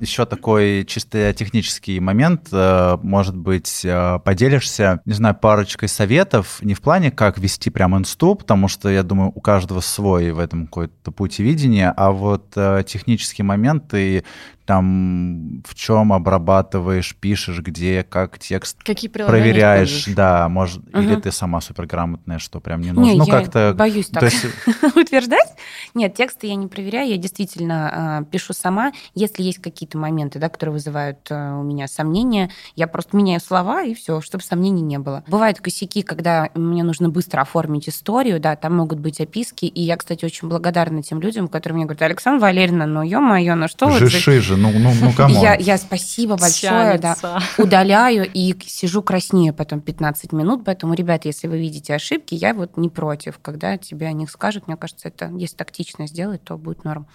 Еще 0.00 0.26
такой 0.26 0.84
чисто 0.86 1.32
технический 1.32 1.98
момент, 1.98 2.48
э, 2.52 2.98
может 3.02 3.34
быть, 3.34 3.82
э, 3.84 4.18
поделишься, 4.22 5.00
не 5.06 5.14
знаю, 5.14 5.34
парочкой 5.34 5.88
советов, 5.88 6.58
не 6.60 6.74
в 6.74 6.82
плане, 6.82 7.10
как 7.10 7.38
вести 7.38 7.70
прям 7.70 7.96
инсту, 7.96 8.34
потому 8.34 8.68
что, 8.68 8.90
я 8.90 9.02
думаю, 9.02 9.32
у 9.34 9.40
каждого 9.40 9.80
свой 9.80 10.32
в 10.32 10.40
этом 10.40 10.66
какой-то 10.66 11.10
путь 11.10 11.38
видения, 11.38 11.90
а 11.96 12.10
вот 12.10 12.52
э, 12.54 12.82
технические 12.86 13.46
моменты, 13.46 14.24
там, 14.64 15.62
в 15.66 15.74
чем 15.74 16.12
обрабатываешь, 16.12 17.14
пишешь, 17.16 17.60
где, 17.60 18.02
как 18.02 18.38
текст 18.38 18.82
Какие 18.82 19.10
проверяешь, 19.10 19.88
используешь? 19.90 20.16
да, 20.16 20.48
может, 20.48 20.82
или 20.94 21.12
Мгм. 21.14 21.20
ты 21.22 21.32
сама 21.32 21.60
суперграмотная, 21.60 22.38
что 22.38 22.60
прям 22.60 22.80
не 22.80 22.92
нужно, 22.92 23.12
Не, 23.12 23.18
ну 23.18 23.24
я 23.26 23.30
как-то... 23.40 23.74
боюсь 23.76 24.06
то 24.08 24.20
так 24.20 24.32
есть, 24.32 24.46
утверждать. 24.96 25.48
Нет, 25.94 26.14
тексты 26.14 26.46
я 26.46 26.54
не 26.54 26.66
проверяю, 26.66 27.08
я 27.10 27.16
действительно 27.16 28.20
э, 28.22 28.30
пишу 28.30 28.52
сама. 28.52 28.92
Если 29.14 29.42
есть 29.42 29.58
какие-то 29.60 29.98
моменты, 29.98 30.38
да, 30.38 30.48
которые 30.48 30.72
вызывают 30.74 31.18
э, 31.30 31.34
у 31.52 31.62
меня 31.62 31.86
сомнения, 31.86 32.50
я 32.74 32.86
просто 32.86 33.16
меняю 33.16 33.40
слова 33.40 33.82
и 33.82 33.94
все, 33.94 34.20
чтобы 34.20 34.42
сомнений 34.44 34.82
не 34.82 34.98
было. 34.98 35.24
Бывают 35.28 35.60
косяки, 35.60 36.02
когда 36.02 36.50
мне 36.54 36.82
нужно 36.82 37.08
быстро 37.10 37.42
оформить 37.42 37.88
историю, 37.88 38.40
да, 38.40 38.56
там 38.56 38.76
могут 38.76 38.98
быть 38.98 39.20
описки, 39.20 39.66
и 39.66 39.80
я, 39.82 39.96
кстати, 39.96 40.24
очень 40.24 40.48
благодарна 40.48 41.02
тем 41.02 41.20
людям, 41.20 41.48
которые 41.48 41.76
мне 41.76 41.84
говорят, 41.84 42.02
Александра 42.02 42.40
Валерьевна, 42.46 42.86
ну 42.86 43.02
ё-моё, 43.02 43.54
ну 43.54 43.68
что 43.68 43.86
вы... 43.86 43.98
за- 43.98 44.06
жиши 44.08 44.40
же, 44.40 44.53
ну, 44.56 44.72
ну, 44.72 44.92
ну, 45.00 45.12
come 45.12 45.28
on. 45.28 45.40
Я, 45.40 45.54
я 45.54 45.78
спасибо 45.78 46.36
большое, 46.36 46.98
да 46.98 47.16
удаляю 47.58 48.28
и 48.32 48.56
сижу 48.66 49.02
краснею 49.02 49.52
потом 49.52 49.80
15 49.80 50.32
минут. 50.32 50.62
Поэтому, 50.64 50.94
ребята, 50.94 51.28
если 51.28 51.48
вы 51.48 51.58
видите 51.58 51.94
ошибки, 51.94 52.34
я 52.34 52.54
вот 52.54 52.76
не 52.76 52.88
против. 52.88 53.38
Когда 53.40 53.76
тебе 53.76 54.06
о 54.06 54.12
них 54.12 54.30
скажут, 54.30 54.66
мне 54.66 54.76
кажется, 54.76 55.08
это 55.08 55.30
если 55.36 55.56
тактично 55.56 56.06
сделать, 56.06 56.42
то 56.44 56.56
будет 56.56 56.84
норм. 56.84 57.06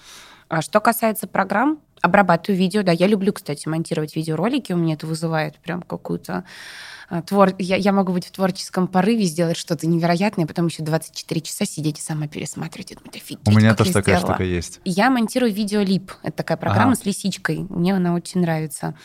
А 0.50 0.62
что 0.62 0.80
касается 0.80 1.28
программ, 1.28 1.80
обрабатываю 2.02 2.58
видео, 2.58 2.82
да, 2.82 2.92
я 2.92 3.08
люблю, 3.08 3.32
кстати, 3.32 3.68
монтировать 3.68 4.16
видеоролики, 4.16 4.74
у 4.74 4.78
меня 4.78 4.96
это 4.96 5.06
вызывает 5.06 5.58
прям 5.58 5.84
какую-то 5.84 6.44
твор... 7.26 7.54
я, 7.58 7.76
я 7.76 7.92
могу 7.92 8.14
быть 8.14 8.26
в 8.26 8.32
творческом 8.32 8.88
порыве, 8.88 9.26
сделать 9.26 9.58
что-то 9.58 9.88
невероятное, 9.88 10.46
потом 10.46 10.68
еще 10.68 10.84
24 10.84 11.42
часа 11.42 11.66
сидеть 11.66 12.00
и 12.00 12.02
сама 12.02 12.28
пересматривать. 12.28 12.92
и 12.92 12.96
думать, 12.96 13.16
офигеть, 13.16 13.48
У 13.48 13.52
меня 13.52 13.76
тоже 13.76 13.92
такая 13.92 14.18
сделала». 14.18 14.36
штука 14.36 14.44
есть. 14.44 14.80
Я 14.86 15.10
монтирую 15.10 15.54
Videoleap. 15.54 16.12
Это 16.24 16.38
такая 16.38 16.58
программа 16.58 16.92
Ага. 16.92 17.02
с 17.02 17.06
лисичкой. 17.06 17.66
Мне 17.70 17.96
она 17.96 18.14
очень 18.14 18.42
нравится. 18.42 18.96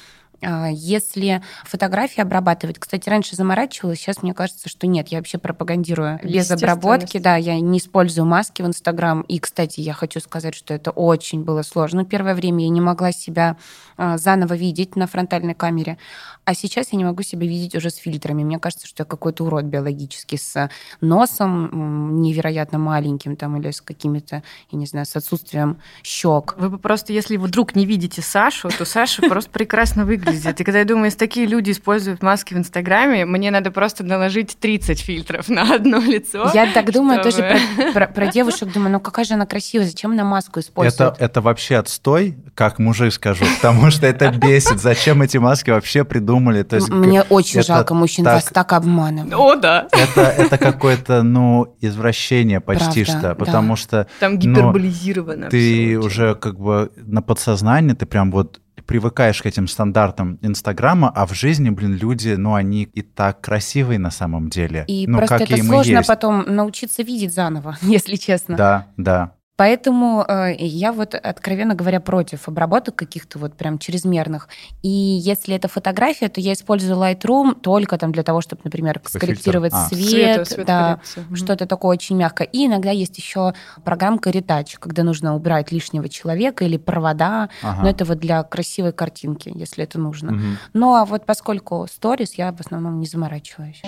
А, 0.42 0.68
если 0.68 1.42
фотографии 1.64 2.20
обрабатывать, 2.20 2.78
кстати, 2.78 3.08
раньше 3.08 3.36
заморачивалась, 3.36 3.98
сейчас 3.98 4.22
мне 4.22 4.34
кажется, 4.34 4.68
что 4.68 4.86
нет, 4.86 5.08
я 5.08 5.18
вообще 5.18 5.38
пропагандирую 5.38 6.20
без 6.22 6.50
обработки, 6.50 7.18
да, 7.18 7.36
я 7.36 7.58
не 7.60 7.78
использую 7.78 8.26
маски 8.26 8.62
в 8.62 8.66
Инстаграм. 8.66 9.22
И, 9.22 9.38
кстати, 9.38 9.80
я 9.80 9.92
хочу 9.94 10.20
сказать, 10.20 10.54
что 10.54 10.74
это 10.74 10.90
очень 10.90 11.44
было 11.44 11.62
сложно. 11.62 12.04
Первое 12.04 12.34
время 12.34 12.64
я 12.64 12.68
не 12.70 12.80
могла 12.80 13.12
себя 13.12 13.56
а, 13.96 14.18
заново 14.18 14.54
видеть 14.54 14.96
на 14.96 15.06
фронтальной 15.06 15.54
камере, 15.54 15.98
а 16.44 16.54
сейчас 16.54 16.92
я 16.92 16.98
не 16.98 17.04
могу 17.04 17.22
себя 17.22 17.46
видеть 17.46 17.74
уже 17.74 17.90
с 17.90 17.96
фильтрами. 17.96 18.44
Мне 18.44 18.58
кажется, 18.58 18.86
что 18.86 19.02
я 19.02 19.04
какой-то 19.04 19.44
урод 19.44 19.64
биологически 19.64 20.36
с 20.36 20.68
носом 21.00 22.20
невероятно 22.20 22.78
маленьким 22.78 23.36
там 23.36 23.56
или 23.56 23.70
с 23.70 23.80
какими-то, 23.80 24.42
я 24.70 24.78
не 24.78 24.86
знаю, 24.86 25.06
с 25.06 25.16
отсутствием 25.16 25.78
щек. 26.02 26.54
Вы 26.58 26.70
бы 26.70 26.78
просто, 26.78 27.12
если 27.12 27.36
вдруг 27.36 27.74
не 27.74 27.86
видите 27.86 28.20
Сашу, 28.20 28.68
то 28.68 28.84
Саша 28.84 29.22
просто 29.22 29.50
прекрасно 29.50 30.04
выглядит. 30.04 30.60
И 30.60 30.64
когда 30.64 30.80
я 30.80 30.84
думаю, 30.84 31.06
если 31.06 31.18
такие 31.18 31.46
люди 31.46 31.70
используют 31.70 32.22
маски 32.22 32.52
в 32.54 32.58
Инстаграме, 32.58 33.24
мне 33.24 33.50
надо 33.50 33.70
просто 33.70 34.04
наложить 34.04 34.58
30 34.58 35.00
фильтров 35.00 35.48
на 35.48 35.74
одно 35.74 35.98
лицо. 35.98 36.50
Я 36.52 36.70
так 36.72 36.92
думаю 36.92 37.22
тоже 37.22 37.58
про, 37.76 37.92
про, 37.92 38.06
про 38.06 38.26
девушек, 38.26 38.70
думаю, 38.72 38.92
ну 38.92 39.00
какая 39.00 39.24
же 39.24 39.34
она 39.34 39.46
красивая, 39.46 39.86
зачем 39.86 40.12
она 40.12 40.24
маску 40.24 40.60
использует? 40.60 41.00
Это, 41.00 41.24
это 41.24 41.40
вообще 41.40 41.76
отстой, 41.76 42.36
как 42.54 42.78
мужик 42.78 43.12
скажу, 43.12 43.44
потому 43.56 43.90
что 43.90 44.06
это 44.06 44.30
бесит. 44.30 44.80
Зачем 44.80 45.22
эти 45.22 45.38
маски 45.38 45.70
вообще 45.70 46.04
придумали? 46.04 46.33
То 46.40 46.76
есть, 46.76 46.88
Мне 46.88 47.22
очень 47.22 47.62
жалко 47.62 47.94
мужчин, 47.94 48.24
так, 48.24 48.34
вас 48.34 48.44
так 48.44 48.72
обманывают. 48.72 49.34
О, 49.34 49.56
да. 49.56 49.88
Это, 49.92 50.20
это 50.22 50.58
какое-то, 50.58 51.22
ну, 51.22 51.76
извращение 51.80 52.60
почти 52.60 53.04
Правда, 53.04 53.28
что, 53.28 53.34
потому 53.34 53.74
да. 53.74 53.76
что... 53.76 54.06
Там 54.20 54.34
ну, 54.34 54.38
гиперболизировано. 54.38 55.44
Ну, 55.44 55.50
ты 55.50 55.98
уже 55.98 56.34
как 56.34 56.58
бы 56.58 56.90
на 56.96 57.22
подсознании, 57.22 57.94
ты 57.94 58.06
прям 58.06 58.30
вот 58.30 58.60
привыкаешь 58.86 59.40
к 59.40 59.46
этим 59.46 59.68
стандартам 59.68 60.38
Инстаграма, 60.42 61.10
а 61.14 61.26
в 61.26 61.34
жизни, 61.34 61.70
блин, 61.70 61.94
люди, 61.94 62.30
ну, 62.30 62.54
они 62.54 62.82
и 62.82 63.02
так 63.02 63.40
красивые 63.40 63.98
на 63.98 64.10
самом 64.10 64.48
деле. 64.48 64.84
И 64.86 65.06
ну, 65.06 65.18
просто 65.18 65.36
это 65.36 65.56
сложно 65.56 66.02
потом 66.06 66.44
научиться 66.46 67.02
видеть 67.02 67.34
заново, 67.34 67.76
если 67.82 68.16
честно. 68.16 68.56
Да, 68.56 68.86
да. 68.96 69.32
Поэтому 69.56 70.24
э, 70.26 70.54
я 70.58 70.92
вот, 70.92 71.14
откровенно 71.14 71.74
говоря, 71.76 72.00
против 72.00 72.48
обработок 72.48 72.96
каких-то 72.96 73.38
вот 73.38 73.54
прям 73.54 73.78
чрезмерных. 73.78 74.48
И 74.82 74.88
если 74.88 75.54
это 75.54 75.68
фотография, 75.68 76.28
то 76.28 76.40
я 76.40 76.54
использую 76.54 76.98
Lightroom 76.98 77.60
только 77.60 77.96
там 77.96 78.10
для 78.10 78.24
того, 78.24 78.40
чтобы, 78.40 78.62
например, 78.64 79.00
скорректировать 79.04 79.72
а. 79.72 79.86
свет, 79.86 80.48
свет 80.48 80.66
да, 80.66 81.00
что-то 81.34 81.66
такое 81.66 81.92
очень 81.92 82.16
мягкое. 82.16 82.48
И 82.48 82.66
иногда 82.66 82.90
есть 82.90 83.16
еще 83.16 83.54
программка 83.84 84.30
Retouch, 84.30 84.76
когда 84.80 85.04
нужно 85.04 85.36
убрать 85.36 85.70
лишнего 85.70 86.08
человека 86.08 86.64
или 86.64 86.76
провода. 86.76 87.48
Ага. 87.62 87.82
Но 87.82 87.88
это 87.88 88.04
вот 88.04 88.18
для 88.18 88.42
красивой 88.42 88.92
картинки, 88.92 89.52
если 89.54 89.84
это 89.84 90.00
нужно. 90.00 90.32
Угу. 90.32 90.42
Ну 90.72 90.94
а 90.94 91.04
вот 91.04 91.26
поскольку 91.26 91.86
сторис, 91.88 92.34
я 92.34 92.52
в 92.52 92.60
основном 92.60 92.98
не 92.98 93.06
заморачиваюсь. 93.06 93.82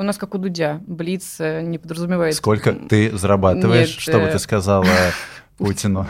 У 0.00 0.02
нас 0.02 0.16
как 0.16 0.34
у 0.34 0.38
Дудя. 0.38 0.80
Блиц 0.86 1.36
э, 1.40 1.60
не 1.60 1.76
подразумевает... 1.76 2.34
Сколько 2.34 2.72
ты 2.72 3.14
зарабатываешь, 3.14 3.90
Нет, 3.90 4.00
чтобы 4.00 4.24
э... 4.24 4.32
ты 4.32 4.38
сказала 4.38 4.86
Путину? 5.58 6.06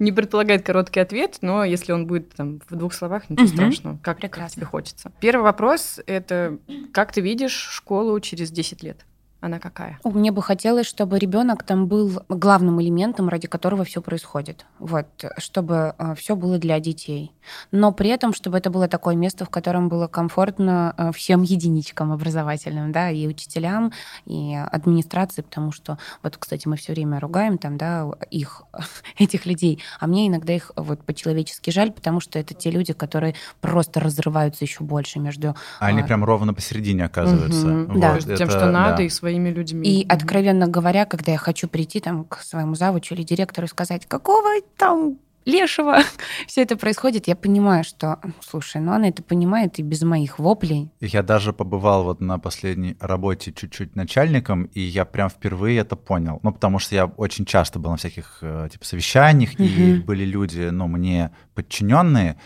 Не 0.00 0.10
предполагает 0.10 0.66
короткий 0.66 0.98
ответ, 0.98 1.38
но 1.40 1.62
если 1.62 1.92
он 1.92 2.08
будет 2.08 2.34
там 2.34 2.60
в 2.68 2.74
двух 2.74 2.92
словах, 2.92 3.30
ничего 3.30 3.46
угу. 3.46 3.54
страшного. 3.54 3.98
Как, 4.02 4.18
как 4.18 4.50
тебе 4.50 4.66
хочется. 4.66 5.12
Первый 5.20 5.42
вопрос— 5.42 6.00
это 6.06 6.58
как 6.92 7.12
ты 7.12 7.20
видишь 7.20 7.52
школу 7.52 8.18
через 8.18 8.50
10 8.50 8.82
лет? 8.82 9.06
Она 9.40 9.58
какая? 9.58 9.98
Мне 10.04 10.32
бы 10.32 10.42
хотелось, 10.42 10.86
чтобы 10.86 11.18
ребенок 11.18 11.62
там 11.62 11.86
был 11.86 12.22
главным 12.28 12.80
элементом, 12.82 13.28
ради 13.28 13.48
которого 13.48 13.84
все 13.84 14.02
происходит. 14.02 14.66
Вот, 14.78 15.06
чтобы 15.38 15.94
э, 15.98 16.14
все 16.14 16.36
было 16.36 16.58
для 16.58 16.78
детей. 16.80 17.32
Но 17.72 17.92
при 17.92 18.10
этом, 18.10 18.34
чтобы 18.34 18.58
это 18.58 18.70
было 18.70 18.88
такое 18.88 19.14
место, 19.14 19.44
в 19.44 19.50
котором 19.50 19.88
было 19.88 20.06
комфортно 20.08 20.94
э, 20.96 21.12
всем 21.12 21.42
единичкам 21.42 22.12
образовательным, 22.12 22.92
да, 22.92 23.10
и 23.10 23.26
учителям, 23.26 23.92
и 24.26 24.54
администрации, 24.54 25.42
потому 25.42 25.72
что, 25.72 25.98
вот, 26.22 26.36
кстати, 26.36 26.68
мы 26.68 26.76
все 26.76 26.92
время 26.92 27.18
ругаем 27.18 27.58
там, 27.58 27.78
да, 27.78 28.10
их, 28.30 28.62
этих 29.18 29.46
людей, 29.46 29.82
а 29.98 30.06
мне 30.06 30.28
иногда 30.28 30.52
их 30.52 30.70
вот 30.76 31.02
по-человечески 31.02 31.70
жаль, 31.70 31.92
потому 31.92 32.20
что 32.20 32.38
это 32.38 32.54
те 32.54 32.70
люди, 32.70 32.92
которые 32.92 33.34
просто 33.60 34.00
разрываются 34.00 34.64
еще 34.64 34.84
больше 34.84 35.18
между... 35.18 35.54
А 35.78 35.86
они 35.86 36.02
а... 36.02 36.04
прям 36.04 36.24
ровно 36.24 36.52
посередине 36.52 37.04
оказываются. 37.04 37.66
Угу, 37.66 37.92
вот, 37.92 38.00
да. 38.00 38.14
Между 38.14 38.36
тем, 38.36 38.50
что 38.50 38.70
надо, 38.70 38.98
да. 38.98 39.02
и 39.04 39.08
свои 39.08 39.29
своими 39.30 39.50
людьми. 39.50 39.88
И, 39.88 40.06
откровенно 40.08 40.66
говоря, 40.66 41.04
когда 41.04 41.32
я 41.32 41.38
хочу 41.38 41.68
прийти 41.68 42.00
там 42.00 42.24
к 42.24 42.38
своему 42.38 42.74
завучу 42.74 43.14
или 43.14 43.22
директору 43.22 43.66
и 43.66 43.70
сказать, 43.70 44.06
какого 44.06 44.60
там 44.76 45.18
лешего 45.46 45.98
все 46.46 46.62
это 46.62 46.76
происходит, 46.76 47.28
я 47.28 47.36
понимаю, 47.36 47.84
что, 47.84 48.18
слушай, 48.40 48.80
ну 48.80 48.92
она 48.92 49.08
это 49.08 49.22
понимает 49.22 49.78
и 49.78 49.82
без 49.82 50.02
моих 50.02 50.38
воплей. 50.38 50.90
Я 51.00 51.22
даже 51.22 51.52
побывал 51.52 52.04
вот 52.04 52.20
на 52.20 52.38
последней 52.38 52.96
работе 53.00 53.52
чуть-чуть 53.52 53.96
начальником, 53.96 54.64
и 54.64 54.80
я 54.80 55.04
прям 55.04 55.28
впервые 55.28 55.78
это 55.78 55.96
понял. 55.96 56.40
Ну, 56.42 56.52
потому 56.52 56.78
что 56.78 56.94
я 56.94 57.06
очень 57.06 57.44
часто 57.44 57.78
был 57.78 57.90
на 57.90 57.96
всяких 57.96 58.38
э, 58.42 58.68
типа 58.70 58.84
совещаниях, 58.84 59.54
угу. 59.54 59.62
и 59.62 59.94
были 60.00 60.24
люди, 60.24 60.68
ну, 60.70 60.88
мне 60.88 61.30
подчиненные, 61.54 62.36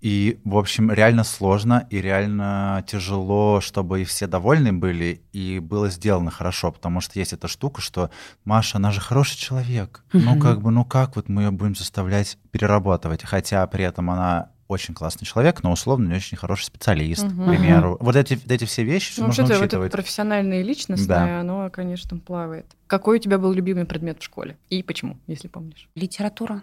и, 0.00 0.38
в 0.44 0.56
общем, 0.56 0.92
реально 0.92 1.24
сложно 1.24 1.86
и 1.90 2.00
реально 2.00 2.84
тяжело, 2.86 3.60
чтобы 3.60 4.02
и 4.02 4.04
все 4.04 4.26
довольны 4.26 4.72
были, 4.72 5.22
и 5.32 5.58
было 5.58 5.90
сделано 5.90 6.30
хорошо, 6.30 6.70
потому 6.70 7.00
что 7.00 7.18
есть 7.18 7.32
эта 7.32 7.48
штука, 7.48 7.80
что 7.80 8.10
Маша, 8.44 8.78
она 8.78 8.92
же 8.92 9.00
хороший 9.00 9.36
человек. 9.36 10.04
Ну, 10.12 10.38
как 10.38 10.60
бы, 10.60 10.70
ну 10.70 10.84
как 10.84 11.16
вот 11.16 11.28
мы 11.28 11.42
ее 11.42 11.50
будем 11.50 11.74
заставлять 11.74 12.38
перерабатывать? 12.50 13.24
Хотя 13.24 13.66
при 13.66 13.84
этом 13.84 14.10
она 14.10 14.50
очень 14.68 14.94
классный 14.94 15.26
человек, 15.26 15.62
но 15.62 15.72
условно 15.72 16.08
не 16.08 16.16
очень 16.16 16.36
хороший 16.36 16.64
специалист, 16.64 17.24
угу. 17.24 17.42
к 17.42 17.46
примеру. 17.48 17.96
Вот 18.00 18.14
эти, 18.16 18.34
вот 18.34 18.52
эти 18.52 18.64
все 18.66 18.84
вещи 18.84 19.18
ну, 19.18 19.26
нужно 19.26 19.44
учитывать. 19.44 19.72
Вот 19.72 19.82
это 19.86 19.90
профессиональное 19.96 20.60
и 20.60 20.62
личностное, 20.62 21.06
да. 21.26 21.40
оно, 21.40 21.70
конечно, 21.70 22.18
плавает. 22.18 22.66
Какой 22.86 23.18
у 23.18 23.20
тебя 23.20 23.38
был 23.38 23.52
любимый 23.52 23.86
предмет 23.86 24.20
в 24.20 24.24
школе? 24.24 24.58
И 24.68 24.82
почему, 24.82 25.18
если 25.26 25.48
помнишь? 25.48 25.88
Литература 25.94 26.62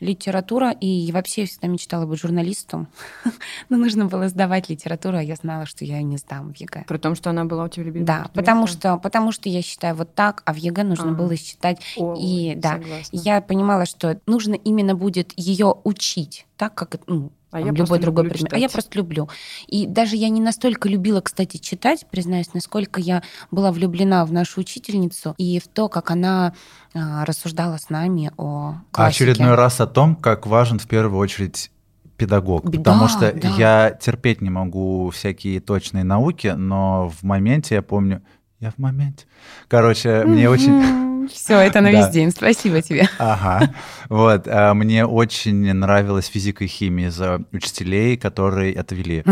литература, 0.00 0.70
и 0.70 1.10
вообще 1.12 1.42
я 1.42 1.46
всегда 1.46 1.68
мечтала 1.68 2.06
быть 2.06 2.20
журналистом. 2.20 2.88
Но 3.68 3.76
нужно 3.76 4.06
было 4.06 4.28
сдавать 4.28 4.68
литературу, 4.68 5.16
а 5.16 5.22
я 5.22 5.36
знала, 5.36 5.66
что 5.66 5.84
я 5.84 5.98
ее 5.98 6.04
не 6.04 6.16
сдам 6.16 6.52
в 6.52 6.56
ЕГЭ. 6.56 6.84
При 6.86 6.98
том, 6.98 7.14
что 7.14 7.30
она 7.30 7.44
была 7.44 7.64
у 7.64 7.68
тебя 7.68 7.84
любимой? 7.84 8.06
Да, 8.06 8.30
потому 8.34 8.66
что, 8.66 8.98
потому 8.98 9.32
что 9.32 9.48
я 9.48 9.62
считаю 9.62 9.94
вот 9.94 10.14
так, 10.14 10.42
а 10.44 10.52
в 10.52 10.56
ЕГЭ 10.56 10.84
нужно 10.84 11.10
а. 11.10 11.14
было 11.14 11.36
считать. 11.36 11.80
О, 11.96 12.14
и 12.18 12.54
да, 12.56 12.74
согласна. 12.74 13.16
я 13.16 13.40
понимала, 13.40 13.86
что 13.86 14.20
нужно 14.26 14.54
именно 14.54 14.94
будет 14.94 15.32
ее 15.36 15.74
учить 15.84 16.46
так, 16.56 16.74
как 16.74 16.96
ну, 17.06 17.30
а 17.56 17.60
я 17.60 17.72
любой 17.72 17.98
другой 17.98 18.24
предмет. 18.24 18.48
Читать. 18.48 18.58
А 18.58 18.58
я 18.58 18.68
просто 18.68 18.98
люблю. 18.98 19.28
И 19.66 19.86
даже 19.86 20.16
я 20.16 20.28
не 20.28 20.40
настолько 20.40 20.88
любила, 20.88 21.20
кстати, 21.20 21.56
читать, 21.56 22.06
признаюсь, 22.10 22.52
насколько 22.52 23.00
я 23.00 23.22
была 23.50 23.72
влюблена 23.72 24.24
в 24.26 24.32
нашу 24.32 24.60
учительницу 24.60 25.34
и 25.38 25.58
в 25.58 25.66
то, 25.68 25.88
как 25.88 26.10
она 26.10 26.52
а, 26.94 27.24
рассуждала 27.24 27.78
с 27.78 27.88
нами 27.88 28.30
о 28.36 28.74
классике. 28.90 29.24
Очередной 29.24 29.54
раз 29.54 29.80
о 29.80 29.86
том, 29.86 30.16
как 30.16 30.46
важен 30.46 30.78
в 30.78 30.86
первую 30.86 31.18
очередь 31.18 31.70
педагог, 32.18 32.64
да, 32.64 32.78
потому 32.78 33.08
что 33.08 33.32
да. 33.32 33.48
я 33.56 33.90
терпеть 33.90 34.40
не 34.40 34.50
могу 34.50 35.10
всякие 35.10 35.60
точные 35.60 36.04
науки, 36.04 36.48
но 36.48 37.08
в 37.10 37.22
моменте 37.22 37.76
я 37.76 37.82
помню, 37.82 38.22
я 38.60 38.70
в 38.70 38.78
моменте. 38.78 39.26
Короче, 39.68 40.24
мне 40.24 40.48
очень 40.48 41.15
все, 41.28 41.58
это 41.58 41.80
на 41.80 41.90
весь 41.90 42.08
день. 42.08 42.30
Спасибо 42.30 42.82
тебе. 42.82 43.08
Ага. 43.18 43.74
Вот. 44.08 44.46
А 44.48 44.74
мне 44.74 45.04
очень 45.04 45.72
нравилась 45.72 46.26
физика 46.26 46.64
и 46.64 46.66
химия 46.66 47.10
за 47.10 47.42
учителей, 47.52 48.16
которые 48.16 48.72
это 48.74 48.94
вели. 48.94 49.24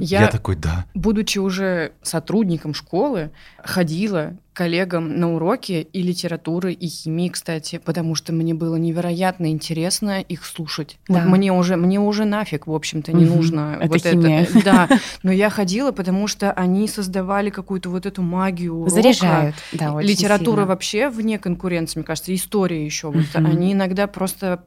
Я 0.00 0.28
такой, 0.28 0.56
да. 0.56 0.84
Будучи 0.94 1.38
уже 1.38 1.92
сотрудником 2.02 2.74
школы, 2.74 3.30
ходила 3.64 4.36
коллегам 4.58 5.20
на 5.20 5.32
уроки 5.32 5.86
и 5.92 6.02
литературы, 6.02 6.72
и 6.72 6.88
химии, 6.88 7.28
кстати, 7.28 7.80
потому 7.84 8.16
что 8.16 8.32
мне 8.32 8.54
было 8.54 8.74
невероятно 8.74 9.52
интересно 9.52 10.20
их 10.20 10.44
слушать. 10.44 10.98
Да. 11.06 11.20
Вот 11.20 11.28
мне 11.28 11.52
уже 11.52 11.76
мне 11.76 12.00
уже 12.00 12.24
нафиг, 12.24 12.66
в 12.66 12.74
общем-то, 12.74 13.12
не 13.12 13.24
угу. 13.24 13.36
нужно 13.36 13.78
это 13.80 13.86
вот 13.86 14.02
химия. 14.02 14.42
это. 14.42 14.58
Да, 14.64 14.88
но 15.22 15.30
я 15.30 15.48
ходила, 15.48 15.92
потому 15.92 16.26
что 16.26 16.50
они 16.50 16.88
создавали 16.88 17.50
какую-то 17.50 17.88
вот 17.88 18.04
эту 18.04 18.20
магию 18.22 18.74
урока. 18.74 18.96
Заряжают, 18.96 19.54
да, 19.70 19.92
очень 19.92 20.08
Литература 20.08 20.56
сильно. 20.56 20.66
вообще 20.66 21.08
вне 21.08 21.38
конкуренции, 21.38 22.00
мне 22.00 22.04
кажется, 22.04 22.34
история 22.34 22.84
еще. 22.84 23.12
Вот 23.12 23.26
они 23.34 23.74
иногда 23.74 24.08
просто 24.08 24.64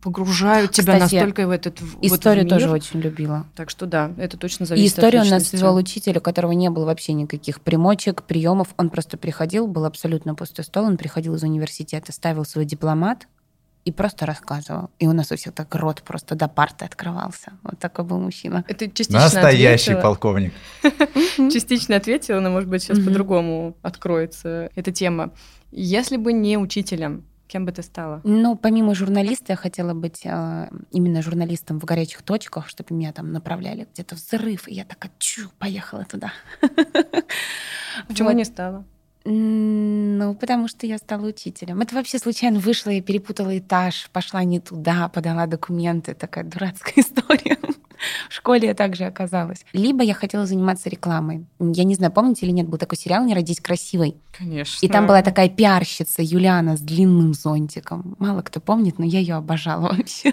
погружают 0.00 0.72
тебя 0.72 0.94
Кстати, 0.94 1.14
настолько 1.14 1.46
в 1.46 1.50
этот 1.50 1.80
историю 2.02 2.44
в 2.44 2.46
этот 2.46 2.58
тоже 2.58 2.70
очень 2.70 3.00
любила. 3.00 3.46
Так 3.56 3.70
что 3.70 3.86
да, 3.86 4.12
это 4.16 4.36
точно 4.36 4.66
зависит. 4.66 4.84
И 4.84 4.88
историю 4.88 5.22
от 5.22 5.28
у 5.28 5.30
нас 5.30 5.52
вел 5.52 5.76
учитель, 5.76 6.18
у 6.18 6.20
которого 6.20 6.52
не 6.52 6.70
было 6.70 6.84
вообще 6.84 7.12
никаких 7.12 7.60
примочек, 7.60 8.22
приемов. 8.22 8.68
Он 8.76 8.90
просто 8.90 9.16
приходил, 9.16 9.66
был 9.66 9.84
абсолютно 9.84 10.34
пустой 10.34 10.64
стол, 10.64 10.84
он 10.84 10.96
приходил 10.96 11.34
из 11.34 11.42
университета, 11.42 12.12
ставил 12.12 12.44
свой 12.44 12.64
дипломат 12.64 13.26
и 13.84 13.92
просто 13.92 14.26
рассказывал. 14.26 14.90
И 14.98 15.06
у 15.06 15.12
нас 15.12 15.32
у 15.32 15.36
всех 15.36 15.54
так 15.54 15.74
рот 15.74 16.02
просто 16.02 16.34
до 16.34 16.46
парты 16.46 16.84
открывался. 16.84 17.52
Вот 17.62 17.78
такой 17.78 18.04
был 18.04 18.18
мужчина. 18.18 18.64
Это 18.68 18.90
частично 18.90 19.20
Настоящий 19.20 19.92
ответила. 19.92 20.02
полковник. 20.02 20.52
Частично 21.52 21.96
ответила, 21.96 22.40
но, 22.40 22.50
может 22.50 22.68
быть, 22.68 22.82
сейчас 22.82 22.98
по-другому 22.98 23.76
откроется 23.82 24.70
эта 24.74 24.92
тема. 24.92 25.32
Если 25.70 26.18
бы 26.18 26.34
не 26.34 26.58
учителем, 26.58 27.24
Кем 27.48 27.64
бы 27.64 27.72
ты 27.72 27.82
стала? 27.82 28.20
Ну, 28.24 28.56
помимо 28.56 28.94
журналиста, 28.94 29.52
я 29.54 29.56
хотела 29.56 29.94
быть 29.94 30.20
э, 30.24 30.68
именно 30.90 31.22
журналистом 31.22 31.80
в 31.80 31.84
горячих 31.86 32.20
точках, 32.22 32.68
чтобы 32.68 32.94
меня 32.94 33.12
там 33.12 33.32
направляли 33.32 33.88
где-то 33.92 34.16
взрыв, 34.16 34.68
и 34.68 34.74
я 34.74 34.84
такая, 34.84 35.10
чу, 35.18 35.48
поехала 35.58 36.04
туда. 36.04 36.30
Почему 38.06 38.30
не 38.32 38.44
стала? 38.44 38.84
Ну, 39.24 40.34
потому 40.34 40.68
что 40.68 40.86
я 40.86 40.98
стала 40.98 41.26
учителем. 41.26 41.80
Это 41.80 41.94
вообще 41.94 42.18
случайно 42.18 42.60
вышло, 42.60 42.90
я 42.90 43.02
перепутала 43.02 43.58
этаж, 43.58 44.10
пошла 44.12 44.44
не 44.44 44.60
туда, 44.60 45.08
подала 45.08 45.46
документы. 45.46 46.14
Такая 46.14 46.44
дурацкая 46.44 46.94
история. 46.96 47.58
В 48.28 48.34
школе 48.34 48.68
я 48.68 48.74
также 48.74 49.04
оказалась. 49.04 49.64
Либо 49.72 50.02
я 50.02 50.14
хотела 50.14 50.46
заниматься 50.46 50.88
рекламой. 50.88 51.46
Я 51.58 51.84
не 51.84 51.94
знаю, 51.94 52.12
помните 52.12 52.46
или 52.46 52.52
нет, 52.52 52.68
был 52.68 52.78
такой 52.78 52.98
сериал 52.98 53.24
«Не 53.24 53.34
родись 53.34 53.60
красивой». 53.60 54.16
Конечно. 54.36 54.84
И 54.84 54.88
там 54.88 55.06
была 55.06 55.22
такая 55.22 55.48
пиарщица 55.48 56.22
Юлиана 56.22 56.76
с 56.76 56.80
длинным 56.80 57.34
зонтиком. 57.34 58.16
Мало 58.18 58.42
кто 58.42 58.60
помнит, 58.60 58.98
но 58.98 59.04
я 59.04 59.20
ее 59.20 59.34
обожала 59.34 59.92
вообще. 59.96 60.32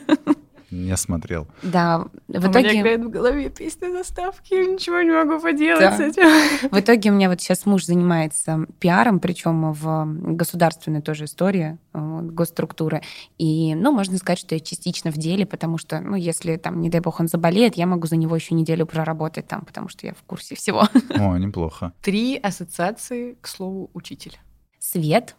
Не 0.71 0.97
смотрел. 0.97 1.47
Да, 1.61 2.07
в 2.27 2.47
У 2.47 2.51
итоге... 2.51 2.69
меня 2.69 2.81
играет 2.81 3.03
в 3.03 3.09
голове 3.09 3.49
песня 3.49 3.91
заставки, 3.91 4.53
я 4.53 4.65
ничего 4.65 5.01
не 5.01 5.11
могу 5.11 5.39
поделать 5.39 5.79
Да. 5.81 5.95
с 5.95 5.99
этим. 5.99 6.69
В 6.71 6.79
итоге 6.79 7.11
у 7.11 7.13
меня 7.13 7.29
вот 7.29 7.39
сейчас 7.39 7.65
муж 7.65 7.85
занимается 7.85 8.65
пиаром, 8.79 9.19
причем 9.19 9.71
в 9.73 10.05
государственной 10.35 11.01
тоже 11.01 11.25
истории, 11.25 11.77
вот, 11.93 12.25
госструктуры. 12.25 13.01
И, 13.37 13.75
ну, 13.75 13.91
можно 13.91 14.17
сказать, 14.17 14.39
что 14.39 14.55
я 14.55 14.59
частично 14.59 15.11
в 15.11 15.17
деле, 15.17 15.45
потому 15.45 15.77
что, 15.77 15.99
ну, 16.01 16.15
если 16.15 16.55
там, 16.57 16.81
не 16.81 16.89
дай 16.89 17.01
бог, 17.01 17.19
он 17.19 17.27
заболеет, 17.27 17.75
я 17.75 17.85
могу 17.85 18.07
за 18.07 18.15
него 18.15 18.35
еще 18.35 18.55
неделю 18.55 18.85
проработать 18.85 19.47
там, 19.47 19.65
потому 19.65 19.87
что 19.89 20.07
я 20.07 20.13
в 20.13 20.23
курсе 20.23 20.55
всего. 20.55 20.87
О, 21.17 21.37
неплохо. 21.37 21.93
Три 22.01 22.37
ассоциации, 22.37 23.37
к 23.39 23.47
слову, 23.47 23.89
учитель. 23.93 24.39
Свет, 24.79 25.35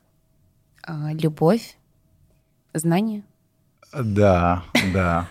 а, 0.82 1.12
любовь, 1.12 1.76
знание. 2.74 3.24
Да, 3.98 4.64
да. 4.92 5.28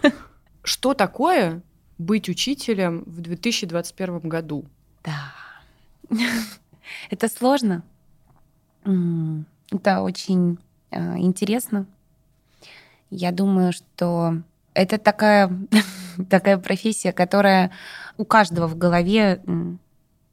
Что 0.64 0.94
такое 0.94 1.62
быть 1.98 2.30
учителем 2.30 3.04
в 3.06 3.22
2021 3.22 4.20
году? 4.20 4.66
Да. 5.04 5.34
Это 7.10 7.28
сложно. 7.30 7.84
Это 8.84 10.02
очень 10.02 10.58
э, 10.92 11.18
интересно. 11.18 11.86
Я 13.10 13.32
думаю, 13.32 13.72
что 13.74 14.38
это 14.74 14.98
такая, 14.98 15.52
такая 16.30 16.58
профессия, 16.58 17.14
которая 17.14 17.72
у 18.18 18.26
каждого 18.26 18.68
в 18.68 18.78
голове 18.78 19.42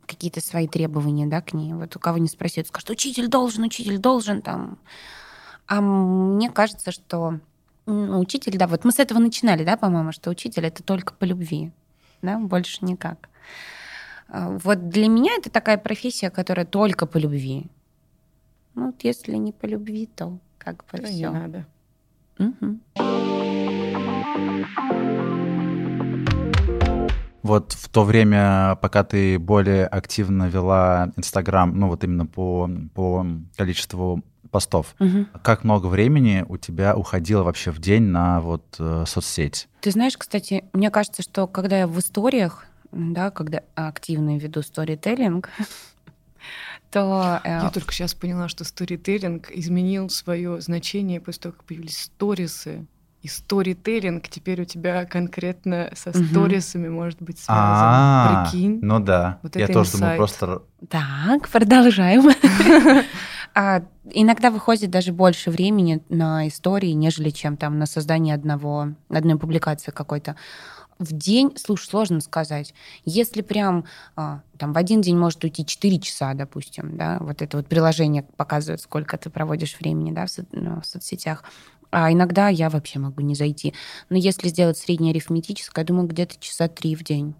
какие-то 0.07 0.41
свои 0.41 0.69
требования 0.69 1.27
да, 1.27 1.41
к 1.41 1.55
ней. 1.55 1.73
Вот 1.73 1.97
у 1.97 1.99
кого 1.99 2.19
не 2.19 2.29
спросят, 2.29 2.67
скажут, 2.67 2.91
учитель 2.91 3.29
должен, 3.29 3.65
учитель 3.65 3.99
должен 3.99 4.43
там. 4.43 4.79
А 5.67 5.81
мне 5.81 6.51
кажется, 6.51 6.93
что 6.93 7.41
учитель, 7.87 8.57
да, 8.59 8.67
вот 8.67 8.85
мы 8.85 8.93
с 8.93 8.99
этого 8.99 9.19
начинали, 9.19 9.65
да, 9.65 9.77
по-моему, 9.77 10.13
что 10.13 10.31
учитель 10.31 10.67
это 10.67 10.83
только 10.83 11.15
по 11.15 11.25
любви, 11.25 11.73
да, 12.23 12.39
больше 12.39 12.85
никак. 12.85 13.29
А, 14.29 14.51
Вот 14.65 14.89
для 14.89 15.09
меня 15.09 15.33
это 15.39 15.51
такая 15.51 15.79
профессия, 15.79 16.31
которая 16.31 16.67
только 16.67 17.07
по 17.07 17.19
любви. 17.19 17.67
Ну, 18.75 18.87
вот 18.87 19.05
если 19.05 19.37
не 19.37 19.53
по 19.53 19.67
любви, 19.67 20.09
то 20.15 20.39
как 20.59 20.85
бы 20.91 20.99
Да, 20.99 21.09
не 21.09 21.15
все. 21.15 21.31
надо. 21.31 21.67
Вот 27.43 27.73
в 27.73 27.89
то 27.89 28.05
время, 28.05 28.77
пока 28.81 29.03
ты 29.03 29.39
более 29.39 29.87
активно 29.87 30.49
вела 30.49 31.13
Инстаграм, 31.17 31.77
ну 31.77 31.89
вот 31.89 32.05
именно 32.05 32.25
по, 32.25 32.71
по 32.95 33.27
количеству 33.57 34.23
постов, 34.53 34.95
как 35.43 35.65
много 35.65 35.89
времени 35.89 36.45
у 36.49 36.57
тебя 36.57 36.95
уходило 36.95 37.43
вообще 37.43 37.73
в 37.73 37.81
день 37.81 38.05
на 38.05 38.41
вот 38.41 38.63
э, 38.79 39.05
соцсеть? 39.09 39.69
Ты 39.81 39.91
знаешь, 39.91 40.17
кстати, 40.17 40.65
мне 40.73 40.91
кажется, 40.91 41.23
что 41.23 41.49
когда 41.49 41.79
я 41.81 41.87
в 41.89 41.99
историях, 41.99 42.67
да, 42.93 43.31
когда 43.31 43.63
активно 43.75 44.39
веду 44.39 44.63
сторителлинг, 44.63 45.49
то 46.91 47.41
э, 47.43 47.49
Я 47.49 47.71
только 47.71 47.93
сейчас 47.93 48.15
поняла, 48.15 48.49
что 48.49 48.65
сторителлинг 48.65 49.51
изменил 49.51 50.11
свое 50.11 50.61
значение 50.61 51.21
после 51.21 51.41
того, 51.43 51.55
как 51.55 51.65
появились 51.65 51.99
сторисы. 52.03 52.87
И 53.23 53.29
сторителлинг 53.29 54.29
теперь 54.29 54.61
у 54.63 54.65
тебя 54.65 55.05
конкретно 55.05 55.91
со 55.95 56.13
сторисами 56.13 56.89
может 56.89 57.23
быть 57.23 57.39
связан. 57.39 57.55
А, 57.57 58.49
Прикинь. 58.51 58.81
ну 58.83 58.99
да. 58.99 59.39
Вот 59.43 59.55
Я 59.55 59.65
это 59.65 59.75
тоже 59.75 59.93
думаю, 59.93 60.05
инсайт. 60.05 60.17
просто 60.19 60.63
Так, 60.91 61.49
продолжаем. 61.49 62.25
А, 63.55 63.83
Иногда 64.15 64.51
выходит 64.51 64.91
даже 64.91 65.13
больше 65.13 65.51
времени 65.51 66.03
на 66.09 66.49
истории, 66.49 66.91
нежели 66.91 67.31
чем 67.31 67.57
там 67.57 67.79
на 67.79 67.87
создание 67.87 68.35
одного, 68.35 68.89
одной 69.09 69.39
публикации 69.39 69.93
какой-то. 69.93 70.35
В 70.99 71.13
день, 71.13 71.53
слушай, 71.57 71.87
сложно 71.89 72.21
сказать. 72.21 72.75
Если 73.05 73.43
прям 73.43 73.85
а, 74.17 74.43
там 74.59 74.73
в 74.73 74.79
один 74.79 75.01
день 75.03 75.17
может 75.19 75.45
уйти 75.45 75.65
4 75.67 76.01
часа, 76.01 76.35
допустим, 76.35 76.97
да, 76.97 77.19
вот 77.21 77.43
это 77.43 77.57
вот 77.59 77.69
приложение 77.69 78.25
показывает, 78.37 78.81
сколько 78.81 79.19
ты 79.19 79.31
проводишь 79.31 79.79
времени, 79.81 80.13
да, 80.13 80.27
в, 80.27 80.31
со- 80.31 80.47
ну, 80.53 80.81
в 80.81 80.87
соцсетях. 80.87 81.45
А 81.91 82.13
иногда 82.13 82.49
я 82.49 82.71
вообще 82.71 82.99
могу 82.99 83.23
не 83.23 83.35
зайти. 83.35 83.75
Но 84.11 84.17
если 84.17 84.49
сделать 84.49 84.79
среднее 84.79 85.13
арифметическое, 85.13 85.85
я 85.85 85.87
думаю, 85.87 86.09
где-то 86.09 86.37
часа 86.41 86.69
три 86.69 86.97
в 86.97 87.05
день. 87.05 87.35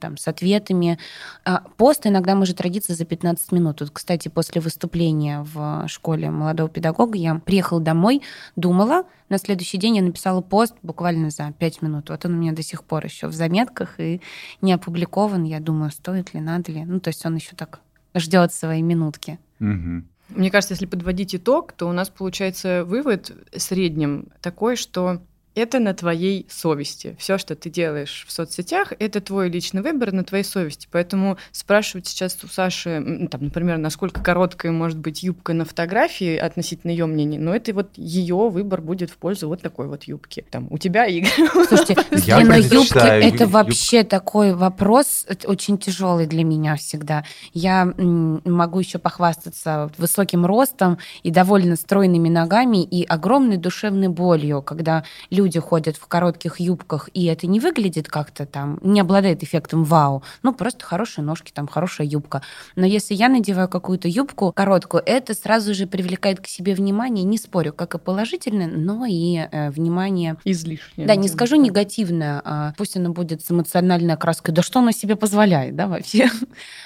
Там 0.00 0.16
с 0.16 0.28
ответами, 0.28 0.98
а, 1.44 1.64
Пост 1.76 2.06
иногда 2.06 2.34
может 2.34 2.60
родиться 2.60 2.94
за 2.94 3.04
15 3.04 3.52
минут. 3.52 3.80
Вот, 3.80 3.90
кстати, 3.90 4.28
после 4.28 4.60
выступления 4.60 5.42
в 5.42 5.86
школе 5.88 6.30
молодого 6.30 6.68
педагога 6.68 7.18
я 7.18 7.36
приехала 7.36 7.80
домой, 7.80 8.22
думала, 8.56 9.04
на 9.28 9.38
следующий 9.38 9.78
день 9.78 9.96
я 9.96 10.02
написала 10.02 10.40
пост 10.40 10.74
буквально 10.82 11.30
за 11.30 11.52
5 11.58 11.82
минут. 11.82 12.10
Вот 12.10 12.24
он 12.24 12.34
у 12.34 12.36
меня 12.36 12.52
до 12.52 12.62
сих 12.62 12.84
пор 12.84 13.04
еще 13.04 13.26
в 13.26 13.32
заметках 13.32 13.98
и 13.98 14.20
не 14.62 14.72
опубликован. 14.72 15.44
Я 15.44 15.60
думаю, 15.60 15.90
стоит 15.90 16.34
ли, 16.34 16.40
надо 16.40 16.72
ли. 16.72 16.84
Ну, 16.84 17.00
то 17.00 17.08
есть 17.08 17.24
он 17.26 17.36
еще 17.36 17.56
так 17.56 17.80
ждет 18.14 18.52
свои 18.52 18.82
минутки. 18.82 19.38
мгм. 19.58 20.08
Мне 20.28 20.50
кажется, 20.50 20.74
если 20.74 20.84
подводить 20.84 21.34
итог, 21.34 21.72
то 21.72 21.88
у 21.88 21.92
нас 21.92 22.10
получается 22.10 22.84
вывод 22.84 23.32
средним 23.56 24.28
такой, 24.42 24.76
что 24.76 25.22
это 25.58 25.78
на 25.78 25.94
твоей 25.94 26.46
совести. 26.50 27.16
Все, 27.18 27.38
что 27.38 27.54
ты 27.54 27.70
делаешь 27.70 28.24
в 28.26 28.32
соцсетях, 28.32 28.92
это 28.98 29.20
твой 29.20 29.50
личный 29.50 29.82
выбор 29.82 30.12
на 30.12 30.24
твоей 30.24 30.44
совести. 30.44 30.88
Поэтому 30.90 31.36
спрашивать 31.52 32.06
сейчас 32.06 32.38
у 32.44 32.48
Саши, 32.48 32.90
м, 32.90 33.28
там, 33.28 33.44
например, 33.44 33.78
насколько 33.78 34.22
короткая 34.22 34.72
может 34.72 34.98
быть 34.98 35.22
юбка 35.22 35.52
на 35.52 35.64
фотографии 35.64 36.36
относительно 36.36 36.90
ее 36.90 37.06
мнения, 37.06 37.38
но 37.38 37.54
это 37.54 37.72
вот 37.72 37.90
ее 37.96 38.48
выбор 38.48 38.80
будет 38.80 39.10
в 39.10 39.16
пользу 39.16 39.48
вот 39.48 39.62
такой 39.62 39.88
вот 39.88 40.04
юбки. 40.04 40.44
Там 40.50 40.68
у 40.70 40.78
тебя 40.78 41.06
Игорь. 41.06 41.30
Слушайте, 41.68 41.96
Я 42.26 42.40
длина 42.40 42.56
юбки 42.56 42.68
предпочитаю 42.68 43.22
это 43.22 43.46
вообще 43.46 44.04
такой 44.04 44.54
вопрос 44.54 45.26
очень 45.44 45.78
тяжелый 45.78 46.26
для 46.26 46.44
меня 46.44 46.76
всегда. 46.76 47.24
Я 47.52 47.92
могу 47.96 48.80
еще 48.80 48.98
похвастаться 48.98 49.90
высоким 49.98 50.46
ростом 50.46 50.98
и 51.22 51.30
довольно 51.30 51.76
стройными 51.76 52.28
ногами 52.28 52.82
и 52.82 53.04
огромной 53.04 53.56
душевной 53.56 54.08
болью, 54.08 54.62
когда 54.62 55.04
люди 55.30 55.47
ходят 55.56 55.96
в 55.96 56.06
коротких 56.06 56.60
юбках, 56.60 57.08
и 57.14 57.24
это 57.24 57.46
не 57.46 57.60
выглядит 57.60 58.08
как-то 58.08 58.44
там, 58.44 58.78
не 58.82 59.00
обладает 59.00 59.42
эффектом 59.42 59.84
вау. 59.84 60.22
Ну, 60.42 60.52
просто 60.52 60.84
хорошие 60.84 61.24
ножки, 61.24 61.50
там 61.52 61.66
хорошая 61.66 62.06
юбка. 62.06 62.42
Но 62.76 62.84
если 62.84 63.14
я 63.14 63.28
надеваю 63.28 63.68
какую-то 63.68 64.08
юбку 64.08 64.52
короткую, 64.52 65.02
это 65.06 65.34
сразу 65.34 65.72
же 65.74 65.86
привлекает 65.86 66.40
к 66.40 66.46
себе 66.46 66.74
внимание, 66.74 67.24
не 67.24 67.38
спорю, 67.38 67.72
как 67.72 67.94
и 67.94 67.98
положительное, 67.98 68.66
но 68.66 69.06
и 69.06 69.36
э, 69.36 69.70
внимание 69.70 70.36
Излишне. 70.44 71.06
да, 71.06 71.14
не 71.14 71.28
скажу 71.28 71.56
негативное, 71.56 72.42
а 72.44 72.74
пусть 72.76 72.96
оно 72.96 73.10
будет 73.10 73.44
с 73.44 73.50
эмоциональной 73.50 74.14
окраской. 74.14 74.52
Да 74.52 74.62
что 74.62 74.80
оно 74.80 74.90
себе 74.90 75.16
позволяет, 75.16 75.76
да, 75.76 75.86
вообще? 75.86 76.28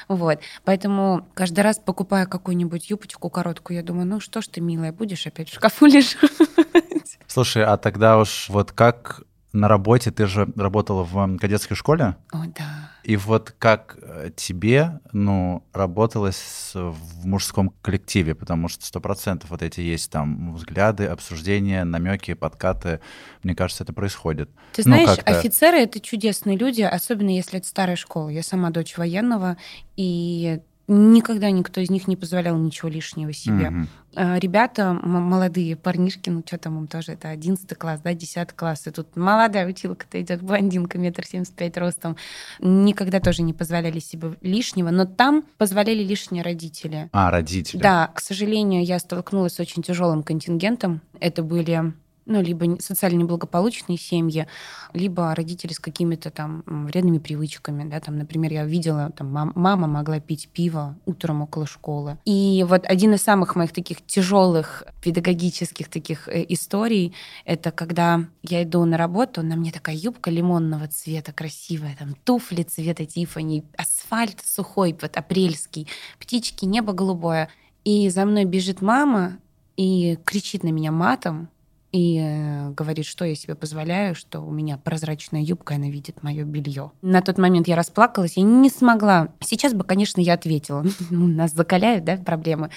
Вот. 0.09 0.41
Поэтому 0.65 1.27
каждый 1.35 1.61
раз, 1.61 1.79
покупая 1.79 2.27
какую-нибудь 2.27 2.91
юбочку 2.91 3.31
короткую, 3.31 3.79
я 3.79 3.83
думаю, 3.83 4.07
ну 4.07 4.21
что 4.21 4.43
ж 4.43 4.49
ты, 4.49 4.61
милая, 4.61 4.93
будешь 4.93 5.27
опять 5.27 5.49
в 5.49 5.55
шкафу 5.55 5.87
лежать? 5.87 6.17
Слушай, 7.27 7.65
а 7.65 7.77
тогда 7.77 8.19
уж 8.19 8.49
вот 8.49 8.73
как 8.73 9.23
на 9.53 9.69
работе, 9.69 10.11
ты 10.11 10.27
же 10.27 10.49
работала 10.57 11.03
в 11.05 11.37
кадетской 11.37 11.77
школе, 11.77 12.17
О, 12.33 12.39
да. 12.57 12.91
и 13.05 13.17
вот 13.17 13.55
как 13.59 13.99
э, 14.01 14.31
тебе, 14.35 15.01
ну, 15.13 15.63
работалось 15.75 16.71
в 16.73 17.27
мужском 17.27 17.69
коллективе, 17.83 18.35
потому 18.35 18.69
что 18.69 18.87
сто 18.87 18.99
процентов 18.99 19.51
вот 19.51 19.61
эти 19.63 19.81
есть 19.83 20.11
там 20.11 20.55
взгляды, 20.55 21.05
обсуждения, 21.05 21.85
намеки, 21.85 22.33
подкаты, 22.33 23.01
мне 23.43 23.55
кажется, 23.55 23.85
это 23.85 23.93
происходит. 23.93 24.49
Ты 24.73 24.83
Ну, 24.87 24.95
знаешь, 24.95 25.17
как-то. 25.19 25.39
офицеры— 25.39 25.77
это 25.83 26.01
чудесные 26.01 26.57
люди, 26.57 26.81
особенно 26.81 27.29
если 27.29 27.59
это 27.59 27.69
старая 27.69 27.97
школа. 27.97 28.31
Я 28.31 28.43
сама 28.43 28.71
дочь 28.71 28.97
военного, 28.97 29.59
и 29.97 30.61
Никогда 30.89 31.51
никто 31.51 31.81
из 31.81 31.91
них 31.91 32.09
не 32.09 32.17
позволял 32.17 32.57
ничего 32.57 32.89
лишнего 32.89 33.33
себе. 33.33 33.71
Мгм. 33.71 33.89
А, 34.15 34.39
Ребята, 34.39 34.93
молодые 34.93 35.77
парнишки, 35.77 36.29
ну 36.29 36.43
что 36.45 36.59
там 36.59 36.79
им 36.79 36.87
тоже, 36.87 37.13
это 37.13 37.29
11 37.29 37.75
класс, 37.79 38.01
да, 38.03 38.13
10 38.13 38.53
класс, 38.53 38.87
и 38.87 38.91
тут 38.91 39.17
молодая 39.17 39.67
училка-то 39.67 40.21
идет, 40.21 40.43
блондинка, 40.43 40.99
метр 40.99 41.25
семьдесят 41.25 41.55
пять 41.55 41.77
ростом, 41.79 42.17
никогда 42.61 43.21
тоже 43.21 43.43
не 43.43 43.55
позволяли 43.55 44.01
себе 44.01 44.37
лишнего, 44.43 44.91
но 44.91 45.07
там 45.07 45.45
позволяли 45.57 46.03
лишние 46.03 46.43
родители. 46.43 47.09
А, 47.13 47.31
родители. 47.31 47.81
Да, 47.81 48.09
к 48.09 48.21
сожалению, 48.21 48.85
я 48.85 48.99
столкнулась 48.99 49.55
с 49.55 49.61
очень 49.61 49.83
тяжелым 49.83 50.23
контингентом. 50.23 51.01
Это 51.21 51.43
были 51.43 51.95
ну, 52.27 52.41
либо 52.43 52.81
социально 52.81 53.19
неблагополучные 53.19 53.99
семьи, 53.99 54.47
либо 54.93 55.35
родители 55.35 55.73
с 55.73 55.79
какими-то 55.79 56.31
там 56.31 56.63
вредными 56.67 57.19
привычками, 57.19 57.89
да, 57.89 58.01
там, 58.01 58.17
например, 58.17 58.53
я 58.53 58.65
видела, 58.65 59.11
там, 59.11 59.33
мам- 59.33 59.53
мама 59.55 59.87
могла 59.87 60.21
пить 60.21 60.49
пиво 60.53 60.97
утром 61.07 61.43
около 61.43 61.67
школы. 61.67 62.19
И 62.25 62.65
вот 62.69 62.85
один 62.87 63.15
из 63.15 63.23
самых 63.23 63.57
моих 63.57 63.73
таких 63.73 64.05
тяжелых 64.07 64.85
педагогических 65.03 65.89
таких 65.89 66.29
э, 66.29 66.45
историй, 66.49 67.15
это 67.45 67.71
когда 67.71 68.25
я 68.43 68.63
иду 68.63 68.85
на 68.85 68.97
работу, 68.97 69.43
на 69.43 69.57
мне 69.57 69.73
такая 69.73 69.97
юбка 69.97 70.31
лимонного 70.31 70.89
цвета, 70.89 71.33
красивая, 71.33 71.97
там, 71.99 72.15
туфли 72.25 72.63
цвета 72.63 73.05
Тиффани, 73.07 73.65
асфальт 73.77 74.41
сухой, 74.45 74.97
вот 75.01 75.17
апрельский, 75.17 75.89
птички, 76.19 76.65
небо 76.65 76.93
голубое. 76.93 77.49
И 77.85 78.09
за 78.11 78.25
мной 78.25 78.45
бежит 78.45 78.81
мама 78.81 79.39
и 79.77 80.19
кричит 80.25 80.63
на 80.63 80.69
меня 80.69 80.93
матом, 80.93 81.49
и 81.93 82.19
э, 82.19 82.71
говорит, 82.71 83.05
что 83.05 83.27
я 83.27 83.35
себе 83.35 83.55
позволяю, 83.55 84.15
что 84.15 84.41
у 84.41 84.51
меня 84.51 84.79
прозрачная 84.79 85.43
юбка, 85.43 85.75
она 85.75 85.89
видит 85.89 86.23
мое 86.23 86.45
белье. 86.45 86.91
На 87.03 87.21
тот 87.21 87.37
момент 87.37 87.69
я 87.69 87.77
расплакалась, 87.77 88.37
я 88.37 88.43
не 88.43 88.71
смогла. 88.71 89.29
Сейчас 89.41 89.75
бы, 89.75 89.85
конечно, 89.85 90.21
я 90.21 90.35
ответила. 90.35 90.85
Ну, 91.11 91.27
Нас 91.27 91.53
закаляют, 91.53 92.05
да, 92.05 92.17
проблемы. 92.17 92.71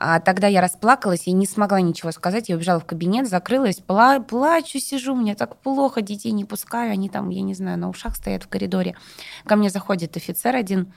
А 0.00 0.20
тогда 0.20 0.46
я 0.46 0.60
расплакалась 0.60 1.26
и 1.26 1.32
не 1.32 1.44
смогла 1.44 1.80
ничего 1.80 2.12
сказать. 2.12 2.48
Я 2.48 2.56
убежала 2.56 2.80
в 2.80 2.86
кабинет, 2.86 3.28
закрылась, 3.28 3.82
пла- 3.86 4.24
плачу, 4.24 4.78
сижу, 4.78 5.14
мне 5.14 5.34
так 5.34 5.56
плохо, 5.56 6.00
детей 6.00 6.30
не 6.30 6.44
пускаю, 6.44 6.92
они 6.92 7.08
там, 7.08 7.28
я 7.30 7.42
не 7.42 7.52
знаю, 7.52 7.78
на 7.78 7.90
ушах 7.90 8.16
стоят 8.16 8.44
в 8.44 8.48
коридоре. 8.48 8.96
Ко 9.44 9.56
мне 9.56 9.68
заходит 9.70 10.16
офицер 10.16 10.54
один, 10.54 10.92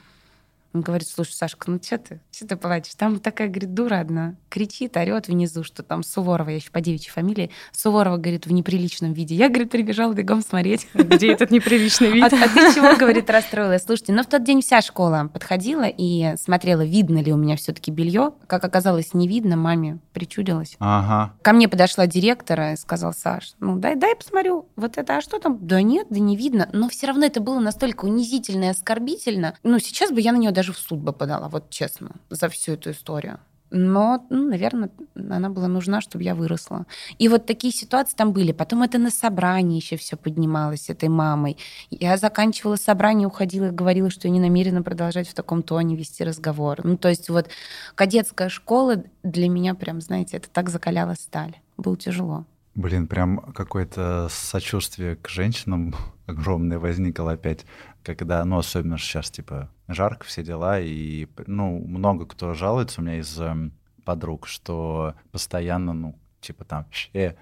он 0.74 0.80
говорит, 0.80 1.08
слушай, 1.08 1.32
Сашка, 1.32 1.70
ну 1.70 1.78
что 1.82 1.98
ты, 1.98 2.20
что 2.32 2.46
ты 2.46 2.56
плачешь? 2.56 2.94
Там 2.94 3.18
такая, 3.20 3.48
говорит, 3.48 3.74
дура 3.74 4.00
одна, 4.00 4.34
кричит, 4.48 4.96
орет 4.96 5.28
внизу, 5.28 5.64
что 5.64 5.82
там 5.82 6.02
Суворова, 6.02 6.48
я 6.50 6.56
еще 6.56 6.70
по 6.70 6.80
девичьей 6.80 7.12
фамилии, 7.12 7.50
Суворова, 7.72 8.16
говорит, 8.16 8.46
в 8.46 8.52
неприличном 8.52 9.12
виде. 9.12 9.34
Я, 9.34 9.48
говорит, 9.48 9.70
прибежала 9.70 10.12
бегом 10.12 10.42
смотреть. 10.42 10.86
Где 10.94 11.32
этот 11.32 11.50
неприличный 11.50 12.08
А, 12.08 12.12
вид? 12.12 12.24
а 12.24 12.30
ты 12.30 12.74
чего, 12.74 12.96
говорит, 12.96 13.28
расстроилась? 13.30 13.82
Слушайте, 13.84 14.12
ну 14.12 14.22
в 14.22 14.26
тот 14.26 14.44
день 14.44 14.62
вся 14.62 14.80
школа 14.80 15.28
подходила 15.32 15.86
и 15.86 16.34
смотрела, 16.36 16.82
видно 16.84 17.18
ли 17.22 17.32
у 17.32 17.36
меня 17.36 17.56
все-таки 17.56 17.90
белье. 17.90 18.32
Как 18.46 18.64
оказалось, 18.64 19.14
не 19.14 19.28
видно, 19.28 19.56
маме 19.56 19.98
причудилось. 20.12 20.76
Ага. 20.78 21.34
Ко 21.42 21.52
мне 21.52 21.68
подошла 21.68 22.06
директора 22.06 22.72
и 22.72 22.76
сказал, 22.76 23.12
Саш, 23.12 23.54
ну 23.60 23.78
дай, 23.78 23.96
дай 23.96 24.14
посмотрю, 24.14 24.66
вот 24.76 24.96
это, 24.98 25.16
а 25.16 25.20
что 25.20 25.38
там? 25.38 25.58
Да 25.60 25.82
нет, 25.82 26.06
да 26.10 26.20
не 26.20 26.36
видно. 26.36 26.68
Но 26.72 26.88
все 26.88 27.06
равно 27.08 27.26
это 27.26 27.40
было 27.40 27.58
настолько 27.58 28.04
унизительно 28.04 28.64
и 28.64 28.68
оскорбительно. 28.68 29.56
Ну, 29.62 29.78
сейчас 29.78 30.10
бы 30.12 30.20
я 30.20 30.32
на 30.32 30.36
нее 30.36 30.50
даже 30.52 30.61
в 30.70 30.78
суд 30.78 31.00
бы 31.00 31.12
подала, 31.12 31.48
вот 31.48 31.70
честно, 31.70 32.12
за 32.30 32.48
всю 32.48 32.74
эту 32.74 32.92
историю. 32.92 33.40
Но, 33.74 34.26
ну, 34.28 34.48
наверное, 34.48 34.90
она 35.14 35.48
была 35.48 35.66
нужна, 35.66 36.02
чтобы 36.02 36.24
я 36.24 36.34
выросла. 36.34 36.84
И 37.18 37.28
вот 37.28 37.46
такие 37.46 37.72
ситуации 37.72 38.14
там 38.14 38.34
были. 38.34 38.52
Потом 38.52 38.82
это 38.82 38.98
на 38.98 39.10
собрании 39.10 39.80
еще 39.80 39.96
все 39.96 40.16
поднималось 40.16 40.90
этой 40.90 41.08
мамой. 41.08 41.56
Я 41.88 42.18
заканчивала 42.18 42.76
собрание, 42.76 43.26
уходила 43.26 43.68
и 43.68 43.70
говорила, 43.70 44.10
что 44.10 44.28
я 44.28 44.34
не 44.34 44.40
намерена 44.40 44.82
продолжать 44.82 45.26
в 45.26 45.32
таком 45.32 45.62
тоне 45.62 45.96
вести 45.96 46.22
разговор. 46.22 46.84
Ну, 46.84 46.98
то 46.98 47.08
есть 47.08 47.30
вот 47.30 47.48
кадетская 47.94 48.50
школа 48.50 49.04
для 49.22 49.48
меня 49.48 49.74
прям, 49.74 50.02
знаете, 50.02 50.36
это 50.36 50.50
так 50.50 50.68
закаляла 50.68 51.14
сталь. 51.14 51.56
Было 51.78 51.96
тяжело. 51.96 52.44
Блин, 52.74 53.06
прям 53.06 53.38
какое-то 53.52 54.28
сочувствие 54.30 55.16
к 55.16 55.28
женщинам 55.28 55.94
огромное 56.26 56.78
возникло 56.78 57.32
опять, 57.32 57.66
когда, 58.02 58.44
ну, 58.44 58.58
особенно 58.58 58.96
сейчас, 58.96 59.30
типа, 59.30 59.68
жарко, 59.88 60.24
все 60.24 60.42
дела, 60.42 60.80
и, 60.80 61.28
ну, 61.46 61.78
много 61.86 62.24
кто 62.24 62.54
жалуется 62.54 63.00
у 63.00 63.04
меня 63.04 63.18
из 63.18 63.38
эм, 63.38 63.72
подруг, 64.04 64.46
что 64.46 65.14
постоянно, 65.32 65.92
ну, 65.92 66.18
типа 66.40 66.64
там, 66.64 66.86
«Э», 67.12 67.34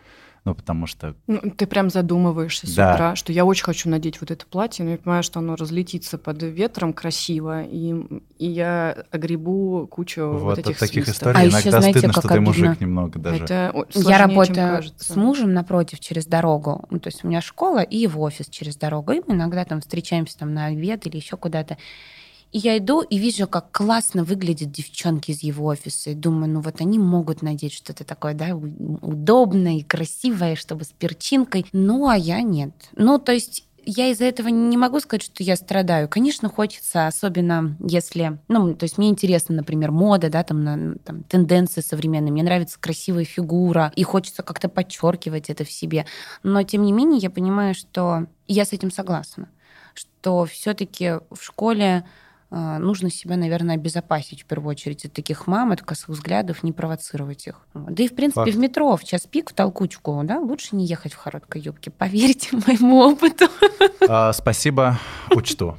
ну, 0.44 0.54
потому 0.54 0.86
что, 0.86 1.14
Ну, 1.26 1.38
ты 1.56 1.66
прям 1.66 1.90
задумываешься 1.90 2.66
с 2.66 2.74
Да. 2.74 2.94
утра, 2.94 3.16
что 3.16 3.32
я 3.32 3.44
очень 3.44 3.64
хочу 3.64 3.88
надеть 3.88 4.20
вот 4.20 4.30
это 4.30 4.46
платье, 4.46 4.84
но 4.84 4.92
я 4.92 4.98
понимаю, 4.98 5.22
что 5.22 5.38
оно 5.40 5.54
разлетится 5.56 6.16
под 6.18 6.42
ветром 6.42 6.92
красиво, 6.92 7.62
и, 7.62 7.94
и 8.38 8.46
я 8.46 9.04
огребу 9.10 9.86
кучу 9.90 10.22
вот, 10.26 10.40
вот, 10.42 10.58
этих 10.58 10.72
от 10.72 10.78
таких 10.78 11.04
свистов. 11.04 11.28
историй 11.28 11.40
А 11.48 11.50
иногда 11.50 11.78
знаете, 11.80 11.98
стыдно, 11.98 12.14
как 12.14 12.24
что 12.24 12.34
ты 12.34 12.40
мужик 12.40 12.66
обидно? 12.70 12.84
немного 12.84 13.18
даже. 13.18 13.44
Это 13.44 13.86
я 13.94 14.18
работаю 14.18 14.82
с 14.96 15.14
мужем 15.16 15.52
напротив 15.52 16.00
через 16.00 16.26
дорогу. 16.26 16.86
Ну, 16.90 16.98
то 17.00 17.08
есть 17.08 17.24
у 17.24 17.28
меня 17.28 17.40
школа 17.40 17.82
и 17.82 18.06
в 18.06 18.18
офис 18.20 18.48
через 18.48 18.76
дорогу. 18.76 19.12
И 19.12 19.20
мы 19.26 19.34
иногда 19.34 19.64
там 19.64 19.80
встречаемся 19.80 20.38
там 20.38 20.54
на 20.54 20.66
обед 20.66 21.06
или 21.06 21.16
еще 21.16 21.36
куда-то. 21.36 21.76
И 22.52 22.58
я 22.58 22.78
иду 22.78 23.02
и 23.02 23.18
вижу, 23.18 23.46
как 23.46 23.70
классно 23.70 24.24
выглядят 24.24 24.72
девчонки 24.72 25.30
из 25.30 25.42
его 25.42 25.66
офиса. 25.66 26.10
И 26.10 26.14
думаю, 26.14 26.50
ну 26.50 26.60
вот 26.60 26.80
они 26.80 26.98
могут 26.98 27.42
надеть 27.42 27.72
что-то 27.72 28.04
такое, 28.04 28.34
да, 28.34 28.56
удобное 28.56 29.78
и 29.78 29.82
красивое, 29.82 30.56
чтобы 30.56 30.84
с 30.84 30.88
перчинкой. 30.88 31.66
Ну, 31.72 32.08
а 32.08 32.16
я 32.16 32.42
нет. 32.42 32.72
Ну, 32.96 33.18
то 33.18 33.32
есть 33.32 33.64
я 33.84 34.08
из-за 34.08 34.24
этого 34.24 34.48
не 34.48 34.76
могу 34.76 35.00
сказать, 35.00 35.22
что 35.22 35.42
я 35.42 35.56
страдаю. 35.56 36.08
Конечно, 36.08 36.48
хочется, 36.48 37.06
особенно 37.06 37.76
если... 37.80 38.38
Ну, 38.48 38.74
то 38.74 38.84
есть 38.84 38.98
мне 38.98 39.08
интересно, 39.08 39.56
например, 39.56 39.90
мода, 39.90 40.28
да, 40.28 40.42
там, 40.42 40.62
на, 40.62 40.96
там 40.96 41.22
тенденции 41.24 41.80
современные. 41.80 42.32
Мне 42.32 42.42
нравится 42.42 42.78
красивая 42.78 43.24
фигура, 43.24 43.92
и 43.96 44.02
хочется 44.02 44.42
как-то 44.42 44.68
подчеркивать 44.68 45.50
это 45.50 45.64
в 45.64 45.70
себе. 45.70 46.06
Но, 46.42 46.62
тем 46.62 46.82
не 46.82 46.92
менее, 46.92 47.18
я 47.18 47.30
понимаю, 47.30 47.74
что 47.74 48.26
я 48.46 48.64
с 48.64 48.72
этим 48.72 48.90
согласна. 48.90 49.48
Что 49.94 50.44
все-таки 50.44 51.18
в 51.30 51.40
школе 51.40 52.04
нужно 52.50 53.10
себя, 53.10 53.36
наверное, 53.36 53.76
обезопасить 53.76 54.42
в 54.42 54.44
первую 54.46 54.70
очередь 54.70 55.04
от 55.04 55.12
таких 55.12 55.46
мам, 55.46 55.70
от 55.72 55.82
косых 55.82 56.08
взглядов, 56.10 56.62
не 56.62 56.72
провоцировать 56.72 57.46
их. 57.46 57.60
Да 57.74 58.02
и, 58.02 58.08
в 58.08 58.14
принципе, 58.14 58.40
Факт. 58.46 58.54
в 58.56 58.58
метро 58.58 58.96
в 58.96 59.04
час 59.04 59.26
пик 59.30 59.50
в 59.50 59.54
толкучку, 59.54 60.20
да, 60.24 60.40
лучше 60.40 60.74
не 60.76 60.84
ехать 60.86 61.12
в 61.12 61.22
короткой 61.22 61.62
юбке. 61.62 61.90
Поверьте 61.90 62.48
моему 62.66 62.98
опыту. 62.98 63.46
А, 64.08 64.32
спасибо, 64.32 64.98
учту. 65.34 65.76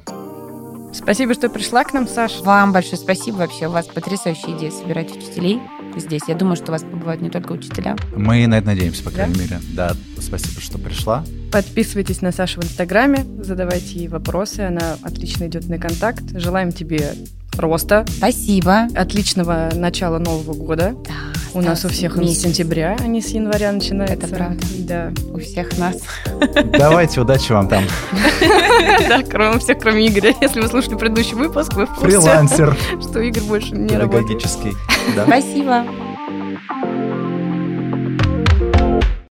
Спасибо, 0.94 1.32
что 1.32 1.48
пришла 1.48 1.84
к 1.84 1.94
нам, 1.94 2.06
Саш. 2.06 2.40
Вам 2.40 2.72
большое 2.72 2.98
спасибо 2.98 3.36
вообще. 3.36 3.66
У 3.66 3.70
вас 3.70 3.86
потрясающая 3.86 4.56
идея 4.58 4.70
собирать 4.70 5.10
учителей 5.16 5.58
здесь. 5.96 6.22
Я 6.28 6.34
думаю, 6.34 6.56
что 6.56 6.66
у 6.66 6.72
вас 6.72 6.82
побывают 6.82 7.22
не 7.22 7.30
только 7.30 7.52
учителя. 7.52 7.96
Мы 8.14 8.46
на 8.46 8.58
это 8.58 8.66
надеемся, 8.68 9.02
по 9.02 9.10
Да? 9.10 9.16
крайней 9.16 9.38
мере. 9.40 9.60
Да, 9.74 9.92
спасибо, 10.20 10.60
что 10.60 10.78
пришла. 10.78 11.24
Подписывайтесь 11.52 12.22
на 12.22 12.32
Сашу 12.32 12.60
в 12.60 12.64
Инстаграме, 12.64 13.26
задавайте 13.42 13.98
ей 13.98 14.08
вопросы, 14.08 14.60
она 14.60 14.96
отлично 15.02 15.46
идет 15.46 15.68
на 15.68 15.78
контакт. 15.78 16.22
Желаем 16.34 16.72
тебе 16.72 17.12
роста, 17.58 18.06
Спасибо. 18.08 18.88
отличного 18.94 19.68
начала 19.74 20.18
Нового 20.18 20.54
года. 20.54 20.94
Да, 21.04 21.12
У 21.52 21.60
нас 21.60 21.84
у 21.84 21.88
всех 21.90 22.16
он 22.16 22.24
с 22.24 22.28
месяц. 22.28 22.42
сентября, 22.42 22.96
а 22.98 23.06
не 23.06 23.20
с 23.20 23.28
января 23.28 23.70
начинается. 23.72 24.14
Это 24.14 24.28
правда. 24.28 24.64
Да. 24.78 25.12
У 25.30 25.38
всех 25.38 25.76
нас. 25.78 25.96
Давайте, 26.78 27.20
удачи 27.20 27.52
вам 27.52 27.68
там. 27.68 27.84
Да, 29.08 29.22
кроме 29.22 29.58
всех, 29.58 29.78
кроме 29.78 30.06
Игоря. 30.08 30.34
Если 30.40 30.60
вы 30.60 30.68
слушали 30.68 30.94
предыдущий 30.96 31.34
выпуск, 31.34 31.74
вы 31.74 31.84
в 31.86 31.90
курсе, 31.94 32.18
Фрилансер 32.18 32.76
что 33.02 33.20
Игорь 33.20 33.42
больше 33.42 33.72
не 33.74 33.94
работает. 33.96 34.26
педагогический. 34.28 34.72
Да. 35.14 35.26
Спасибо. 35.26 35.84